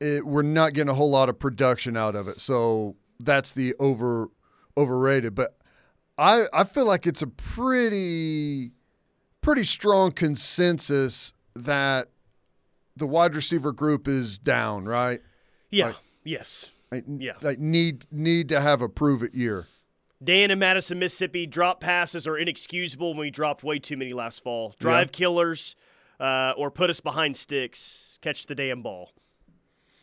it, 0.00 0.26
we're 0.26 0.42
not 0.42 0.72
getting 0.74 0.90
a 0.90 0.94
whole 0.94 1.10
lot 1.10 1.28
of 1.28 1.38
production 1.38 1.96
out 1.96 2.14
of 2.16 2.28
it. 2.28 2.40
So 2.40 2.96
that's 3.20 3.52
the 3.52 3.74
over 3.78 4.28
overrated. 4.76 5.34
But 5.34 5.56
I 6.18 6.46
I 6.52 6.64
feel 6.64 6.84
like 6.86 7.06
it's 7.06 7.22
a 7.22 7.26
pretty 7.26 8.72
pretty 9.40 9.64
strong 9.64 10.12
consensus 10.12 11.32
that 11.54 12.08
the 12.96 13.06
wide 13.06 13.34
receiver 13.34 13.72
group 13.72 14.08
is 14.08 14.38
down, 14.38 14.84
right? 14.86 15.20
yeah, 15.70 15.86
like- 15.86 15.96
yes. 16.24 16.70
Like, 16.90 17.04
Yeah. 17.18 17.32
like 17.42 17.58
need 17.58 18.06
need 18.12 18.48
to 18.50 18.60
have 18.60 18.80
a 18.80 18.88
prove 18.88 19.22
it 19.22 19.34
year. 19.34 19.66
Dan 20.22 20.50
in 20.50 20.58
Madison, 20.58 20.98
Mississippi, 20.98 21.44
drop 21.46 21.80
passes 21.80 22.26
are 22.26 22.38
inexcusable 22.38 23.10
when 23.10 23.18
we 23.18 23.30
dropped 23.30 23.62
way 23.62 23.78
too 23.78 23.96
many 23.98 24.12
last 24.14 24.42
fall. 24.42 24.74
Drive 24.78 25.12
killers 25.12 25.76
uh, 26.18 26.54
or 26.56 26.70
put 26.70 26.88
us 26.88 27.00
behind 27.00 27.36
sticks. 27.36 28.18
Catch 28.22 28.46
the 28.46 28.54
damn 28.54 28.82
ball. 28.82 29.10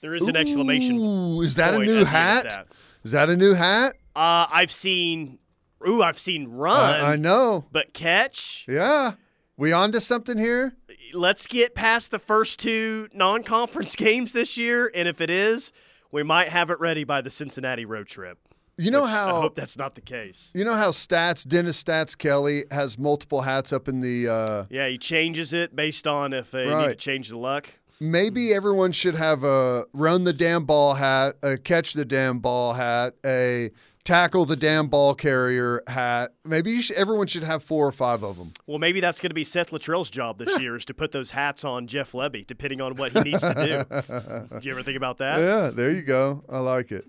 There 0.01 0.13
is 0.13 0.27
an 0.27 0.35
exclamation. 0.35 0.99
Ooh, 0.99 1.41
is 1.41 1.55
that 1.55 1.73
a 1.73 1.79
new 1.79 1.83
at 1.83 1.85
the 1.87 1.91
end 1.93 2.01
of 2.01 2.07
hat? 2.09 2.43
that. 2.49 2.67
Is 3.03 3.11
that 3.13 3.29
a 3.29 3.35
new 3.37 3.53
hat? 3.53 3.95
Uh, 4.15 4.47
I've 4.51 4.71
seen. 4.71 5.39
Ooh, 5.87 6.01
I've 6.01 6.19
seen 6.19 6.47
run. 6.47 6.79
I, 6.79 7.13
I 7.13 7.15
know. 7.17 7.65
But 7.71 7.93
catch. 7.93 8.65
Yeah, 8.69 9.13
we 9.57 9.71
on 9.73 9.91
to 9.91 10.01
something 10.01 10.37
here. 10.37 10.75
Let's 11.13 11.45
get 11.45 11.75
past 11.75 12.09
the 12.11 12.19
first 12.19 12.59
two 12.59 13.09
non-conference 13.13 13.95
games 13.97 14.33
this 14.33 14.57
year, 14.57 14.89
and 14.95 15.07
if 15.07 15.19
it 15.21 15.29
is, 15.29 15.73
we 16.11 16.23
might 16.23 16.49
have 16.49 16.69
it 16.69 16.79
ready 16.79 17.03
by 17.03 17.21
the 17.21 17.29
Cincinnati 17.29 17.85
road 17.85 18.07
trip. 18.07 18.37
You 18.77 18.89
know 18.89 19.05
how 19.05 19.37
I 19.37 19.41
hope 19.41 19.55
that's 19.55 19.77
not 19.77 19.93
the 19.93 20.01
case. 20.01 20.49
you 20.55 20.65
know 20.65 20.73
how 20.73 20.89
stats 20.89 21.47
Dennis 21.47 21.83
Stats 21.83 22.17
Kelly 22.17 22.63
has 22.71 22.97
multiple 22.97 23.41
hats 23.41 23.71
up 23.73 23.87
in 23.87 24.01
the. 24.01 24.27
Uh, 24.27 24.65
Yeah, 24.69 24.87
he 24.87 24.97
changes 24.97 25.53
it 25.53 25.75
based 25.75 26.07
on 26.07 26.33
if 26.33 26.49
they 26.49 26.65
need 26.65 26.85
to 26.87 26.95
change 26.95 27.29
the 27.29 27.37
luck. 27.37 27.69
maybe 27.99 28.51
everyone 28.53 28.91
should 28.91 29.15
have 29.15 29.43
a 29.43 29.85
run 29.93 30.23
the 30.23 30.33
damn 30.33 30.65
ball 30.65 30.95
hat, 30.95 31.35
a 31.43 31.57
catch 31.57 31.93
the 31.93 32.05
damn 32.05 32.39
ball 32.39 32.73
hat, 32.73 33.13
a 33.23 33.69
tackle 34.03 34.45
the 34.45 34.55
damn 34.55 34.87
ball 34.87 35.15
carrier 35.15 35.81
hat. 35.87 36.33
Maybe 36.43 36.71
you 36.71 36.81
should, 36.81 36.95
everyone 36.95 37.27
should 37.27 37.43
have 37.43 37.63
four 37.63 37.87
or 37.87 37.91
five 37.91 38.23
of 38.23 38.37
them. 38.37 38.53
Well, 38.67 38.79
maybe 38.79 38.99
that's 38.99 39.19
going 39.19 39.29
to 39.29 39.35
be 39.35 39.43
Seth 39.43 39.71
Luttrell's 39.71 40.09
job 40.09 40.37
this 40.37 40.59
year 40.59 40.75
is 40.75 40.85
to 40.85 40.93
put 40.93 41.11
those 41.11 41.31
hats 41.31 41.63
on 41.63 41.87
Jeff 41.87 42.11
Lebby, 42.11 42.45
depending 42.45 42.81
on 42.81 42.95
what 42.95 43.11
he 43.11 43.21
needs 43.21 43.41
to 43.41 43.53
do. 43.53 44.59
do 44.59 44.65
you 44.65 44.71
ever 44.71 44.83
think 44.83 44.97
about 44.97 45.17
that? 45.19 45.39
Yeah, 45.39 45.69
there 45.69 45.91
you 45.91 46.01
go. 46.01 46.43
I 46.49 46.59
like 46.59 46.91
it. 46.91 47.05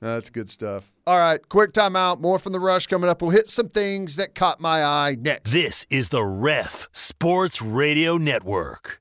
That's 0.00 0.30
good 0.30 0.48
stuff. 0.48 0.92
All 1.06 1.18
right, 1.18 1.46
quick 1.48 1.72
timeout. 1.72 2.20
More 2.20 2.38
from 2.38 2.52
the 2.52 2.60
rush 2.60 2.86
coming 2.86 3.10
up. 3.10 3.20
We'll 3.20 3.32
hit 3.32 3.50
some 3.50 3.68
things 3.68 4.16
that 4.16 4.34
caught 4.34 4.60
my 4.60 4.84
eye 4.84 5.16
next. 5.18 5.50
This 5.50 5.86
is 5.90 6.10
the 6.10 6.22
Ref 6.22 6.88
Sports 6.92 7.60
Radio 7.60 8.16
Network. 8.16 9.00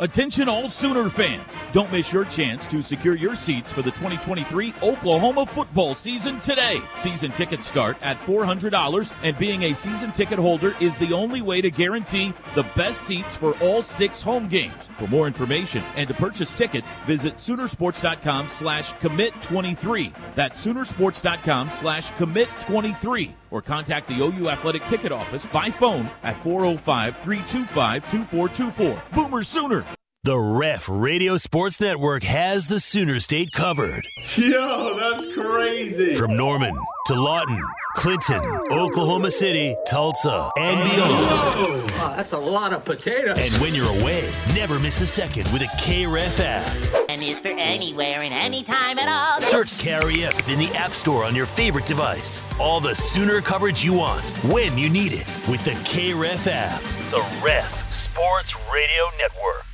Attention 0.00 0.48
all 0.48 0.70
Sooner 0.70 1.10
fans. 1.10 1.52
Don't 1.72 1.92
miss 1.92 2.10
your 2.10 2.24
chance 2.24 2.66
to 2.68 2.80
secure 2.80 3.14
your 3.14 3.34
seats 3.34 3.70
for 3.70 3.82
the 3.82 3.90
2023 3.90 4.72
Oklahoma 4.82 5.44
football 5.44 5.94
season 5.94 6.40
today. 6.40 6.80
Season 6.96 7.30
tickets 7.30 7.66
start 7.66 7.98
at 8.00 8.18
$400 8.20 9.12
and 9.22 9.36
being 9.36 9.64
a 9.64 9.74
season 9.74 10.10
ticket 10.10 10.38
holder 10.38 10.74
is 10.80 10.96
the 10.96 11.12
only 11.12 11.42
way 11.42 11.60
to 11.60 11.70
guarantee 11.70 12.32
the 12.54 12.62
best 12.74 13.02
seats 13.02 13.36
for 13.36 13.52
all 13.58 13.82
six 13.82 14.22
home 14.22 14.48
games. 14.48 14.88
For 14.98 15.06
more 15.06 15.26
information 15.26 15.84
and 15.96 16.08
to 16.08 16.14
purchase 16.14 16.54
tickets, 16.54 16.92
visit 17.06 17.34
Soonersports.com 17.34 18.48
slash 18.48 18.94
commit23. 18.94 20.14
That's 20.34 20.64
Soonersports.com 20.64 21.70
slash 21.70 22.12
commit23 22.12 23.32
or 23.50 23.62
contact 23.62 24.08
the 24.08 24.20
OU 24.20 24.50
Athletic 24.50 24.86
Ticket 24.86 25.12
Office 25.12 25.46
by 25.46 25.70
phone 25.70 26.10
at 26.22 26.42
405 26.42 27.16
325 27.18 28.10
2424. 28.10 29.02
Boomer 29.14 29.42
Sooner! 29.42 29.84
The 30.22 30.38
Ref 30.38 30.86
Radio 30.90 31.38
Sports 31.38 31.80
Network 31.80 32.24
has 32.24 32.66
the 32.66 32.78
Sooner 32.78 33.20
State 33.20 33.52
covered. 33.52 34.06
Yo, 34.36 34.94
that's 34.98 35.32
crazy. 35.32 36.14
From 36.14 36.36
Norman 36.36 36.76
to 37.06 37.14
Lawton, 37.14 37.58
Clinton, 37.96 38.42
Oklahoma 38.70 39.30
City, 39.30 39.74
Tulsa, 39.88 40.50
and 40.58 40.90
beyond. 40.90 41.89
Wow, 42.00 42.16
that's 42.16 42.32
a 42.32 42.38
lot 42.38 42.72
of 42.72 42.82
potatoes. 42.82 43.38
And 43.38 43.60
when 43.60 43.74
you're 43.74 43.90
away, 44.00 44.32
never 44.54 44.80
miss 44.80 45.02
a 45.02 45.06
second 45.06 45.46
with 45.52 45.60
a 45.60 45.66
KREF 45.66 46.40
app. 46.40 47.10
And 47.10 47.22
is 47.22 47.40
for 47.40 47.48
anywhere 47.48 48.22
and 48.22 48.32
anytime 48.32 48.98
at 48.98 49.06
all. 49.06 49.38
Search 49.42 49.68
KREF 49.68 50.50
in 50.50 50.58
the 50.58 50.74
App 50.74 50.92
Store 50.92 51.24
on 51.24 51.34
your 51.34 51.44
favorite 51.44 51.84
device. 51.84 52.40
All 52.58 52.80
the 52.80 52.94
Sooner 52.94 53.42
coverage 53.42 53.84
you 53.84 53.92
want, 53.92 54.30
when 54.44 54.78
you 54.78 54.88
need 54.88 55.12
it, 55.12 55.26
with 55.46 55.62
the 55.66 55.72
KREF 55.72 56.46
app. 56.50 56.80
The 57.10 57.22
Ref 57.44 57.70
Sports 58.10 58.54
Radio 58.72 59.04
Network. 59.18 59.69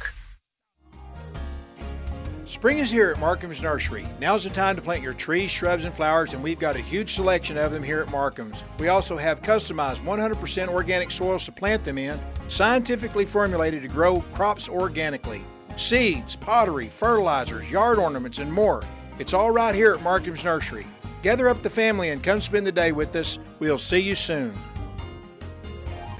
Spring 2.56 2.78
is 2.78 2.90
here 2.90 3.10
at 3.10 3.20
Markham's 3.20 3.60
Nursery. 3.60 4.06
Now's 4.18 4.44
the 4.44 4.48
time 4.48 4.76
to 4.76 4.82
plant 4.82 5.02
your 5.02 5.12
trees, 5.12 5.50
shrubs, 5.50 5.84
and 5.84 5.92
flowers, 5.92 6.32
and 6.32 6.42
we've 6.42 6.58
got 6.58 6.74
a 6.74 6.78
huge 6.78 7.12
selection 7.12 7.58
of 7.58 7.70
them 7.70 7.82
here 7.82 8.00
at 8.00 8.10
Markham's. 8.10 8.64
We 8.78 8.88
also 8.88 9.18
have 9.18 9.42
customized 9.42 10.00
100% 10.00 10.68
organic 10.68 11.10
soils 11.10 11.44
to 11.44 11.52
plant 11.52 11.84
them 11.84 11.98
in, 11.98 12.18
scientifically 12.48 13.26
formulated 13.26 13.82
to 13.82 13.88
grow 13.88 14.22
crops 14.32 14.70
organically. 14.70 15.44
Seeds, 15.76 16.34
pottery, 16.34 16.86
fertilizers, 16.86 17.70
yard 17.70 17.98
ornaments, 17.98 18.38
and 18.38 18.50
more. 18.50 18.82
It's 19.18 19.34
all 19.34 19.50
right 19.50 19.74
here 19.74 19.92
at 19.92 20.02
Markham's 20.02 20.42
Nursery. 20.42 20.86
Gather 21.22 21.50
up 21.50 21.62
the 21.62 21.68
family 21.68 22.08
and 22.08 22.24
come 22.24 22.40
spend 22.40 22.66
the 22.66 22.72
day 22.72 22.90
with 22.90 23.14
us. 23.16 23.38
We'll 23.58 23.76
see 23.76 24.00
you 24.00 24.14
soon. 24.14 24.54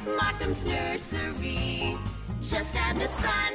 Markham's 0.05 0.67
Nursery, 0.67 1.97
just 2.43 2.77
add 2.77 2.99
the 2.99 3.09
sun. 3.09 3.55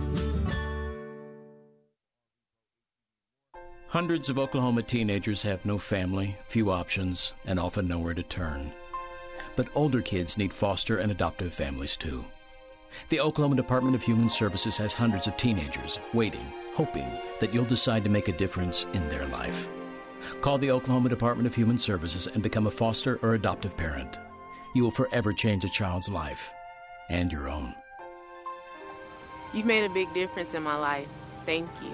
Hundreds 3.91 4.29
of 4.29 4.39
Oklahoma 4.39 4.81
teenagers 4.81 5.43
have 5.43 5.65
no 5.65 5.77
family, 5.77 6.37
few 6.45 6.71
options, 6.71 7.33
and 7.45 7.59
often 7.59 7.89
nowhere 7.89 8.13
to 8.13 8.23
turn. 8.23 8.71
But 9.57 9.67
older 9.75 10.01
kids 10.01 10.37
need 10.37 10.53
foster 10.53 10.99
and 10.99 11.11
adoptive 11.11 11.53
families 11.53 11.97
too. 11.97 12.23
The 13.09 13.19
Oklahoma 13.19 13.57
Department 13.57 13.93
of 13.93 14.01
Human 14.01 14.29
Services 14.29 14.77
has 14.77 14.93
hundreds 14.93 15.27
of 15.27 15.35
teenagers 15.35 15.99
waiting, 16.13 16.53
hoping 16.73 17.11
that 17.41 17.53
you'll 17.53 17.65
decide 17.65 18.05
to 18.05 18.09
make 18.09 18.29
a 18.29 18.37
difference 18.37 18.85
in 18.93 19.09
their 19.09 19.27
life. 19.27 19.67
Call 20.39 20.57
the 20.57 20.71
Oklahoma 20.71 21.09
Department 21.09 21.45
of 21.45 21.53
Human 21.53 21.77
Services 21.77 22.27
and 22.27 22.41
become 22.41 22.67
a 22.67 22.71
foster 22.71 23.19
or 23.21 23.33
adoptive 23.33 23.75
parent. 23.75 24.19
You 24.73 24.83
will 24.83 24.91
forever 24.91 25.33
change 25.33 25.65
a 25.65 25.69
child's 25.69 26.07
life 26.07 26.53
and 27.09 27.29
your 27.29 27.49
own. 27.49 27.75
You've 29.53 29.65
made 29.65 29.83
a 29.83 29.93
big 29.93 30.13
difference 30.13 30.53
in 30.53 30.63
my 30.63 30.77
life. 30.77 31.09
Thank 31.45 31.69
you. 31.81 31.93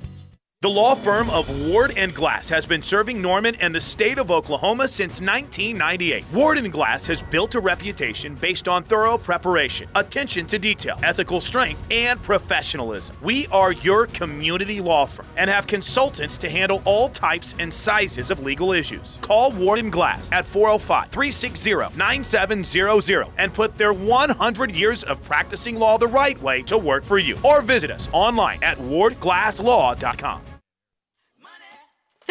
The 0.61 0.69
law 0.69 0.93
firm 0.93 1.31
of 1.31 1.49
Ward 1.65 1.97
and 1.97 2.13
Glass 2.13 2.47
has 2.49 2.67
been 2.67 2.83
serving 2.83 3.19
Norman 3.19 3.55
and 3.55 3.73
the 3.73 3.81
state 3.81 4.19
of 4.19 4.29
Oklahoma 4.29 4.87
since 4.87 5.19
1998. 5.19 6.23
Ward 6.31 6.59
and 6.59 6.71
Glass 6.71 7.07
has 7.07 7.19
built 7.19 7.55
a 7.55 7.59
reputation 7.59 8.35
based 8.35 8.67
on 8.67 8.83
thorough 8.83 9.17
preparation, 9.17 9.89
attention 9.95 10.45
to 10.45 10.59
detail, 10.59 10.99
ethical 11.01 11.41
strength, 11.41 11.81
and 11.89 12.21
professionalism. 12.21 13.17
We 13.23 13.47
are 13.47 13.71
your 13.71 14.05
community 14.05 14.81
law 14.81 15.07
firm 15.07 15.25
and 15.35 15.49
have 15.49 15.65
consultants 15.65 16.37
to 16.37 16.47
handle 16.47 16.83
all 16.85 17.09
types 17.09 17.55
and 17.57 17.73
sizes 17.73 18.29
of 18.29 18.41
legal 18.41 18.71
issues. 18.71 19.17
Call 19.21 19.51
Ward 19.53 19.79
and 19.79 19.91
Glass 19.91 20.29
at 20.31 20.45
405-360-9700 20.45 23.31
and 23.39 23.51
put 23.51 23.75
their 23.79 23.93
100 23.93 24.75
years 24.75 25.03
of 25.05 25.23
practicing 25.23 25.77
law 25.77 25.97
the 25.97 26.05
right 26.05 26.39
way 26.39 26.61
to 26.61 26.77
work 26.77 27.03
for 27.03 27.17
you. 27.17 27.35
Or 27.41 27.63
visit 27.63 27.89
us 27.89 28.07
online 28.11 28.63
at 28.63 28.77
wardglasslaw.com. 28.77 30.50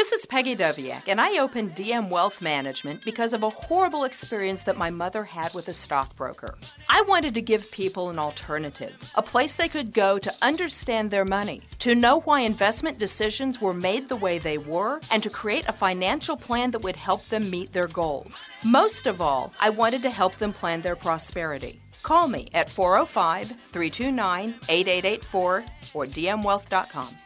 This 0.01 0.13
is 0.13 0.25
Peggy 0.25 0.57
Doviak, 0.57 1.09
and 1.09 1.21
I 1.21 1.41
opened 1.41 1.75
DM 1.75 2.09
Wealth 2.09 2.41
Management 2.41 3.05
because 3.05 3.35
of 3.35 3.43
a 3.43 3.51
horrible 3.51 4.05
experience 4.05 4.63
that 4.63 4.79
my 4.79 4.89
mother 4.89 5.25
had 5.25 5.53
with 5.53 5.69
a 5.69 5.75
stockbroker. 5.75 6.57
I 6.89 7.03
wanted 7.03 7.35
to 7.35 7.43
give 7.43 7.71
people 7.71 8.09
an 8.09 8.19
alternative, 8.19 8.95
a 9.15 9.21
place 9.21 9.57
they 9.57 9.69
could 9.69 9.93
go 9.93 10.19
to 10.19 10.35
understand 10.41 11.11
their 11.11 11.27
money, 11.27 11.61
to 11.81 11.95
know 11.95 12.21
why 12.21 12.41
investment 12.41 12.99
decisions 12.99 13.61
were 13.61 13.75
made 13.75 14.09
the 14.09 14.17
way 14.17 14.39
they 14.39 14.57
were, 14.57 15.03
and 15.11 15.23
to 15.23 15.29
create 15.29 15.69
a 15.69 15.73
financial 15.75 16.35
plan 16.35 16.71
that 16.71 16.83
would 16.83 16.97
help 16.97 17.29
them 17.29 17.51
meet 17.51 17.73
their 17.73 17.89
goals. 17.89 18.49
Most 18.65 19.07
of 19.07 19.21
all, 19.21 19.53
I 19.61 19.69
wanted 19.69 20.01
to 20.05 20.11
help 20.11 20.37
them 20.37 20.55
plan 20.55 20.81
their 20.81 20.97
prosperity. 20.97 21.79
Call 22.03 22.27
me 22.27 22.49
at 22.55 22.71
405 22.71 23.49
329 23.49 24.55
8884 24.67 25.65
or 25.93 26.07
dmwealth.com. 26.07 27.17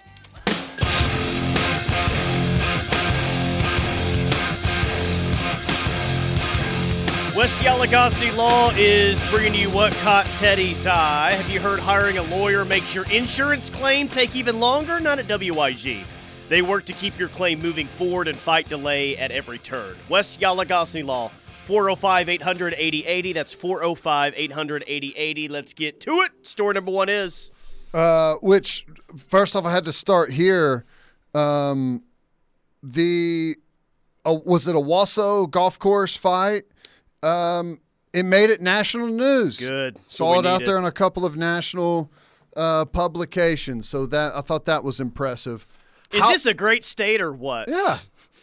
West 7.36 7.58
Yalagosny 7.64 8.34
Law 8.36 8.70
is 8.76 9.20
bringing 9.28 9.60
you 9.60 9.68
what 9.68 9.92
caught 9.94 10.24
Teddy's 10.38 10.86
eye. 10.86 11.32
Have 11.32 11.50
you 11.50 11.58
heard 11.58 11.80
hiring 11.80 12.18
a 12.18 12.22
lawyer 12.22 12.64
makes 12.64 12.94
your 12.94 13.10
insurance 13.10 13.68
claim 13.68 14.06
take 14.06 14.36
even 14.36 14.60
longer? 14.60 15.00
Not 15.00 15.18
at 15.18 15.26
WIG. 15.28 16.04
They 16.48 16.62
work 16.62 16.84
to 16.84 16.92
keep 16.92 17.18
your 17.18 17.26
claim 17.26 17.58
moving 17.58 17.88
forward 17.88 18.28
and 18.28 18.38
fight 18.38 18.68
delay 18.68 19.16
at 19.16 19.32
every 19.32 19.58
turn. 19.58 19.96
West 20.08 20.38
Yalagosny 20.38 21.04
Law, 21.04 21.26
405 21.64 22.28
800 22.28 22.74
8080. 22.74 23.32
That's 23.32 23.52
405 23.52 24.34
800 24.36 24.84
8080. 24.86 25.48
Let's 25.48 25.72
get 25.72 26.00
to 26.02 26.20
it. 26.20 26.46
Story 26.46 26.74
number 26.74 26.92
one 26.92 27.08
is. 27.08 27.50
Uh, 27.92 28.34
which, 28.42 28.86
first 29.16 29.56
off, 29.56 29.64
I 29.64 29.72
had 29.72 29.86
to 29.86 29.92
start 29.92 30.30
here. 30.30 30.84
Um, 31.34 32.04
the 32.80 33.56
a, 34.24 34.32
was 34.32 34.68
it 34.68 34.76
Owasso 34.76 35.50
golf 35.50 35.80
course 35.80 36.14
fight? 36.14 36.66
Um, 37.24 37.80
it 38.12 38.24
made 38.24 38.50
it 38.50 38.60
national 38.60 39.08
news. 39.08 39.58
Good. 39.60 39.98
Saw 40.06 40.38
it 40.38 40.46
out 40.46 40.60
need 40.60 40.66
there 40.68 40.76
it. 40.76 40.80
in 40.80 40.84
a 40.84 40.92
couple 40.92 41.24
of 41.24 41.36
national 41.36 42.12
uh, 42.56 42.84
publications. 42.84 43.88
So 43.88 44.06
that 44.06 44.34
I 44.36 44.40
thought 44.40 44.64
that 44.66 44.84
was 44.84 45.00
impressive. 45.00 45.66
Is 46.12 46.20
How- 46.20 46.30
this 46.32 46.46
a 46.46 46.54
great 46.54 46.84
state 46.84 47.20
or 47.20 47.32
what? 47.32 47.68
Yeah, 47.68 47.98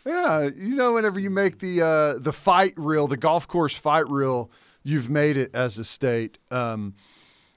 yeah. 0.05 0.49
You 0.53 0.75
know, 0.75 0.93
whenever 0.93 1.19
you 1.19 1.29
make 1.29 1.59
the 1.59 1.81
uh, 1.81 2.19
the 2.19 2.33
fight 2.33 2.73
reel, 2.75 3.07
the 3.07 3.17
golf 3.17 3.47
course 3.47 3.75
fight 3.75 4.09
reel, 4.09 4.51
you've 4.83 5.09
made 5.09 5.37
it 5.37 5.55
as 5.55 5.77
a 5.77 5.83
state. 5.85 6.37
Um, 6.49 6.95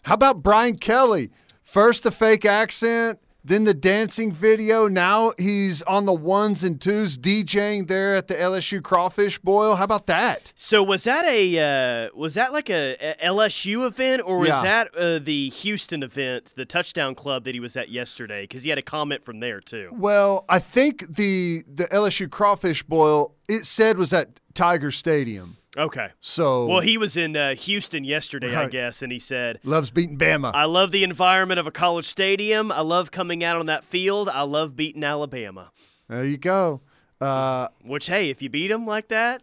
how 0.02 0.14
about 0.14 0.42
Brian 0.42 0.76
Kelly? 0.76 1.30
First 1.62 2.02
the 2.04 2.12
fake 2.12 2.44
accent, 2.44 3.18
then 3.44 3.64
the 3.64 3.74
dancing 3.74 4.32
video. 4.32 4.88
Now 4.88 5.32
he's 5.38 5.82
on 5.82 6.06
the 6.06 6.14
ones 6.14 6.64
and 6.64 6.80
twos 6.80 7.18
DJing 7.18 7.88
there 7.88 8.16
at 8.16 8.28
the 8.28 8.34
LSU 8.34 8.82
Crawfish 8.82 9.38
Boil. 9.38 9.76
How 9.76 9.84
about 9.84 10.06
that? 10.06 10.52
So 10.56 10.82
was 10.82 11.04
that 11.04 11.24
a 11.26 12.06
uh, 12.06 12.10
was 12.14 12.34
that 12.34 12.52
like 12.52 12.70
a, 12.70 12.96
a 13.20 13.26
LSU 13.26 13.86
event 13.86 14.22
or 14.24 14.38
was 14.38 14.48
Yeah. 14.48 14.62
that 14.62 14.96
uh, 14.96 15.18
the 15.18 15.50
Houston 15.50 16.02
event, 16.02 16.52
the 16.56 16.64
touchdown 16.64 17.14
club 17.14 17.44
that 17.44 17.54
he 17.54 17.60
was 17.60 17.76
at 17.76 17.90
yesterday? 17.90 18.44
Because 18.44 18.62
he 18.62 18.70
had 18.70 18.78
a 18.78 18.82
comment 18.82 19.24
from 19.24 19.40
there 19.40 19.60
too. 19.60 19.90
Well, 19.92 20.44
I 20.48 20.58
think 20.58 21.14
the 21.16 21.64
the 21.68 21.84
LSU 21.88 22.30
Crawfish 22.30 22.82
Boil 22.82 23.34
it 23.48 23.66
said 23.66 23.98
was 23.98 24.12
at 24.12 24.40
Tiger 24.54 24.90
Stadium. 24.90 25.58
Okay. 25.76 26.08
So 26.20 26.66
Well, 26.66 26.80
he 26.80 26.96
was 26.98 27.16
in 27.16 27.36
uh, 27.36 27.54
Houston 27.56 28.04
yesterday, 28.04 28.54
I 28.54 28.68
guess, 28.68 29.02
and 29.02 29.10
he 29.10 29.18
said, 29.18 29.58
loves 29.64 29.90
beating 29.90 30.16
Bama. 30.18 30.52
"I 30.54 30.64
love 30.66 30.92
the 30.92 31.02
environment 31.04 31.58
of 31.58 31.66
a 31.66 31.70
college 31.72 32.04
stadium. 32.06 32.70
I 32.70 32.80
love 32.82 33.10
coming 33.10 33.42
out 33.42 33.56
on 33.56 33.66
that 33.66 33.84
field. 33.84 34.28
I 34.28 34.42
love 34.42 34.76
beating 34.76 35.02
Alabama." 35.04 35.70
there 36.08 36.24
you 36.24 36.36
go. 36.36 36.80
Uh, 37.20 37.68
Which, 37.82 38.06
hey, 38.06 38.30
if 38.30 38.42
you 38.42 38.50
beat 38.50 38.68
them 38.68 38.86
like 38.86 39.08
that, 39.08 39.42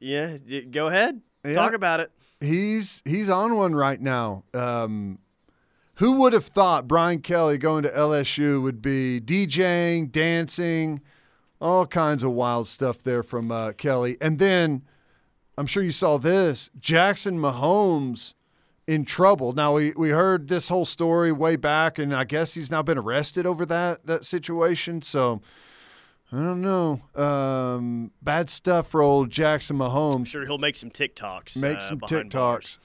yeah, 0.00 0.36
go 0.70 0.86
ahead, 0.86 1.20
Yeah. 1.44 1.54
talk 1.54 1.72
about 1.74 2.00
it. 2.00 2.10
he's 2.40 3.02
he's 3.04 3.28
on 3.28 3.56
one 3.56 3.74
right 3.74 4.00
now. 4.00 4.44
Um, 4.54 5.18
who 5.96 6.12
would 6.12 6.32
have 6.32 6.46
thought 6.46 6.88
Brian 6.88 7.20
Kelly 7.20 7.58
going 7.58 7.82
to 7.82 7.88
LSU 7.90 8.62
would 8.62 8.80
be 8.80 9.20
DJing, 9.20 10.10
dancing, 10.10 11.00
all 11.60 11.86
kinds 11.86 12.22
of 12.22 12.30
wild 12.32 12.66
stuff 12.68 13.02
there 13.02 13.22
from 13.22 13.52
uh, 13.52 13.72
Kelly, 13.72 14.16
and 14.20 14.38
then 14.38 14.82
I'm 15.56 15.66
sure 15.66 15.82
you 15.82 15.90
saw 15.90 16.18
this 16.18 16.70
Jackson 16.78 17.38
Mahomes 17.38 18.34
in 18.86 19.04
trouble. 19.04 19.52
Now 19.52 19.74
we 19.74 19.92
we 19.96 20.10
heard 20.10 20.48
this 20.48 20.68
whole 20.68 20.84
story 20.84 21.32
way 21.32 21.56
back, 21.56 21.98
and 21.98 22.14
I 22.14 22.24
guess 22.24 22.54
he's 22.54 22.70
now 22.70 22.82
been 22.82 22.98
arrested 22.98 23.46
over 23.46 23.64
that 23.66 24.06
that 24.06 24.24
situation. 24.24 25.02
So. 25.02 25.40
I 26.34 26.36
don't 26.36 26.62
know. 26.62 27.02
Um, 27.14 28.10
bad 28.22 28.48
stuff 28.48 28.86
for 28.86 29.02
old 29.02 29.28
Jackson 29.28 29.76
Mahomes. 29.76 30.16
I'm 30.16 30.24
sure 30.24 30.46
he'll 30.46 30.56
make 30.56 30.76
some 30.76 30.88
TikToks. 30.88 31.58
Make 31.58 31.76
uh, 31.76 31.80
some 31.80 32.00
TikToks. 32.00 32.78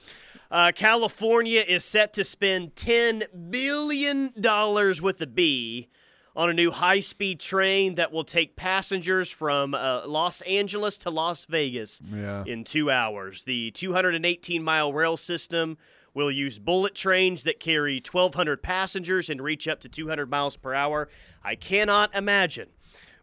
Uh, 0.50 0.72
California 0.74 1.64
is 1.66 1.82
set 1.82 2.12
to 2.12 2.24
spend 2.24 2.74
$10 2.74 3.50
billion 3.50 4.32
with 4.34 5.22
a 5.22 5.26
B 5.26 5.88
on 6.36 6.48
a 6.50 6.52
new 6.52 6.70
high 6.70 7.00
speed 7.00 7.40
train 7.40 7.96
that 7.96 8.12
will 8.12 8.24
take 8.24 8.54
passengers 8.56 9.30
from 9.30 9.74
uh, 9.74 10.02
Los 10.06 10.40
Angeles 10.42 10.96
to 10.98 11.10
Las 11.10 11.44
Vegas 11.46 12.00
Yeah. 12.12 12.44
in 12.46 12.64
two 12.64 12.90
hours. 12.90 13.44
The 13.44 13.70
218 13.72 14.62
mile 14.62 14.92
rail 14.92 15.16
system 15.16 15.78
will 16.14 16.30
use 16.30 16.58
bullet 16.58 16.94
trains 16.94 17.42
that 17.44 17.60
carry 17.60 17.96
1,200 18.04 18.62
passengers 18.62 19.28
and 19.30 19.40
reach 19.42 19.68
up 19.68 19.80
to 19.80 19.88
200 19.88 20.30
miles 20.30 20.56
per 20.56 20.74
hour. 20.74 21.08
I 21.44 21.54
cannot 21.54 22.14
imagine 22.14 22.68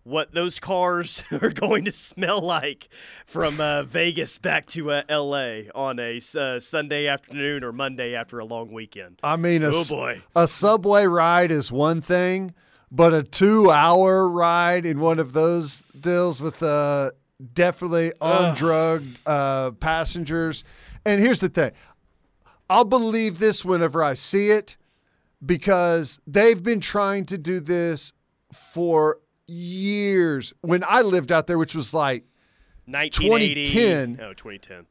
what 0.03 0.34
those 0.34 0.60
cars 0.60 1.24
are 1.32 1.49
going 1.49 1.84
to 1.86 1.91
smell 1.91 2.39
like 2.39 2.88
from 3.26 3.60
uh, 3.60 3.84
Vegas 3.84 4.38
back 4.38 4.66
to 4.68 4.91
uh, 4.91 5.01
L.A. 5.10 5.70
on 5.74 5.99
a 5.99 6.20
uh, 6.38 6.60
Sunday 6.60 7.08
afternoon 7.08 7.64
or 7.64 7.72
Monday 7.72 8.14
after 8.14 8.39
a 8.39 8.45
long 8.45 8.72
weekend. 8.72 9.20
I 9.24 9.36
mean, 9.36 9.64
a, 9.64 9.72
oh 9.74 9.84
boy, 9.89 10.22
a 10.36 10.47
subway 10.47 11.06
ride 11.08 11.51
is 11.51 11.72
one 11.72 12.01
thing, 12.01 12.53
but 12.91 13.13
a 13.13 13.23
two-hour 13.23 14.27
ride 14.27 14.86
in 14.86 14.99
one 14.99 15.19
of 15.19 15.33
those 15.33 15.83
deals 15.99 16.41
with 16.41 16.61
uh, 16.63 17.11
definitely 17.53 18.13
on 18.21 18.55
drug 18.55 19.05
uh, 19.25 19.71
passengers. 19.71 20.63
And 21.05 21.21
here's 21.21 21.39
the 21.39 21.49
thing: 21.49 21.71
I'll 22.69 22.86
believe 22.86 23.39
this 23.39 23.63
whenever 23.65 24.03
I 24.03 24.13
see 24.13 24.49
it 24.49 24.77
because 25.45 26.19
they've 26.25 26.61
been 26.61 26.79
trying 26.79 27.25
to 27.27 27.38
do 27.38 27.59
this 27.59 28.13
for 28.51 29.19
years. 29.47 30.53
When 30.61 30.83
I 30.88 31.01
lived 31.01 31.31
out 31.31 31.47
there, 31.47 31.57
which 31.57 31.75
was 31.75 31.93
like 31.93 32.25
2010. 33.67 34.19
Oh, 34.21 34.33
2010. 34.33 34.86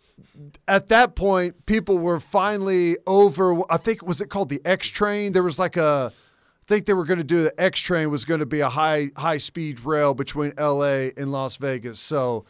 at 0.68 0.88
that 0.88 1.14
point, 1.14 1.66
people 1.66 1.98
were 1.98 2.20
finally 2.20 2.96
over. 3.06 3.60
I 3.72 3.76
think 3.76 4.02
was 4.04 4.20
it 4.20 4.28
called 4.30 4.48
the 4.48 4.60
X 4.64 4.88
train? 4.88 5.32
There 5.32 5.42
was 5.42 5.58
like 5.58 5.76
a, 5.76 6.12
think 6.66 6.86
they 6.86 6.94
were 6.94 7.04
going 7.04 7.18
to 7.18 7.24
do 7.24 7.42
the 7.42 7.60
X 7.60 7.80
train 7.80 8.10
was 8.10 8.24
going 8.24 8.40
to 8.40 8.46
be 8.46 8.60
a 8.60 8.68
high 8.68 9.10
high 9.16 9.38
speed 9.38 9.80
rail 9.80 10.14
between 10.14 10.52
L.A. 10.56 11.12
and 11.16 11.32
Las 11.32 11.56
Vegas. 11.56 11.98
So 11.98 12.44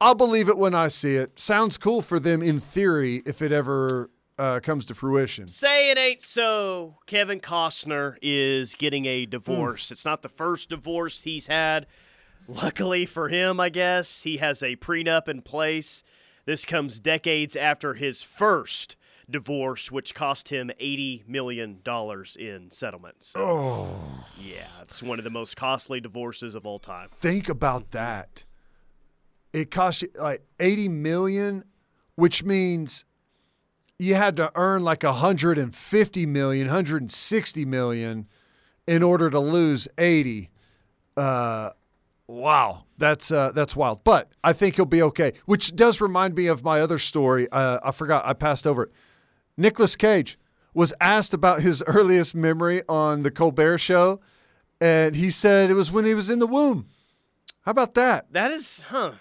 I'll 0.00 0.14
believe 0.14 0.48
it 0.48 0.58
when 0.58 0.74
I 0.74 0.88
see 0.88 1.16
it. 1.16 1.38
Sounds 1.40 1.76
cool 1.76 2.02
for 2.02 2.20
them 2.20 2.42
in 2.42 2.60
theory 2.60 3.22
if 3.24 3.40
it 3.40 3.52
ever 3.52 4.10
uh, 4.38 4.60
comes 4.60 4.84
to 4.86 4.94
fruition. 4.94 5.48
Say 5.48 5.90
it 5.90 5.98
ain't 5.98 6.22
so. 6.22 6.96
Kevin 7.06 7.40
Costner 7.40 8.16
is 8.20 8.74
getting 8.74 9.06
a 9.06 9.26
divorce. 9.26 9.90
It's 9.90 10.04
not 10.04 10.22
the 10.22 10.28
first 10.28 10.70
divorce 10.70 11.22
he's 11.22 11.46
had. 11.46 11.86
Luckily 12.46 13.06
for 13.06 13.28
him, 13.28 13.58
I 13.58 13.70
guess, 13.70 14.22
he 14.22 14.36
has 14.38 14.62
a 14.62 14.76
prenup 14.76 15.28
in 15.28 15.40
place. 15.40 16.02
This 16.44 16.64
comes 16.64 17.00
decades 17.00 17.56
after 17.56 17.94
his 17.94 18.22
first 18.22 18.96
divorce, 19.30 19.90
which 19.90 20.14
cost 20.14 20.48
him 20.50 20.70
$80 20.80 21.26
million 21.28 21.80
in 22.38 22.70
settlements. 22.70 23.28
So, 23.28 23.40
Oh. 23.40 24.24
yeah, 24.40 24.66
it's 24.82 25.02
one 25.02 25.18
of 25.18 25.24
the 25.24 25.30
most 25.30 25.56
costly 25.56 26.00
divorces 26.00 26.54
of 26.54 26.66
all 26.66 26.78
time. 26.78 27.08
Think 27.20 27.48
about 27.48 27.90
that. 27.92 28.44
It 29.52 29.70
cost 29.70 30.02
you 30.02 30.08
like 30.18 30.42
80 30.58 30.88
million, 30.88 31.64
which 32.16 32.42
means 32.42 33.04
you 33.98 34.14
had 34.16 34.36
to 34.36 34.50
earn 34.56 34.82
like 34.82 35.02
150 35.04 36.26
million, 36.26 36.66
160 36.66 37.64
million 37.64 38.26
in 38.86 39.02
order 39.02 39.30
to 39.30 39.38
lose 39.38 39.86
80. 39.96 40.50
Uh 41.16 41.70
wow, 42.26 42.82
that's 42.98 43.30
uh 43.30 43.52
that's 43.52 43.76
wild. 43.76 44.02
But 44.02 44.32
I 44.42 44.52
think 44.52 44.74
he'll 44.74 44.84
be 44.86 45.02
okay, 45.02 45.34
which 45.46 45.76
does 45.76 46.00
remind 46.00 46.34
me 46.34 46.48
of 46.48 46.64
my 46.64 46.80
other 46.80 46.98
story. 46.98 47.48
Uh, 47.52 47.78
I 47.84 47.92
forgot 47.92 48.26
I 48.26 48.32
passed 48.32 48.66
over 48.66 48.84
it. 48.84 48.92
Nicolas 49.56 49.96
Cage 49.96 50.38
was 50.72 50.92
asked 51.00 51.34
about 51.34 51.62
his 51.62 51.82
earliest 51.86 52.34
memory 52.34 52.82
on 52.88 53.22
the 53.22 53.30
Colbert 53.30 53.78
show 53.78 54.20
and 54.80 55.14
he 55.14 55.30
said 55.30 55.70
it 55.70 55.74
was 55.74 55.90
when 55.90 56.04
he 56.04 56.14
was 56.14 56.28
in 56.28 56.38
the 56.38 56.46
womb. 56.46 56.86
How 57.62 57.70
about 57.70 57.94
that? 57.94 58.26
That 58.32 58.50
is, 58.50 58.82
huh. 58.88 59.12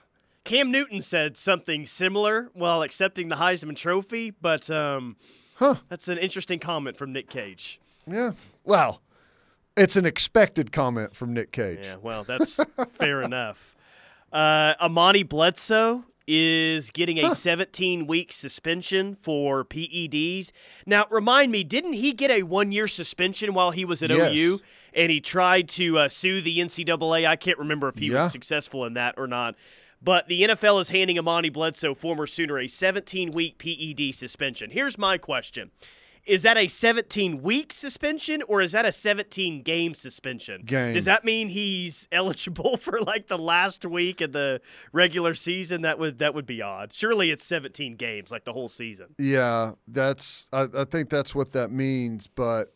Cam 0.44 0.72
Newton 0.72 1.00
said 1.00 1.38
something 1.38 1.86
similar 1.86 2.50
while 2.54 2.82
accepting 2.82 3.30
the 3.30 3.38
Heisman 3.38 3.76
Trophy, 3.78 4.32
but 4.32 4.70
um, 4.70 5.16
huh. 5.56 5.76
that's 5.88 6.10
an 6.10 6.18
interesting 6.18 6.60
comment 6.60 6.98
from 6.98 7.14
Nick 7.14 7.30
Cage. 7.30 7.80
Yeah. 8.06 8.32
Well, 8.66 9.02
it's 9.78 9.96
an 9.96 10.06
expected 10.06 10.74
comment 10.74 11.16
from 11.16 11.34
Nick 11.34 11.54
Cage. 11.54 11.80
Yeah, 11.84 11.96
well, 12.02 12.24
that's 12.24 12.60
fair 12.90 13.22
enough. 13.24 13.76
Uh, 14.34 14.74
Amani 14.82 15.24
Bledsoe 15.24 16.04
is 16.28 16.90
getting 16.92 17.20
a 17.20 17.36
17 17.36 18.08
week 18.08 18.32
suspension 18.32 19.16
for 19.16 19.64
PEDs. 19.66 20.52
Now, 20.86 21.06
remind 21.10 21.52
me, 21.52 21.64
didn't 21.64 21.94
he 21.94 22.14
get 22.14 22.32
a 22.32 22.44
one 22.44 22.72
year 22.72 22.88
suspension 22.88 23.54
while 23.54 23.72
he 23.72 23.86
was 23.86 24.02
at 24.04 24.10
Yes. 24.10 24.32
OU? 24.34 24.60
And 24.96 25.12
he 25.12 25.20
tried 25.20 25.70
to 25.70 25.98
uh, 25.98 26.10
sue 26.10 26.40
the 26.42 26.60
NCAA. 26.60 27.26
I 27.28 27.36
can't 27.36 27.58
remember 27.58 27.90
if 27.90 27.98
he 27.98 28.08
Yeah. 28.08 28.24
was 28.24 28.32
successful 28.32 28.86
in 28.86 28.94
that 28.94 29.16
or 29.18 29.28
not. 29.28 29.56
But 30.02 30.28
the 30.28 30.44
NFL 30.44 30.80
is 30.82 30.90
handing 30.90 31.18
Amani 31.18 31.50
Bledsoe, 31.50 31.96
former 31.96 32.28
Sooner, 32.28 32.60
a 32.60 32.68
17 32.68 33.32
week 33.32 33.58
PED 33.58 34.14
suspension. 34.14 34.70
Here's 34.70 34.98
my 34.98 35.18
question 35.18 35.72
Is 36.26 36.44
that 36.44 36.58
a 36.58 36.70
17 36.70 37.42
week 37.42 37.74
suspension 37.74 38.42
or 38.44 38.62
is 38.62 38.72
that 38.72 38.86
a 38.86 38.92
17 38.94 39.62
game 39.62 39.94
suspension? 39.94 40.62
Game. 40.64 40.94
Does 40.94 41.06
that 41.06 41.26
mean 41.26 41.50
he's 41.50 42.08
eligible 42.12 42.78
for 42.78 43.02
like 43.02 43.28
the 43.28 43.38
last 43.38 43.86
week 43.86 44.22
of 44.22 44.32
the 44.32 44.62
regular 44.94 45.34
season? 45.34 45.82
That 45.82 46.00
would 46.00 46.20
that 46.20 46.34
would 46.34 46.46
be 46.46 46.62
odd. 46.62 46.94
Surely 46.94 47.30
it's 47.30 47.44
17 47.44 47.96
games, 47.96 48.32
like 48.32 48.46
the 48.46 48.54
whole 48.54 48.70
season. 48.70 49.08
Yeah, 49.18 49.74
that's 49.88 50.50
I, 50.54 50.68
I 50.74 50.86
think 50.86 51.10
that's 51.10 51.36
what 51.36 51.52
that 51.52 51.72
means, 51.72 52.28
but 52.28 52.74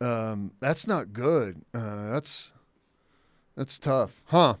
um, 0.00 0.52
that's 0.60 0.86
not 0.86 1.12
good. 1.12 1.62
Uh, 1.72 2.10
that's 2.10 2.52
that's 3.56 3.78
tough, 3.78 4.22
huh? 4.24 4.54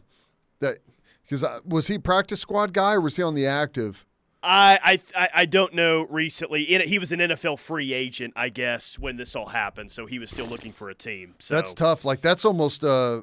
That 0.60 0.78
because 1.22 1.44
was 1.64 1.88
he 1.88 1.98
practice 1.98 2.40
squad 2.40 2.72
guy 2.72 2.94
or 2.94 3.00
was 3.00 3.16
he 3.16 3.22
on 3.22 3.34
the 3.34 3.46
active? 3.46 4.06
I 4.42 5.00
I 5.14 5.28
I- 5.34 5.46
don't 5.46 5.74
know. 5.74 6.06
Recently, 6.08 6.64
he 6.64 6.98
was 6.98 7.12
an 7.12 7.20
NFL 7.20 7.58
free 7.58 7.92
agent, 7.92 8.32
I 8.36 8.48
guess, 8.48 8.98
when 8.98 9.16
this 9.16 9.36
all 9.36 9.48
happened. 9.48 9.90
So 9.92 10.06
he 10.06 10.18
was 10.18 10.30
still 10.30 10.46
looking 10.46 10.72
for 10.72 10.88
a 10.88 10.94
team. 10.94 11.34
So 11.38 11.54
That's 11.54 11.74
tough. 11.74 12.04
Like 12.04 12.20
that's 12.20 12.44
almost 12.44 12.82
uh, 12.84 13.22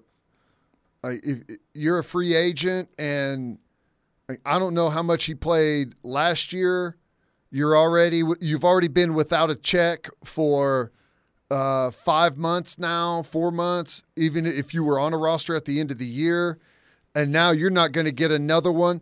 if 1.04 1.40
you're 1.74 2.00
a 2.00 2.04
free 2.04 2.36
agent 2.36 2.90
and 3.00 3.58
I 4.46 4.60
don't 4.60 4.74
know 4.74 4.90
how 4.90 5.04
much 5.04 5.26
he 5.26 5.34
played 5.34 5.96
last 6.04 6.52
year. 6.54 6.98
You're 7.50 7.78
already 7.78 8.24
you've 8.42 8.66
already 8.66 8.90
been 8.90 9.14
without 9.14 9.50
a 9.50 9.56
check 9.56 10.10
for 10.24 10.92
uh, 11.50 11.92
five 11.92 12.38
months 12.38 12.78
now, 12.78 13.24
four 13.24 13.52
months. 13.52 14.04
Even 14.18 14.46
if 14.46 14.74
you 14.74 14.84
were 14.84 15.00
on 15.00 15.14
a 15.14 15.18
roster 15.18 15.56
at 15.56 15.66
the 15.66 15.80
end 15.80 15.92
of 15.92 15.98
the 15.98 16.06
year, 16.06 16.60
and 17.16 17.32
now 17.32 17.52
you're 17.52 17.70
not 17.70 17.94
going 17.94 18.06
to 18.06 18.12
get 18.12 18.32
another 18.32 18.72
one. 18.72 19.02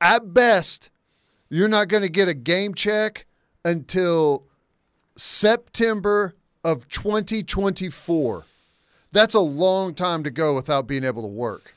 At 0.00 0.34
best, 0.34 0.90
you're 1.50 1.68
not 1.68 1.88
going 1.88 2.02
to 2.02 2.08
get 2.08 2.28
a 2.28 2.34
game 2.34 2.74
check 2.74 3.26
until 3.64 4.44
September 5.16 6.34
of 6.64 6.88
2024. 6.88 8.44
That's 9.10 9.34
a 9.34 9.40
long 9.40 9.94
time 9.94 10.22
to 10.24 10.30
go 10.30 10.54
without 10.54 10.86
being 10.86 11.04
able 11.04 11.22
to 11.22 11.28
work. 11.28 11.74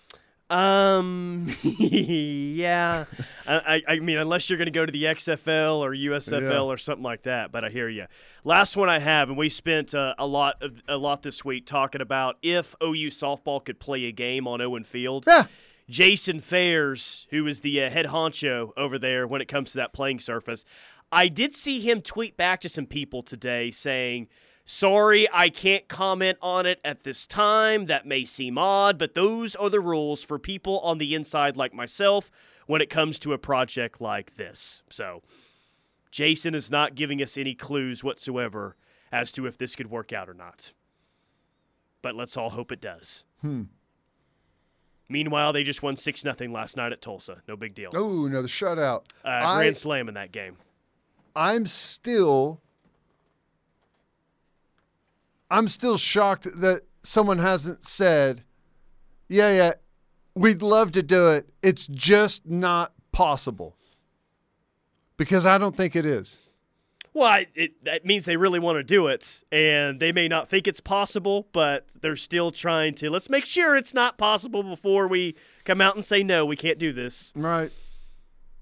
Um, 0.49 1.55
yeah. 1.63 3.05
I, 3.47 3.81
I, 3.87 3.99
mean, 3.99 4.17
unless 4.17 4.49
you're 4.49 4.57
going 4.57 4.65
to 4.65 4.71
go 4.71 4.85
to 4.85 4.91
the 4.91 5.05
XFL 5.05 5.77
or 5.77 5.91
USFL 5.91 6.41
Yeah. 6.41 6.59
or 6.59 6.77
something 6.77 7.03
like 7.03 7.23
that. 7.23 7.53
But 7.53 7.63
I 7.63 7.69
hear 7.69 7.87
you. 7.87 8.07
Last 8.43 8.75
one 8.75 8.89
I 8.89 8.99
have, 8.99 9.29
and 9.29 9.37
we 9.37 9.47
spent 9.47 9.95
uh, 9.95 10.13
a 10.19 10.27
lot 10.27 10.61
of, 10.61 10.81
a 10.89 10.97
lot 10.97 11.21
this 11.21 11.45
week 11.45 11.65
talking 11.65 12.01
about 12.01 12.37
if 12.41 12.75
OU 12.83 13.11
softball 13.11 13.63
could 13.63 13.79
play 13.79 14.05
a 14.05 14.11
game 14.11 14.45
on 14.45 14.61
Owen 14.61 14.83
Field. 14.83 15.23
Yeah. 15.25 15.45
Jason 15.91 16.39
Fairs, 16.39 17.27
who 17.31 17.45
is 17.45 17.59
the 17.59 17.83
uh, 17.83 17.89
head 17.89 18.05
honcho 18.07 18.71
over 18.77 18.97
there 18.97 19.27
when 19.27 19.41
it 19.41 19.49
comes 19.49 19.71
to 19.71 19.77
that 19.77 19.91
playing 19.91 20.21
surface, 20.21 20.63
I 21.11 21.27
did 21.27 21.53
see 21.53 21.81
him 21.81 22.01
tweet 22.01 22.37
back 22.37 22.61
to 22.61 22.69
some 22.69 22.85
people 22.85 23.21
today 23.21 23.71
saying, 23.71 24.29
Sorry, 24.63 25.27
I 25.33 25.49
can't 25.49 25.89
comment 25.89 26.37
on 26.41 26.65
it 26.65 26.79
at 26.85 27.03
this 27.03 27.27
time. 27.27 27.87
That 27.87 28.05
may 28.05 28.23
seem 28.23 28.57
odd, 28.57 28.97
but 28.97 29.15
those 29.15 29.53
are 29.53 29.69
the 29.69 29.81
rules 29.81 30.23
for 30.23 30.39
people 30.39 30.79
on 30.79 30.97
the 30.97 31.13
inside 31.13 31.57
like 31.57 31.73
myself 31.73 32.31
when 32.67 32.81
it 32.81 32.89
comes 32.89 33.19
to 33.19 33.33
a 33.33 33.37
project 33.37 33.99
like 33.99 34.37
this. 34.37 34.83
So, 34.89 35.23
Jason 36.09 36.55
is 36.55 36.71
not 36.71 36.95
giving 36.95 37.21
us 37.21 37.37
any 37.37 37.53
clues 37.53 38.01
whatsoever 38.01 38.77
as 39.11 39.33
to 39.33 39.45
if 39.45 39.57
this 39.57 39.75
could 39.75 39.89
work 39.89 40.13
out 40.13 40.29
or 40.29 40.33
not. 40.33 40.71
But 42.01 42.15
let's 42.15 42.37
all 42.37 42.51
hope 42.51 42.71
it 42.71 42.79
does. 42.79 43.25
Hmm. 43.41 43.63
Meanwhile, 45.11 45.53
they 45.53 45.63
just 45.63 45.83
won 45.83 45.95
6 45.95 46.21
0 46.21 46.35
last 46.51 46.77
night 46.77 46.91
at 46.91 47.01
Tulsa. 47.01 47.41
No 47.47 47.55
big 47.55 47.75
deal. 47.75 47.89
Oh, 47.93 48.27
no, 48.27 48.41
the 48.41 48.47
shutout. 48.47 49.03
Uh, 49.25 49.29
I- 49.29 49.57
grand 49.57 49.77
slam 49.77 50.07
in 50.07 50.15
that 50.15 50.31
game. 50.31 50.57
I'm 51.35 51.65
still 51.65 52.61
I'm 55.49 55.67
still 55.67 55.97
shocked 55.97 56.47
that 56.61 56.83
someone 57.03 57.39
hasn't 57.39 57.83
said, 57.83 58.43
"Yeah, 59.27 59.51
yeah, 59.53 59.73
we'd 60.33 60.61
love 60.61 60.93
to 60.93 61.03
do 61.03 61.31
it. 61.31 61.49
It's 61.61 61.87
just 61.87 62.45
not 62.47 62.93
possible." 63.11 63.75
Because 65.17 65.45
I 65.45 65.57
don't 65.57 65.75
think 65.75 65.95
it 65.95 66.05
is. 66.05 66.37
Well, 67.13 67.27
I- 67.27 67.47
it, 67.55 67.83
that 67.83 68.05
means 68.05 68.25
they 68.25 68.37
really 68.37 68.59
want 68.59 68.77
to 68.77 68.83
do 68.83 69.07
it, 69.07 69.43
and 69.51 69.99
they 69.99 70.11
may 70.11 70.27
not 70.27 70.49
think 70.49 70.67
it's 70.67 70.79
possible, 70.79 71.47
but 71.51 71.87
they're 72.01 72.15
still 72.15 72.51
trying 72.51 72.95
to. 72.95 73.09
Let's 73.09 73.29
make 73.29 73.45
sure 73.45 73.75
it's 73.75 73.93
not 73.93 74.17
possible 74.17 74.63
before 74.63 75.07
we 75.07 75.35
come 75.65 75.81
out 75.81 75.95
and 75.95 76.05
say 76.05 76.23
no, 76.23 76.45
we 76.45 76.55
can't 76.55 76.79
do 76.79 76.93
this. 76.93 77.33
Right. 77.35 77.71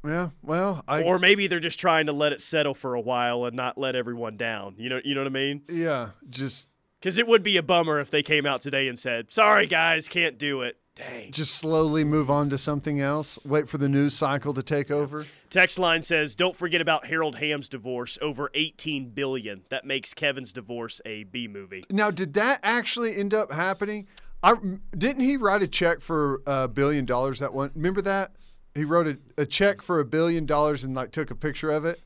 Yeah. 0.04 0.30
Well, 0.42 0.84
I 0.88 1.04
or 1.04 1.20
maybe 1.20 1.48
they're 1.48 1.60
just 1.60 1.80
trying 1.80 2.06
to 2.06 2.14
let 2.14 2.32
it 2.32 2.40
settle 2.42 2.74
for 2.74 2.94
a 2.96 3.02
while 3.02 3.44
and 3.46 3.56
not 3.56 3.78
let 3.78 3.96
everyone 3.96 4.38
down. 4.38 4.76
You 4.78 4.90
know, 4.90 5.02
you 5.04 5.14
know 5.14 5.22
what 5.22 5.28
I 5.28 5.32
mean? 5.32 5.62
Yeah. 5.70 6.12
Just 6.30 6.70
Because 7.02 7.18
it 7.18 7.28
would 7.28 7.44
be 7.44 7.58
a 7.58 7.64
bummer 7.64 8.00
if 8.00 8.10
they 8.10 8.24
came 8.24 8.46
out 8.46 8.62
today 8.62 8.88
and 8.88 8.98
said, 8.98 9.32
"Sorry, 9.34 9.68
guys, 9.68 10.08
can't 10.08 10.38
do 10.38 10.62
it." 10.62 10.78
Dang. 11.00 11.32
just 11.32 11.56
slowly 11.56 12.04
move 12.04 12.30
on 12.30 12.50
to 12.50 12.58
something 12.58 13.00
else. 13.00 13.40
Wait 13.46 13.70
for 13.70 13.78
the 13.78 13.88
news 13.88 14.14
cycle 14.14 14.54
to 14.54 14.62
take 14.62 14.92
over. 14.92 15.26
Text 15.50 15.80
line 15.80 16.02
says, 16.04 16.36
"Don't 16.36 16.56
forget 16.56 16.82
about 16.82 17.06
Harold 17.06 17.38
Hamm's 17.38 17.70
divorce, 17.70 18.20
over 18.22 18.52
18 18.54 19.10
billion. 19.12 19.62
That 19.70 19.86
makes 19.86 20.14
Kevin's 20.14 20.52
divorce 20.52 21.02
a 21.06 21.24
B 21.24 21.48
movie." 21.48 21.86
Now, 21.90 22.12
did 22.12 22.34
that 22.34 22.60
actually 22.64 23.16
end 23.16 23.34
up 23.34 23.52
happening? 23.52 24.08
I 24.44 24.56
didn't 24.98 25.22
he 25.22 25.38
write 25.38 25.64
a 25.64 25.68
check 25.68 26.02
for 26.02 26.42
a 26.46 26.68
billion 26.68 27.06
dollars 27.06 27.40
that 27.40 27.54
one. 27.54 27.72
Remember 27.76 28.02
that? 28.02 28.34
He 28.76 28.84
wrote 28.84 29.08
a, 29.08 29.18
a 29.38 29.46
check 29.46 29.82
for 29.82 30.00
a 30.00 30.06
billion 30.06 30.46
dollars 30.46 30.84
and 30.84 30.96
like 30.96 31.12
took 31.12 31.32
a 31.32 31.36
picture 31.36 31.72
of 31.72 31.86
it. 31.86 32.02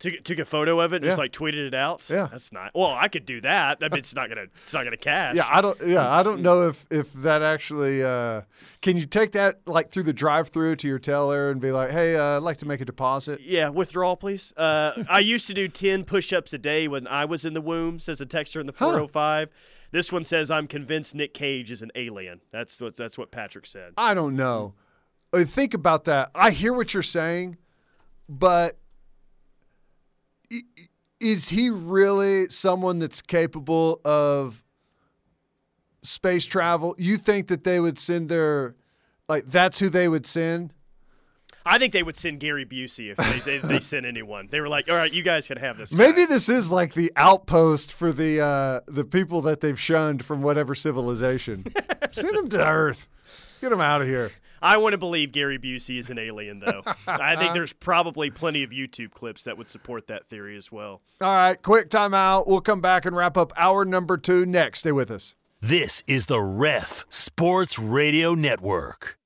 Took, 0.00 0.24
took 0.24 0.38
a 0.38 0.44
photo 0.44 0.80
of 0.80 0.92
it, 0.92 0.96
and 0.96 1.04
just 1.04 1.18
like 1.18 1.30
tweeted 1.30 1.66
it 1.68 1.74
out. 1.74 2.08
Yeah. 2.10 2.26
that's 2.32 2.52
not. 2.52 2.70
Well, 2.74 2.90
I 2.98 3.08
could 3.08 3.26
do 3.26 3.40
that. 3.42 3.78
I 3.82 3.88
mean, 3.90 3.98
it's 3.98 4.14
not 4.14 4.28
gonna. 4.28 4.46
It's 4.64 4.72
not 4.72 4.82
gonna 4.84 4.96
cash. 4.96 5.36
Yeah, 5.36 5.46
I 5.48 5.60
don't. 5.60 5.78
Yeah, 5.86 6.10
I 6.10 6.22
don't 6.22 6.40
know 6.42 6.68
if 6.68 6.86
if 6.90 7.12
that 7.12 7.42
actually. 7.42 8.02
Uh, 8.02 8.40
can 8.80 8.96
you 8.96 9.04
take 9.06 9.32
that 9.32 9.60
like 9.66 9.90
through 9.90 10.04
the 10.04 10.12
drive-through 10.14 10.76
to 10.76 10.88
your 10.88 10.98
teller 10.98 11.50
and 11.50 11.60
be 11.60 11.70
like, 11.70 11.90
"Hey, 11.90 12.16
uh, 12.16 12.38
I'd 12.38 12.42
like 12.42 12.56
to 12.58 12.66
make 12.66 12.80
a 12.80 12.84
deposit." 12.86 13.42
Yeah, 13.42 13.68
withdrawal, 13.68 14.16
please. 14.16 14.52
Uh, 14.56 15.04
I 15.08 15.18
used 15.20 15.46
to 15.48 15.54
do 15.54 15.68
10 15.68 16.04
push 16.04 16.32
ups 16.32 16.52
a 16.54 16.58
day 16.58 16.88
when 16.88 17.06
I 17.06 17.26
was 17.26 17.44
in 17.44 17.52
the 17.52 17.60
womb, 17.60 18.00
says 18.00 18.20
a 18.22 18.26
texter 18.26 18.58
in 18.58 18.66
the 18.66 18.72
405. 18.72 19.50
This 19.92 20.10
one 20.12 20.22
says, 20.24 20.50
I'm 20.52 20.66
convinced 20.68 21.14
Nick 21.16 21.34
Cage 21.34 21.70
is 21.70 21.82
an 21.82 21.90
alien. 21.96 22.40
That's 22.52 22.80
what, 22.80 22.96
that's 22.96 23.18
what 23.18 23.32
Patrick 23.32 23.66
said. 23.66 23.92
I 23.98 24.14
don't 24.14 24.36
know. 24.36 24.74
Uh, 25.32 25.42
Think 25.44 25.74
about 25.74 26.04
that. 26.04 26.30
I 26.32 26.52
hear 26.52 26.72
what 26.72 26.94
you're 26.94 27.02
saying, 27.02 27.56
but 28.28 28.46
i- 28.62 28.68
i- 28.70 28.74
is 31.20 31.48
he 31.48 31.70
really 31.70 32.48
someone 32.48 32.98
that's 32.98 33.22
capable 33.22 34.00
of 34.04 34.62
space 36.02 36.46
travel? 36.46 36.94
You 36.98 37.16
think 37.16 37.48
that 37.48 37.64
they 37.64 37.80
would 37.80 37.98
send 37.98 38.28
their 38.28 38.74
like 39.28 39.48
that's 39.48 39.78
who 39.78 39.88
they 39.88 40.08
would 40.08 40.26
send? 40.26 40.72
I 41.64 41.78
think 41.78 41.92
they 41.92 42.02
would 42.02 42.16
send 42.16 42.40
Gary 42.40 42.64
Busey 42.64 43.10
if 43.10 43.16
they, 43.18 43.58
they, 43.58 43.58
they 43.58 43.80
sent 43.80 44.06
anyone. 44.06 44.48
They 44.50 44.60
were 44.60 44.68
like, 44.68 44.88
all 44.88 44.96
right, 44.96 45.12
you 45.12 45.22
guys 45.22 45.46
can 45.46 45.58
have 45.58 45.76
this. 45.76 45.92
guy." 45.92 45.98
Maybe 45.98 46.24
this 46.24 46.48
is 46.48 46.70
like 46.70 46.94
the 46.94 47.12
outpost 47.16 47.92
for 47.92 48.12
the 48.12 48.40
uh, 48.40 48.80
the 48.88 49.04
people 49.04 49.42
that 49.42 49.60
they've 49.60 49.78
shunned 49.78 50.24
from 50.24 50.42
whatever 50.42 50.74
civilization. 50.74 51.66
Send 52.08 52.36
them 52.36 52.48
to 52.48 52.66
Earth. 52.66 53.08
Get 53.60 53.70
them 53.70 53.80
out 53.80 54.00
of 54.00 54.08
here. 54.08 54.32
I 54.62 54.76
want 54.76 54.92
to 54.92 54.98
believe 54.98 55.32
Gary 55.32 55.58
Busey 55.58 55.98
is 55.98 56.10
an 56.10 56.18
alien, 56.18 56.60
though. 56.60 56.82
I 57.06 57.36
think 57.36 57.54
there's 57.54 57.72
probably 57.72 58.30
plenty 58.30 58.62
of 58.62 58.70
YouTube 58.70 59.12
clips 59.12 59.44
that 59.44 59.56
would 59.56 59.68
support 59.68 60.06
that 60.08 60.28
theory 60.28 60.56
as 60.56 60.70
well. 60.70 61.00
All 61.20 61.28
right, 61.28 61.60
quick 61.60 61.88
timeout. 61.88 62.46
We'll 62.46 62.60
come 62.60 62.80
back 62.80 63.04
and 63.04 63.16
wrap 63.16 63.36
up 63.36 63.52
hour 63.56 63.84
number 63.84 64.16
two 64.16 64.44
next. 64.44 64.80
Stay 64.80 64.92
with 64.92 65.10
us. 65.10 65.34
This 65.60 66.02
is 66.06 66.26
the 66.26 66.40
Ref 66.40 67.04
Sports 67.08 67.78
Radio 67.78 68.34
Network. 68.34 69.18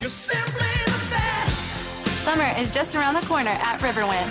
You're 0.00 0.10
simply 0.10 0.66
the 0.86 1.06
best. 1.10 2.06
Summer 2.22 2.54
is 2.58 2.70
just 2.70 2.94
around 2.94 3.14
the 3.14 3.22
corner 3.22 3.50
at 3.50 3.80
Riverwind. 3.80 4.30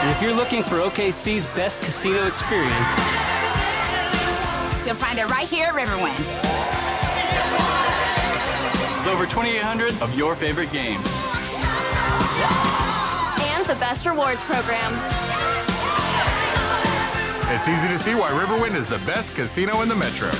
And 0.00 0.10
if 0.10 0.22
you're 0.22 0.34
looking 0.34 0.62
for 0.62 0.76
OKC's 0.76 1.44
best 1.54 1.82
casino 1.82 2.26
experience, 2.26 2.90
You'll 4.86 4.94
find 4.94 5.18
it 5.18 5.28
right 5.28 5.46
here 5.46 5.66
at 5.66 5.74
Riverwind. 5.74 6.60
with 9.00 9.08
over 9.08 9.24
2,800 9.24 10.00
of 10.02 10.14
your 10.16 10.36
favorite 10.36 10.70
games. 10.70 11.04
And 13.40 13.64
the 13.66 13.76
best 13.76 14.06
rewards 14.06 14.42
program. 14.42 14.92
It's 17.52 17.66
easy 17.66 17.88
to 17.88 17.98
see 17.98 18.14
why 18.14 18.30
Riverwind 18.30 18.76
is 18.76 18.86
the 18.86 18.98
best 18.98 19.34
casino 19.34 19.80
in 19.82 19.88
the 19.88 19.96
metro. 19.96 20.30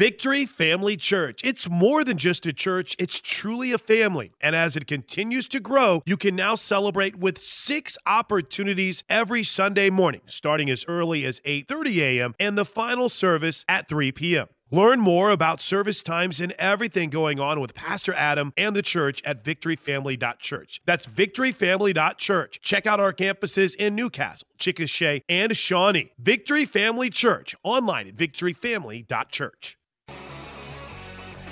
Victory 0.00 0.46
Family 0.46 0.96
Church. 0.96 1.42
It's 1.44 1.68
more 1.68 2.04
than 2.04 2.16
just 2.16 2.46
a 2.46 2.54
church, 2.54 2.96
it's 2.98 3.20
truly 3.20 3.72
a 3.72 3.76
family. 3.76 4.32
And 4.40 4.56
as 4.56 4.74
it 4.74 4.86
continues 4.86 5.46
to 5.48 5.60
grow, 5.60 6.02
you 6.06 6.16
can 6.16 6.34
now 6.34 6.54
celebrate 6.54 7.16
with 7.16 7.36
6 7.36 7.98
opportunities 8.06 9.04
every 9.10 9.44
Sunday 9.44 9.90
morning, 9.90 10.22
starting 10.26 10.70
as 10.70 10.86
early 10.88 11.26
as 11.26 11.38
8:30 11.40 11.96
a.m. 11.98 12.34
and 12.40 12.56
the 12.56 12.64
final 12.64 13.10
service 13.10 13.66
at 13.68 13.90
3 13.90 14.10
p.m. 14.12 14.46
Learn 14.70 15.00
more 15.00 15.28
about 15.28 15.60
service 15.60 16.00
times 16.00 16.40
and 16.40 16.52
everything 16.52 17.10
going 17.10 17.38
on 17.38 17.60
with 17.60 17.74
Pastor 17.74 18.14
Adam 18.14 18.54
and 18.56 18.74
the 18.74 18.80
church 18.80 19.20
at 19.26 19.44
victoryfamily.church. 19.44 20.80
That's 20.86 21.06
victoryfamily.church. 21.08 22.60
Check 22.62 22.86
out 22.86 23.00
our 23.00 23.12
campuses 23.12 23.74
in 23.74 23.96
Newcastle, 23.96 24.48
Chickasha, 24.58 25.20
and 25.28 25.54
Shawnee. 25.54 26.12
Victory 26.18 26.64
Family 26.64 27.10
Church, 27.10 27.54
online 27.62 28.08
at 28.08 28.16
victoryfamily.church. 28.16 29.76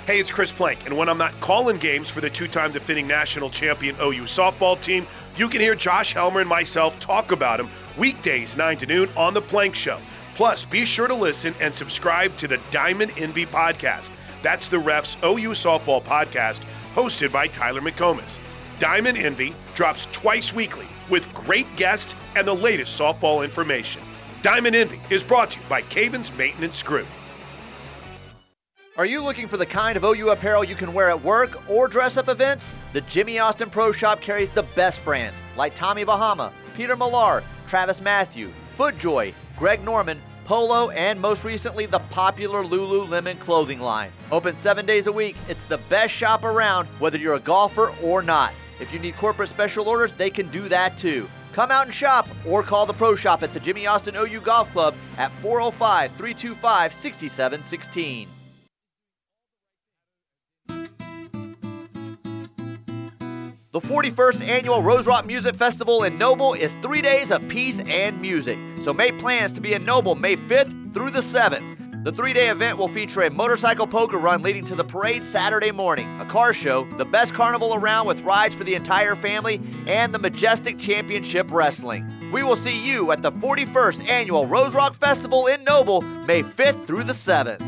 Hey, 0.09 0.19
it's 0.19 0.31
Chris 0.31 0.51
Plank, 0.51 0.87
and 0.87 0.97
when 0.97 1.07
I'm 1.07 1.19
not 1.19 1.39
calling 1.39 1.77
games 1.77 2.09
for 2.09 2.19
the 2.19 2.31
two 2.31 2.47
time 2.47 2.71
defending 2.71 3.05
national 3.05 3.51
champion 3.51 3.95
OU 3.97 4.23
softball 4.23 4.81
team, 4.81 5.05
you 5.37 5.47
can 5.47 5.61
hear 5.61 5.75
Josh 5.75 6.13
Helmer 6.13 6.39
and 6.39 6.49
myself 6.49 6.99
talk 6.99 7.31
about 7.31 7.59
him 7.59 7.69
weekdays 7.95 8.57
9 8.57 8.77
to 8.77 8.87
noon 8.87 9.09
on 9.15 9.35
The 9.35 9.41
Plank 9.43 9.75
Show. 9.75 9.99
Plus, 10.33 10.65
be 10.65 10.83
sure 10.83 11.07
to 11.07 11.13
listen 11.13 11.53
and 11.61 11.75
subscribe 11.75 12.35
to 12.37 12.47
the 12.47 12.59
Diamond 12.71 13.11
Envy 13.19 13.45
podcast. 13.45 14.09
That's 14.41 14.67
the 14.67 14.79
ref's 14.79 15.15
OU 15.23 15.51
softball 15.51 16.01
podcast, 16.01 16.61
hosted 16.95 17.31
by 17.31 17.45
Tyler 17.45 17.81
McComas. 17.81 18.39
Diamond 18.79 19.15
Envy 19.15 19.53
drops 19.75 20.07
twice 20.11 20.55
weekly 20.55 20.87
with 21.11 21.31
great 21.35 21.67
guests 21.75 22.15
and 22.35 22.47
the 22.47 22.55
latest 22.55 22.99
softball 22.99 23.43
information. 23.43 24.01
Diamond 24.41 24.75
Envy 24.75 24.99
is 25.11 25.21
brought 25.21 25.51
to 25.51 25.59
you 25.59 25.65
by 25.69 25.83
Cavens 25.83 26.35
Maintenance 26.35 26.81
Group. 26.81 27.05
Are 28.99 29.05
you 29.05 29.23
looking 29.23 29.47
for 29.47 29.55
the 29.55 29.65
kind 29.65 29.95
of 29.95 30.03
OU 30.03 30.31
apparel 30.31 30.61
you 30.61 30.75
can 30.75 30.91
wear 30.91 31.09
at 31.09 31.23
work 31.23 31.57
or 31.69 31.87
dress 31.87 32.17
up 32.17 32.27
events? 32.27 32.73
The 32.91 32.99
Jimmy 32.99 33.39
Austin 33.39 33.69
Pro 33.69 33.93
Shop 33.93 34.19
carries 34.19 34.49
the 34.49 34.63
best 34.75 35.05
brands 35.05 35.37
like 35.55 35.73
Tommy 35.73 36.03
Bahama, 36.03 36.51
Peter 36.75 36.97
Millar, 36.97 37.41
Travis 37.69 38.01
Mathew, 38.01 38.51
FootJoy, 38.77 39.33
Greg 39.55 39.85
Norman, 39.85 40.21
Polo, 40.43 40.89
and 40.89 41.17
most 41.17 41.45
recently 41.45 41.85
the 41.85 41.99
popular 42.11 42.61
Lululemon 42.61 43.39
clothing 43.39 43.79
line. 43.79 44.11
Open 44.33 44.53
seven 44.57 44.85
days 44.85 45.07
a 45.07 45.13
week, 45.13 45.37
it's 45.47 45.63
the 45.63 45.77
best 45.87 46.13
shop 46.13 46.43
around, 46.43 46.85
whether 46.99 47.17
you're 47.17 47.35
a 47.35 47.39
golfer 47.39 47.93
or 48.03 48.21
not. 48.21 48.51
If 48.81 48.91
you 48.91 48.99
need 48.99 49.15
corporate 49.15 49.47
special 49.47 49.87
orders, 49.87 50.11
they 50.11 50.29
can 50.29 50.51
do 50.51 50.67
that 50.67 50.97
too. 50.97 51.29
Come 51.53 51.71
out 51.71 51.85
and 51.85 51.95
shop 51.95 52.27
or 52.45 52.63
call 52.63 52.85
the 52.85 52.93
Pro 52.93 53.15
Shop 53.15 53.43
at 53.43 53.53
the 53.53 53.61
Jimmy 53.61 53.87
Austin 53.87 54.17
OU 54.17 54.41
Golf 54.41 54.69
Club 54.73 54.93
at 55.17 55.31
405 55.41 56.11
325 56.17 56.93
6716. 56.93 58.27
The 63.71 63.81
41st 63.81 64.41
annual 64.47 64.81
Rose 64.81 65.05
Rock 65.05 65.27
Music 65.27 65.53
Festival 65.53 66.01
in 66.01 66.17
Noble 66.17 66.55
is 66.55 66.73
three 66.81 67.03
days 67.03 67.29
of 67.29 67.47
peace 67.49 67.79
and 67.81 68.19
music. 68.19 68.57
So 68.81 68.91
make 68.91 69.19
plans 69.19 69.51
to 69.51 69.61
be 69.61 69.73
in 69.73 69.85
Noble 69.85 70.15
May 70.15 70.37
5th 70.37 70.91
through 70.91 71.11
the 71.11 71.19
7th. 71.19 72.03
The 72.03 72.11
three 72.11 72.33
day 72.33 72.49
event 72.49 72.79
will 72.79 72.87
feature 72.87 73.21
a 73.21 73.29
motorcycle 73.29 73.85
poker 73.85 74.17
run 74.17 74.41
leading 74.41 74.65
to 74.65 74.75
the 74.75 74.83
parade 74.83 75.23
Saturday 75.23 75.69
morning, 75.69 76.07
a 76.19 76.25
car 76.25 76.51
show, 76.51 76.85
the 76.97 77.05
best 77.05 77.35
carnival 77.35 77.75
around 77.75 78.07
with 78.07 78.19
rides 78.21 78.55
for 78.55 78.63
the 78.63 78.73
entire 78.73 79.15
family, 79.15 79.61
and 79.85 80.15
the 80.15 80.19
Majestic 80.19 80.79
Championship 80.79 81.51
Wrestling. 81.51 82.09
We 82.31 82.41
will 82.41 82.55
see 82.55 82.83
you 82.83 83.11
at 83.11 83.21
the 83.21 83.31
41st 83.31 84.09
annual 84.09 84.47
Rose 84.47 84.73
Rock 84.73 84.95
Festival 84.95 85.45
in 85.45 85.63
Noble 85.63 86.01
May 86.01 86.41
5th 86.41 86.87
through 86.87 87.03
the 87.03 87.13
7th. 87.13 87.61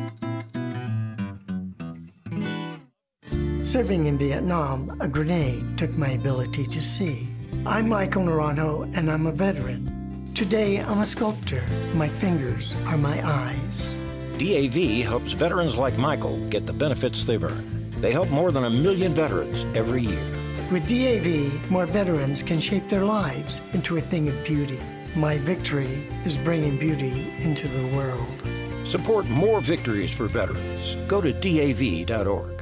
Serving 3.72 4.08
in 4.08 4.18
Vietnam, 4.18 4.94
a 5.00 5.08
grenade 5.08 5.78
took 5.78 5.92
my 5.92 6.10
ability 6.10 6.68
to 6.68 6.82
see. 6.82 7.26
I'm 7.66 7.88
Michael 7.88 8.24
Naranjo, 8.24 8.92
and 8.98 9.10
I'm 9.10 9.28
a 9.28 9.32
veteran. 9.32 10.30
Today, 10.36 10.82
I'm 10.82 11.00
a 11.00 11.06
sculptor. 11.06 11.64
My 11.94 12.10
fingers 12.10 12.76
are 12.88 12.98
my 12.98 13.26
eyes. 13.26 13.98
DAV 14.38 15.06
helps 15.06 15.32
veterans 15.32 15.78
like 15.78 15.98
Michael 15.98 16.38
get 16.50 16.66
the 16.66 16.74
benefits 16.74 17.24
they've 17.24 17.42
earned. 17.42 17.94
They 18.02 18.12
help 18.12 18.30
more 18.30 18.52
than 18.52 18.66
a 18.66 18.70
million 18.70 19.14
veterans 19.14 19.64
every 19.74 20.02
year. 20.02 20.28
With 20.70 20.86
DAV, 20.86 21.72
more 21.72 21.86
veterans 21.86 22.44
can 22.44 22.60
shape 22.60 22.90
their 22.90 23.06
lives 23.06 23.62
into 23.72 23.96
a 23.96 24.02
thing 24.02 24.28
of 24.28 24.44
beauty. 24.44 24.82
My 25.16 25.38
victory 25.38 26.06
is 26.26 26.38
bringing 26.38 26.78
beauty 26.78 27.34
into 27.40 27.70
the 27.70 27.88
world. 27.96 28.28
Support 28.86 29.28
more 29.28 29.62
victories 29.62 30.14
for 30.14 30.28
veterans. 30.28 30.96
Go 31.08 31.22
to 31.22 31.32
DAV.org. 31.32 32.61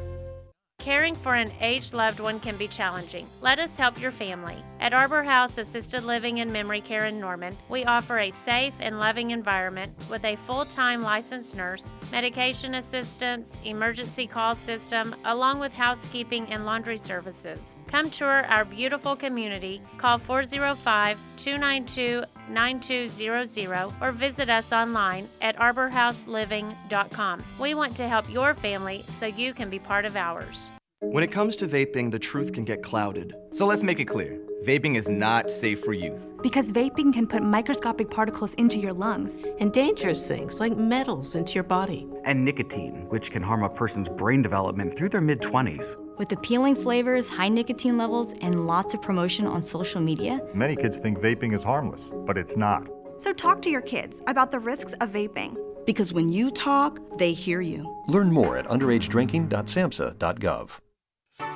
Caring 0.80 1.14
for 1.14 1.36
an 1.36 1.52
aged 1.60 1.94
loved 1.94 2.22
one 2.22 2.40
can 2.40 2.56
be 2.56 2.68
challenging. 2.68 3.28
Let 3.42 3.60
us 3.60 3.76
help 3.76 4.00
your 4.00 4.12
family. 4.12 4.56
At 4.80 4.94
Arbor 4.94 5.24
House 5.24 5.58
Assisted 5.58 6.04
Living 6.04 6.40
and 6.40 6.54
Memory 6.54 6.80
Care 6.80 7.06
in 7.06 7.20
Norman, 7.20 7.56
we 7.68 7.84
offer 7.84 8.20
a 8.20 8.32
safe 8.32 8.74
and 8.80 8.98
loving 8.98 9.32
environment 9.32 9.94
with 10.10 10.24
a 10.24 10.38
full 10.38 10.64
time 10.64 11.02
licensed 11.02 11.54
nurse, 11.54 11.94
medication 12.14 12.76
assistance, 12.76 13.58
emergency 13.66 14.26
call 14.26 14.56
system, 14.56 15.14
along 15.26 15.60
with 15.60 15.74
housekeeping 15.74 16.48
and 16.48 16.66
laundry 16.66 16.98
services. 16.98 17.76
Come 17.88 18.10
tour 18.10 18.46
our 18.48 18.64
beautiful 18.64 19.18
community. 19.18 19.82
Call 19.98 20.18
405 20.18 21.18
292 21.36 22.24
9200 22.50 23.94
or 24.02 24.12
visit 24.12 24.50
us 24.50 24.72
online 24.72 25.30
at 25.42 25.56
arborhouseliving.com. 25.58 27.44
We 27.60 27.74
want 27.74 27.96
to 27.98 28.08
help 28.08 28.30
your 28.30 28.54
family 28.56 29.06
so 29.18 29.26
you 29.26 29.54
can 29.54 29.70
be 29.70 29.80
part 29.80 30.06
of 30.06 30.16
ours. 30.16 30.72
When 31.02 31.24
it 31.24 31.32
comes 31.32 31.56
to 31.58 31.68
vaping, 31.68 32.12
the 32.12 32.20
truth 32.20 32.52
can 32.52 32.66
get 32.66 32.84
clouded. 32.84 33.34
So 33.52 33.66
let's 33.66 33.84
make 33.84 34.00
it 34.00 34.06
clear 34.06 34.40
vaping 34.66 34.98
is 34.98 35.10
not 35.10 35.50
safe 35.50 35.80
for 35.80 35.94
youth. 35.94 36.28
Because 36.44 36.72
vaping 36.72 37.14
can 37.14 37.26
put 37.26 37.42
microscopic 37.42 38.10
particles 38.10 38.54
into 38.56 38.78
your 38.78 38.92
lungs 38.92 39.40
and 39.60 39.72
dangerous 39.72 40.28
things 40.28 40.60
like 40.60 40.76
metals 40.76 41.36
into 41.36 41.54
your 41.54 41.64
body. 41.64 42.06
And 42.26 42.44
nicotine, 42.44 43.06
which 43.10 43.32
can 43.32 43.42
harm 43.42 43.64
a 43.64 43.70
person's 43.70 44.10
brain 44.10 44.42
development 44.42 44.98
through 44.98 45.10
their 45.10 45.22
mid 45.22 45.40
20s. 45.40 45.96
With 46.20 46.32
appealing 46.34 46.76
flavors, 46.76 47.30
high 47.30 47.48
nicotine 47.48 47.98
levels, 47.98 48.34
and 48.42 48.68
lots 48.68 48.94
of 48.94 49.02
promotion 49.02 49.48
on 49.48 49.64
social 49.64 50.02
media, 50.02 50.42
many 50.54 50.76
kids 50.76 50.98
think 50.98 51.18
vaping 51.18 51.54
is 51.54 51.64
harmless, 51.64 52.12
but 52.26 52.38
it's 52.38 52.58
not. 52.58 52.90
So 53.18 53.32
talk 53.32 53.62
to 53.62 53.70
your 53.70 53.80
kids 53.80 54.22
about 54.28 54.52
the 54.52 54.60
risks 54.60 54.92
of 55.00 55.12
vaping. 55.12 55.56
Because 55.86 56.12
when 56.12 56.28
you 56.28 56.52
talk, 56.52 57.00
they 57.18 57.32
hear 57.32 57.62
you. 57.62 58.04
Learn 58.10 58.34
more 58.34 58.58
at 58.58 58.68
underagedrinking.samhsa.gov. 58.68 60.70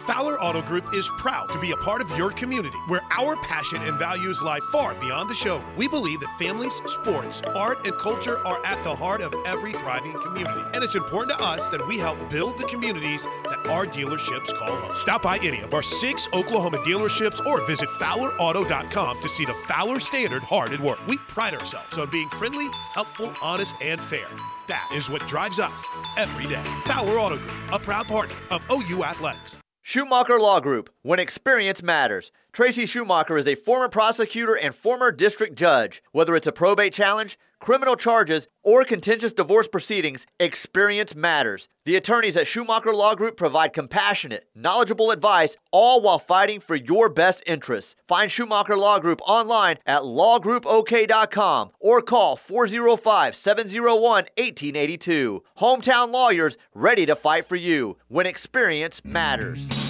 Fowler 0.03 0.39
Auto 0.41 0.61
Group 0.61 0.93
is 0.93 1.09
proud 1.17 1.49
to 1.53 1.59
be 1.59 1.71
a 1.71 1.77
part 1.77 2.01
of 2.01 2.17
your 2.17 2.29
community 2.31 2.77
where 2.87 3.01
our 3.11 3.37
passion 3.37 3.81
and 3.83 3.97
values 3.97 4.41
lie 4.41 4.59
far 4.71 4.95
beyond 4.95 5.29
the 5.29 5.33
show. 5.33 5.63
We 5.77 5.87
believe 5.87 6.19
that 6.19 6.37
families, 6.37 6.73
sports, 6.87 7.41
art, 7.55 7.85
and 7.85 7.97
culture 7.97 8.37
are 8.45 8.63
at 8.65 8.83
the 8.83 8.93
heart 8.93 9.21
of 9.21 9.33
every 9.45 9.71
thriving 9.71 10.13
community. 10.21 10.61
And 10.73 10.83
it's 10.83 10.95
important 10.95 11.37
to 11.37 11.43
us 11.43 11.69
that 11.69 11.87
we 11.87 11.97
help 11.97 12.17
build 12.29 12.57
the 12.57 12.65
communities 12.65 13.23
that 13.45 13.65
our 13.69 13.85
dealerships 13.85 14.53
call 14.53 14.75
home. 14.75 14.93
Stop 14.93 15.21
by 15.21 15.37
any 15.37 15.61
of 15.61 15.73
our 15.73 15.81
six 15.81 16.27
Oklahoma 16.33 16.79
dealerships 16.79 17.45
or 17.45 17.65
visit 17.65 17.87
FowlerAuto.com 17.89 19.21
to 19.21 19.29
see 19.29 19.45
the 19.45 19.53
Fowler 19.53 20.01
Standard 20.01 20.43
hard 20.43 20.73
at 20.73 20.81
work. 20.81 20.99
We 21.07 21.17
pride 21.29 21.53
ourselves 21.53 21.97
on 21.97 22.09
being 22.11 22.27
friendly, 22.29 22.67
helpful, 22.93 23.31
honest, 23.41 23.75
and 23.81 24.01
fair. 24.01 24.27
That 24.67 24.89
is 24.93 25.09
what 25.09 25.25
drives 25.27 25.59
us 25.59 25.89
every 26.17 26.45
day. 26.45 26.63
Fowler 26.85 27.19
Auto 27.19 27.37
Group, 27.37 27.53
a 27.71 27.79
proud 27.79 28.07
partner 28.07 28.35
of 28.51 28.63
OU 28.69 29.05
Athletics. 29.05 29.59
Schumacher 29.85 30.39
Law 30.39 30.61
Group, 30.61 30.89
when 31.01 31.19
experience 31.19 31.83
matters. 31.83 32.31
Tracy 32.53 32.85
Schumacher 32.85 33.37
is 33.37 33.49
a 33.49 33.55
former 33.55 33.89
prosecutor 33.89 34.53
and 34.53 34.73
former 34.73 35.11
district 35.11 35.57
judge. 35.57 36.01
Whether 36.13 36.37
it's 36.37 36.47
a 36.47 36.53
probate 36.53 36.93
challenge, 36.93 37.37
criminal 37.63 37.95
charges, 37.95 38.47
or 38.61 38.83
contentious 38.83 39.31
divorce 39.31 39.69
proceedings, 39.69 40.27
experience 40.37 41.15
matters. 41.15 41.69
The 41.85 41.95
attorneys 41.95 42.35
at 42.35 42.45
Schumacher 42.45 42.93
Law 42.93 43.15
Group 43.15 43.37
provide 43.37 43.71
compassionate, 43.71 44.47
knowledgeable 44.53 45.11
advice, 45.11 45.55
all 45.71 46.01
while 46.01 46.19
fighting 46.19 46.59
for 46.59 46.75
your 46.75 47.07
best 47.07 47.41
interests. 47.47 47.95
Find 48.07 48.29
Schumacher 48.29 48.75
Law 48.75 48.99
Group 48.99 49.21
online 49.25 49.77
at 49.85 50.01
lawgroupok.com 50.01 51.71
or 51.79 52.01
call 52.01 52.35
405 52.35 53.35
701 53.35 54.01
1882. 54.01 55.43
Hometown 55.59 56.11
lawyers 56.11 56.57
ready 56.75 57.05
to 57.05 57.15
fight 57.15 57.45
for 57.45 57.55
you 57.55 57.97
when 58.09 58.25
experience 58.25 59.01
matters. 59.05 59.82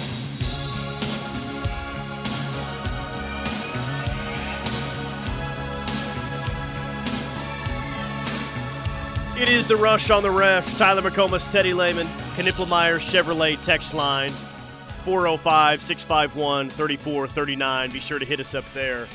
It 9.36 9.48
is 9.48 9.66
the 9.66 9.76
rush 9.76 10.10
on 10.10 10.22
the 10.22 10.30
ref. 10.30 10.78
Tyler 10.78 11.02
McComas, 11.02 11.50
Teddy 11.50 11.74
Lehman, 11.74 12.06
Knippelmier 12.36 13.00
Chevrolet 13.00 13.60
text 13.62 13.92
line 13.92 14.30
405 14.30 15.82
651 15.82 16.70
3439. 16.70 17.90
Be 17.90 17.98
sure 17.98 18.20
to 18.20 18.24
hit 18.24 18.38
us 18.38 18.54
up 18.54 18.64
there. 18.74 19.08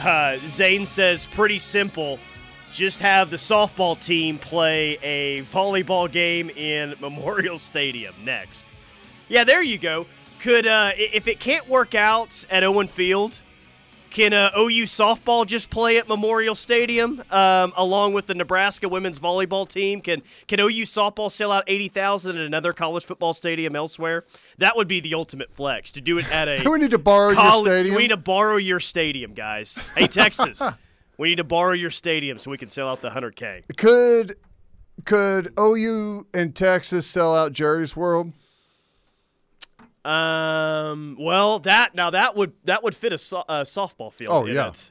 Uh, 0.00 0.38
Zane 0.48 0.86
says, 0.86 1.26
pretty 1.26 1.60
simple. 1.60 2.18
Just 2.72 2.98
have 2.98 3.30
the 3.30 3.36
softball 3.36 3.98
team 3.98 4.38
play 4.38 4.98
a 5.04 5.42
volleyball 5.44 6.10
game 6.10 6.50
in 6.50 6.96
Memorial 7.00 7.56
Stadium 7.56 8.12
next. 8.24 8.66
Yeah, 9.28 9.44
there 9.44 9.62
you 9.62 9.78
go. 9.78 10.06
Could 10.40 10.66
uh, 10.66 10.90
if 10.96 11.28
it 11.28 11.38
can't 11.38 11.68
work 11.68 11.94
out 11.94 12.44
at 12.50 12.64
Owen 12.64 12.88
Field, 12.88 13.40
can 14.14 14.32
uh, 14.32 14.52
OU 14.56 14.84
softball 14.84 15.44
just 15.44 15.70
play 15.70 15.98
at 15.98 16.08
Memorial 16.08 16.54
Stadium 16.54 17.20
um, 17.32 17.72
along 17.76 18.12
with 18.12 18.26
the 18.26 18.34
Nebraska 18.34 18.88
women's 18.88 19.18
volleyball 19.18 19.68
team? 19.68 20.00
Can 20.00 20.22
can 20.46 20.60
OU 20.60 20.84
softball 20.84 21.30
sell 21.30 21.50
out 21.50 21.64
eighty 21.66 21.88
thousand 21.88 22.38
at 22.38 22.46
another 22.46 22.72
college 22.72 23.04
football 23.04 23.34
stadium 23.34 23.74
elsewhere? 23.74 24.24
That 24.58 24.76
would 24.76 24.86
be 24.86 25.00
the 25.00 25.14
ultimate 25.14 25.52
flex 25.52 25.90
to 25.92 26.00
do 26.00 26.16
it 26.18 26.30
at 26.30 26.48
a. 26.48 26.62
we 26.70 26.78
need 26.78 26.92
to 26.92 26.98
borrow 26.98 27.34
college, 27.34 27.66
your 27.66 27.74
stadium. 27.74 27.96
We 27.96 28.02
need 28.02 28.08
to 28.08 28.16
borrow 28.16 28.56
your 28.56 28.80
stadium, 28.80 29.34
guys. 29.34 29.78
Hey, 29.96 30.06
Texas, 30.06 30.62
we 31.18 31.30
need 31.30 31.38
to 31.38 31.44
borrow 31.44 31.72
your 31.72 31.90
stadium 31.90 32.38
so 32.38 32.52
we 32.52 32.58
can 32.58 32.68
sell 32.68 32.88
out 32.88 33.02
the 33.02 33.10
hundred 33.10 33.34
k. 33.34 33.64
Could 33.76 34.36
could 35.04 35.52
OU 35.58 36.28
and 36.32 36.54
Texas 36.54 37.04
sell 37.04 37.34
out 37.34 37.52
Jerry's 37.52 37.96
World? 37.96 38.32
Um. 40.04 41.16
Well, 41.18 41.60
that 41.60 41.94
now 41.94 42.10
that 42.10 42.36
would 42.36 42.52
that 42.64 42.82
would 42.82 42.94
fit 42.94 43.12
a, 43.12 43.18
so, 43.18 43.44
a 43.48 43.62
softball 43.62 44.12
field. 44.12 44.34
Oh 44.34 44.46
yeah. 44.46 44.68
It. 44.68 44.90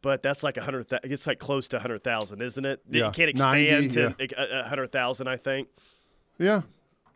But 0.00 0.22
that's 0.22 0.42
like 0.42 0.56
a 0.56 0.62
hundred. 0.62 0.86
It's 1.04 1.26
like 1.26 1.38
close 1.38 1.68
to 1.68 1.76
a 1.76 1.80
hundred 1.80 2.04
thousand, 2.04 2.40
isn't 2.40 2.64
it? 2.64 2.80
Yeah. 2.88 3.08
It 3.08 3.14
can't 3.14 3.30
expand 3.30 3.68
90, 3.68 3.88
to 3.88 4.16
yeah. 4.18 4.60
a 4.60 4.68
hundred 4.68 4.92
thousand. 4.92 5.28
I 5.28 5.36
think. 5.36 5.68
Yeah. 6.38 6.62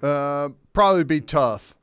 Uh, 0.03 0.51
probably 0.73 1.05
be 1.05 1.21
tough. 1.21 1.75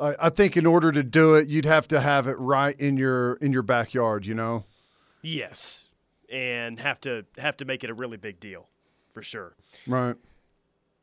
I, 0.00 0.14
I 0.20 0.28
think 0.28 0.56
in 0.56 0.66
order 0.66 0.92
to 0.92 1.02
do 1.02 1.34
it, 1.34 1.48
you'd 1.48 1.64
have 1.64 1.88
to 1.88 2.00
have 2.00 2.26
it 2.26 2.38
right 2.38 2.78
in 2.78 2.96
your 2.96 3.34
in 3.34 3.52
your 3.52 3.62
backyard. 3.62 4.26
You 4.26 4.34
know. 4.34 4.64
Yes, 5.22 5.88
and 6.30 6.78
have 6.78 7.00
to 7.02 7.24
have 7.38 7.56
to 7.58 7.64
make 7.64 7.82
it 7.82 7.90
a 7.90 7.94
really 7.94 8.18
big 8.18 8.38
deal, 8.38 8.68
for 9.12 9.22
sure. 9.22 9.56
Right. 9.86 10.16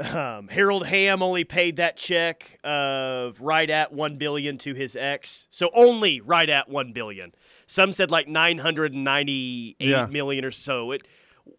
Um, 0.01 0.47
Harold 0.47 0.87
Hamm 0.87 1.21
only 1.21 1.43
paid 1.43 1.75
that 1.75 1.95
check 1.97 2.59
of 2.63 3.39
right 3.39 3.69
at 3.69 3.93
one 3.93 4.17
billion 4.17 4.57
to 4.59 4.73
his 4.73 4.95
ex, 4.95 5.47
so 5.51 5.69
only 5.73 6.19
right 6.21 6.49
at 6.49 6.69
one 6.69 6.91
billion. 6.91 7.33
Some 7.67 7.91
said 7.93 8.09
like 8.11 8.27
nine 8.27 8.57
hundred 8.57 8.93
and 8.93 9.03
ninety-eight 9.03 9.87
Yeah. 9.87 10.05
million 10.07 10.43
or 10.43 10.51
so. 10.51 10.91
It 10.91 11.03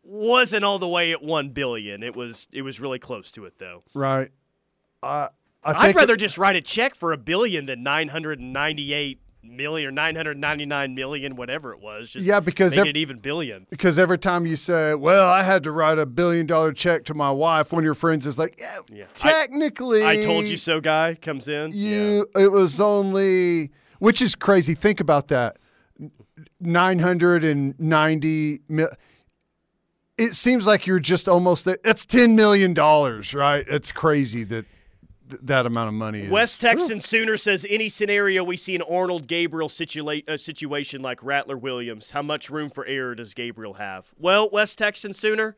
wasn't 0.02 0.64
all 0.64 0.78
the 0.78 0.88
way 0.88 1.12
at 1.12 1.22
one 1.22 1.50
billion. 1.50 2.02
It 2.02 2.16
was 2.16 2.48
it 2.52 2.62
was 2.62 2.80
really 2.80 2.98
close 2.98 3.30
to 3.32 3.44
it 3.46 3.58
though. 3.58 3.82
Right. 3.94 4.30
I 5.02 5.28
I'd 5.64 5.80
think 5.80 5.96
rather 5.96 6.16
just 6.16 6.36
write 6.38 6.56
a 6.56 6.60
check 6.60 6.94
for 6.96 7.12
a 7.12 7.16
billion 7.16 7.66
than 7.66 7.82
nine 7.82 8.08
hundred 8.08 8.40
and 8.40 8.52
ninety-eight 8.52 9.21
million 9.42 9.88
or 9.88 9.90
nine 9.90 10.14
hundred 10.16 10.38
ninety-nine 10.38 10.94
million, 10.94 11.36
whatever 11.36 11.72
it 11.72 11.80
was. 11.80 12.10
Just 12.12 12.24
Yeah, 12.26 12.40
because 12.40 12.76
it 12.76 12.96
even 12.96 13.18
billion. 13.18 13.66
because 13.70 13.98
every 13.98 14.18
time 14.18 14.46
you 14.46 14.56
say, 14.56 14.94
"Well, 14.94 15.28
I 15.28 15.42
had 15.42 15.62
to 15.64 15.72
write 15.72 15.98
a 15.98 16.06
billion 16.06 16.46
dollar 16.46 16.72
check 16.72 17.04
to 17.06 17.14
my 17.14 17.30
wife," 17.30 17.72
one 17.72 17.80
of 17.80 17.84
your 17.84 17.94
friends 17.94 18.26
is 18.26 18.38
like, 18.38 18.56
"Yeah, 18.58 18.78
Yeah. 18.92 19.04
technically, 19.14 20.04
I 20.04 20.22
told 20.24 20.44
you 20.44 20.56
so. 20.56 20.80
Guy 20.80 21.16
comes 21.20 21.48
in. 21.48 21.70
You, 21.72 22.26
it 22.36 22.50
was 22.52 22.80
only, 22.80 23.70
which 23.98 24.22
is 24.22 24.34
crazy. 24.34 24.74
Think 24.74 25.00
about 25.00 25.28
that. 25.28 25.58
Nine 26.60 26.98
hundred 27.00 27.44
and 27.44 27.78
ninety 27.78 28.60
mil. 28.68 28.88
It 30.18 30.34
seems 30.34 30.66
like 30.66 30.86
you're 30.86 31.00
just 31.00 31.28
almost 31.28 31.64
there. 31.64 31.78
That's 31.82 32.06
ten 32.06 32.36
million 32.36 32.74
dollars, 32.74 33.34
right? 33.34 33.64
It's 33.68 33.92
crazy 33.92 34.44
that 34.44 34.66
th- 35.32 35.42
that 35.44 35.66
amount 35.66 35.88
of 35.88 35.94
money. 35.94 36.22
Is. 36.22 36.30
West 36.30 36.60
Texan 36.60 37.00
Sooner 37.00 37.36
says 37.36 37.66
any 37.68 37.88
scenario 37.88 38.44
we 38.44 38.56
see 38.56 38.74
an 38.74 38.82
Arnold 38.82 39.26
Gabriel 39.26 39.68
situa- 39.68 40.28
uh, 40.28 40.36
situation 40.36 41.02
like 41.02 41.22
Rattler 41.22 41.56
Williams, 41.56 42.10
how 42.10 42.22
much 42.22 42.50
room 42.50 42.70
for 42.70 42.86
error 42.86 43.14
does 43.14 43.34
Gabriel 43.34 43.74
have? 43.74 44.06
Well, 44.18 44.48
West 44.50 44.78
Texan 44.78 45.12
Sooner, 45.12 45.56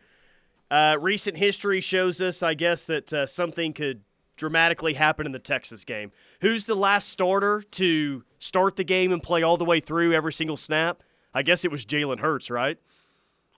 uh, 0.71 0.97
recent 1.01 1.37
history 1.37 1.81
shows 1.81 2.21
us, 2.21 2.43
I 2.43 2.55
guess, 2.55 2.85
that 2.87 3.13
uh, 3.13 3.27
something 3.27 3.73
could 3.73 4.03
dramatically 4.37 4.95
happen 4.95 5.27
in 5.27 5.33
the 5.33 5.39
Texas 5.39 5.85
game. 5.85 6.11
Who's 6.41 6.67
the 6.67 6.75
last 6.75 7.09
starter 7.09 7.63
to 7.73 8.25
start 8.39 8.77
the 8.77 8.85
game 8.85 9.13
and 9.13 9.23
play 9.23 9.43
all 9.43 9.57
the 9.57 9.65
way 9.65 9.81
through 9.81 10.13
every 10.13 10.33
single 10.33 10.57
snap? 10.57 11.03
I 11.33 11.43
guess 11.43 11.65
it 11.65 11.71
was 11.71 11.85
Jalen 11.85 12.21
Hurts, 12.21 12.51
right? 12.51 12.79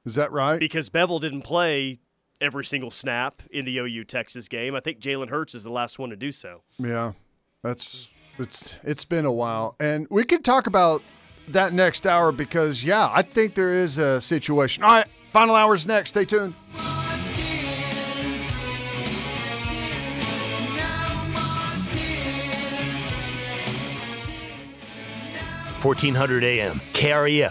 Is 0.04 0.14
that 0.14 0.32
right? 0.32 0.58
Because 0.60 0.88
Bevel 0.88 1.18
didn't 1.18 1.42
play 1.42 2.00
every 2.40 2.64
single 2.64 2.90
snap 2.90 3.42
in 3.50 3.64
the 3.64 3.78
OU 3.78 4.04
Texas 4.04 4.48
game. 4.48 4.74
I 4.74 4.80
think 4.80 5.00
Jalen 5.00 5.30
Hurts 5.30 5.54
is 5.54 5.62
the 5.62 5.70
last 5.70 5.98
one 5.98 6.10
to 6.10 6.16
do 6.16 6.32
so. 6.32 6.62
Yeah, 6.78 7.12
that's 7.62 8.08
it's 8.38 8.76
it's 8.82 9.04
been 9.04 9.24
a 9.24 9.32
while, 9.32 9.76
and 9.80 10.06
we 10.10 10.24
can 10.24 10.42
talk 10.42 10.66
about 10.66 11.02
that 11.48 11.72
next 11.72 12.06
hour 12.06 12.32
because 12.32 12.84
yeah, 12.84 13.10
I 13.12 13.22
think 13.22 13.54
there 13.54 13.72
is 13.72 13.98
a 13.98 14.20
situation. 14.20 14.84
All 14.84 14.90
right, 14.90 15.06
final 15.32 15.54
hours 15.54 15.86
next. 15.86 16.10
Stay 16.10 16.24
tuned. 16.24 16.54
Fourteen 25.80 26.14
hundred 26.14 26.42
AM 26.42 26.80
KREF 26.92 27.44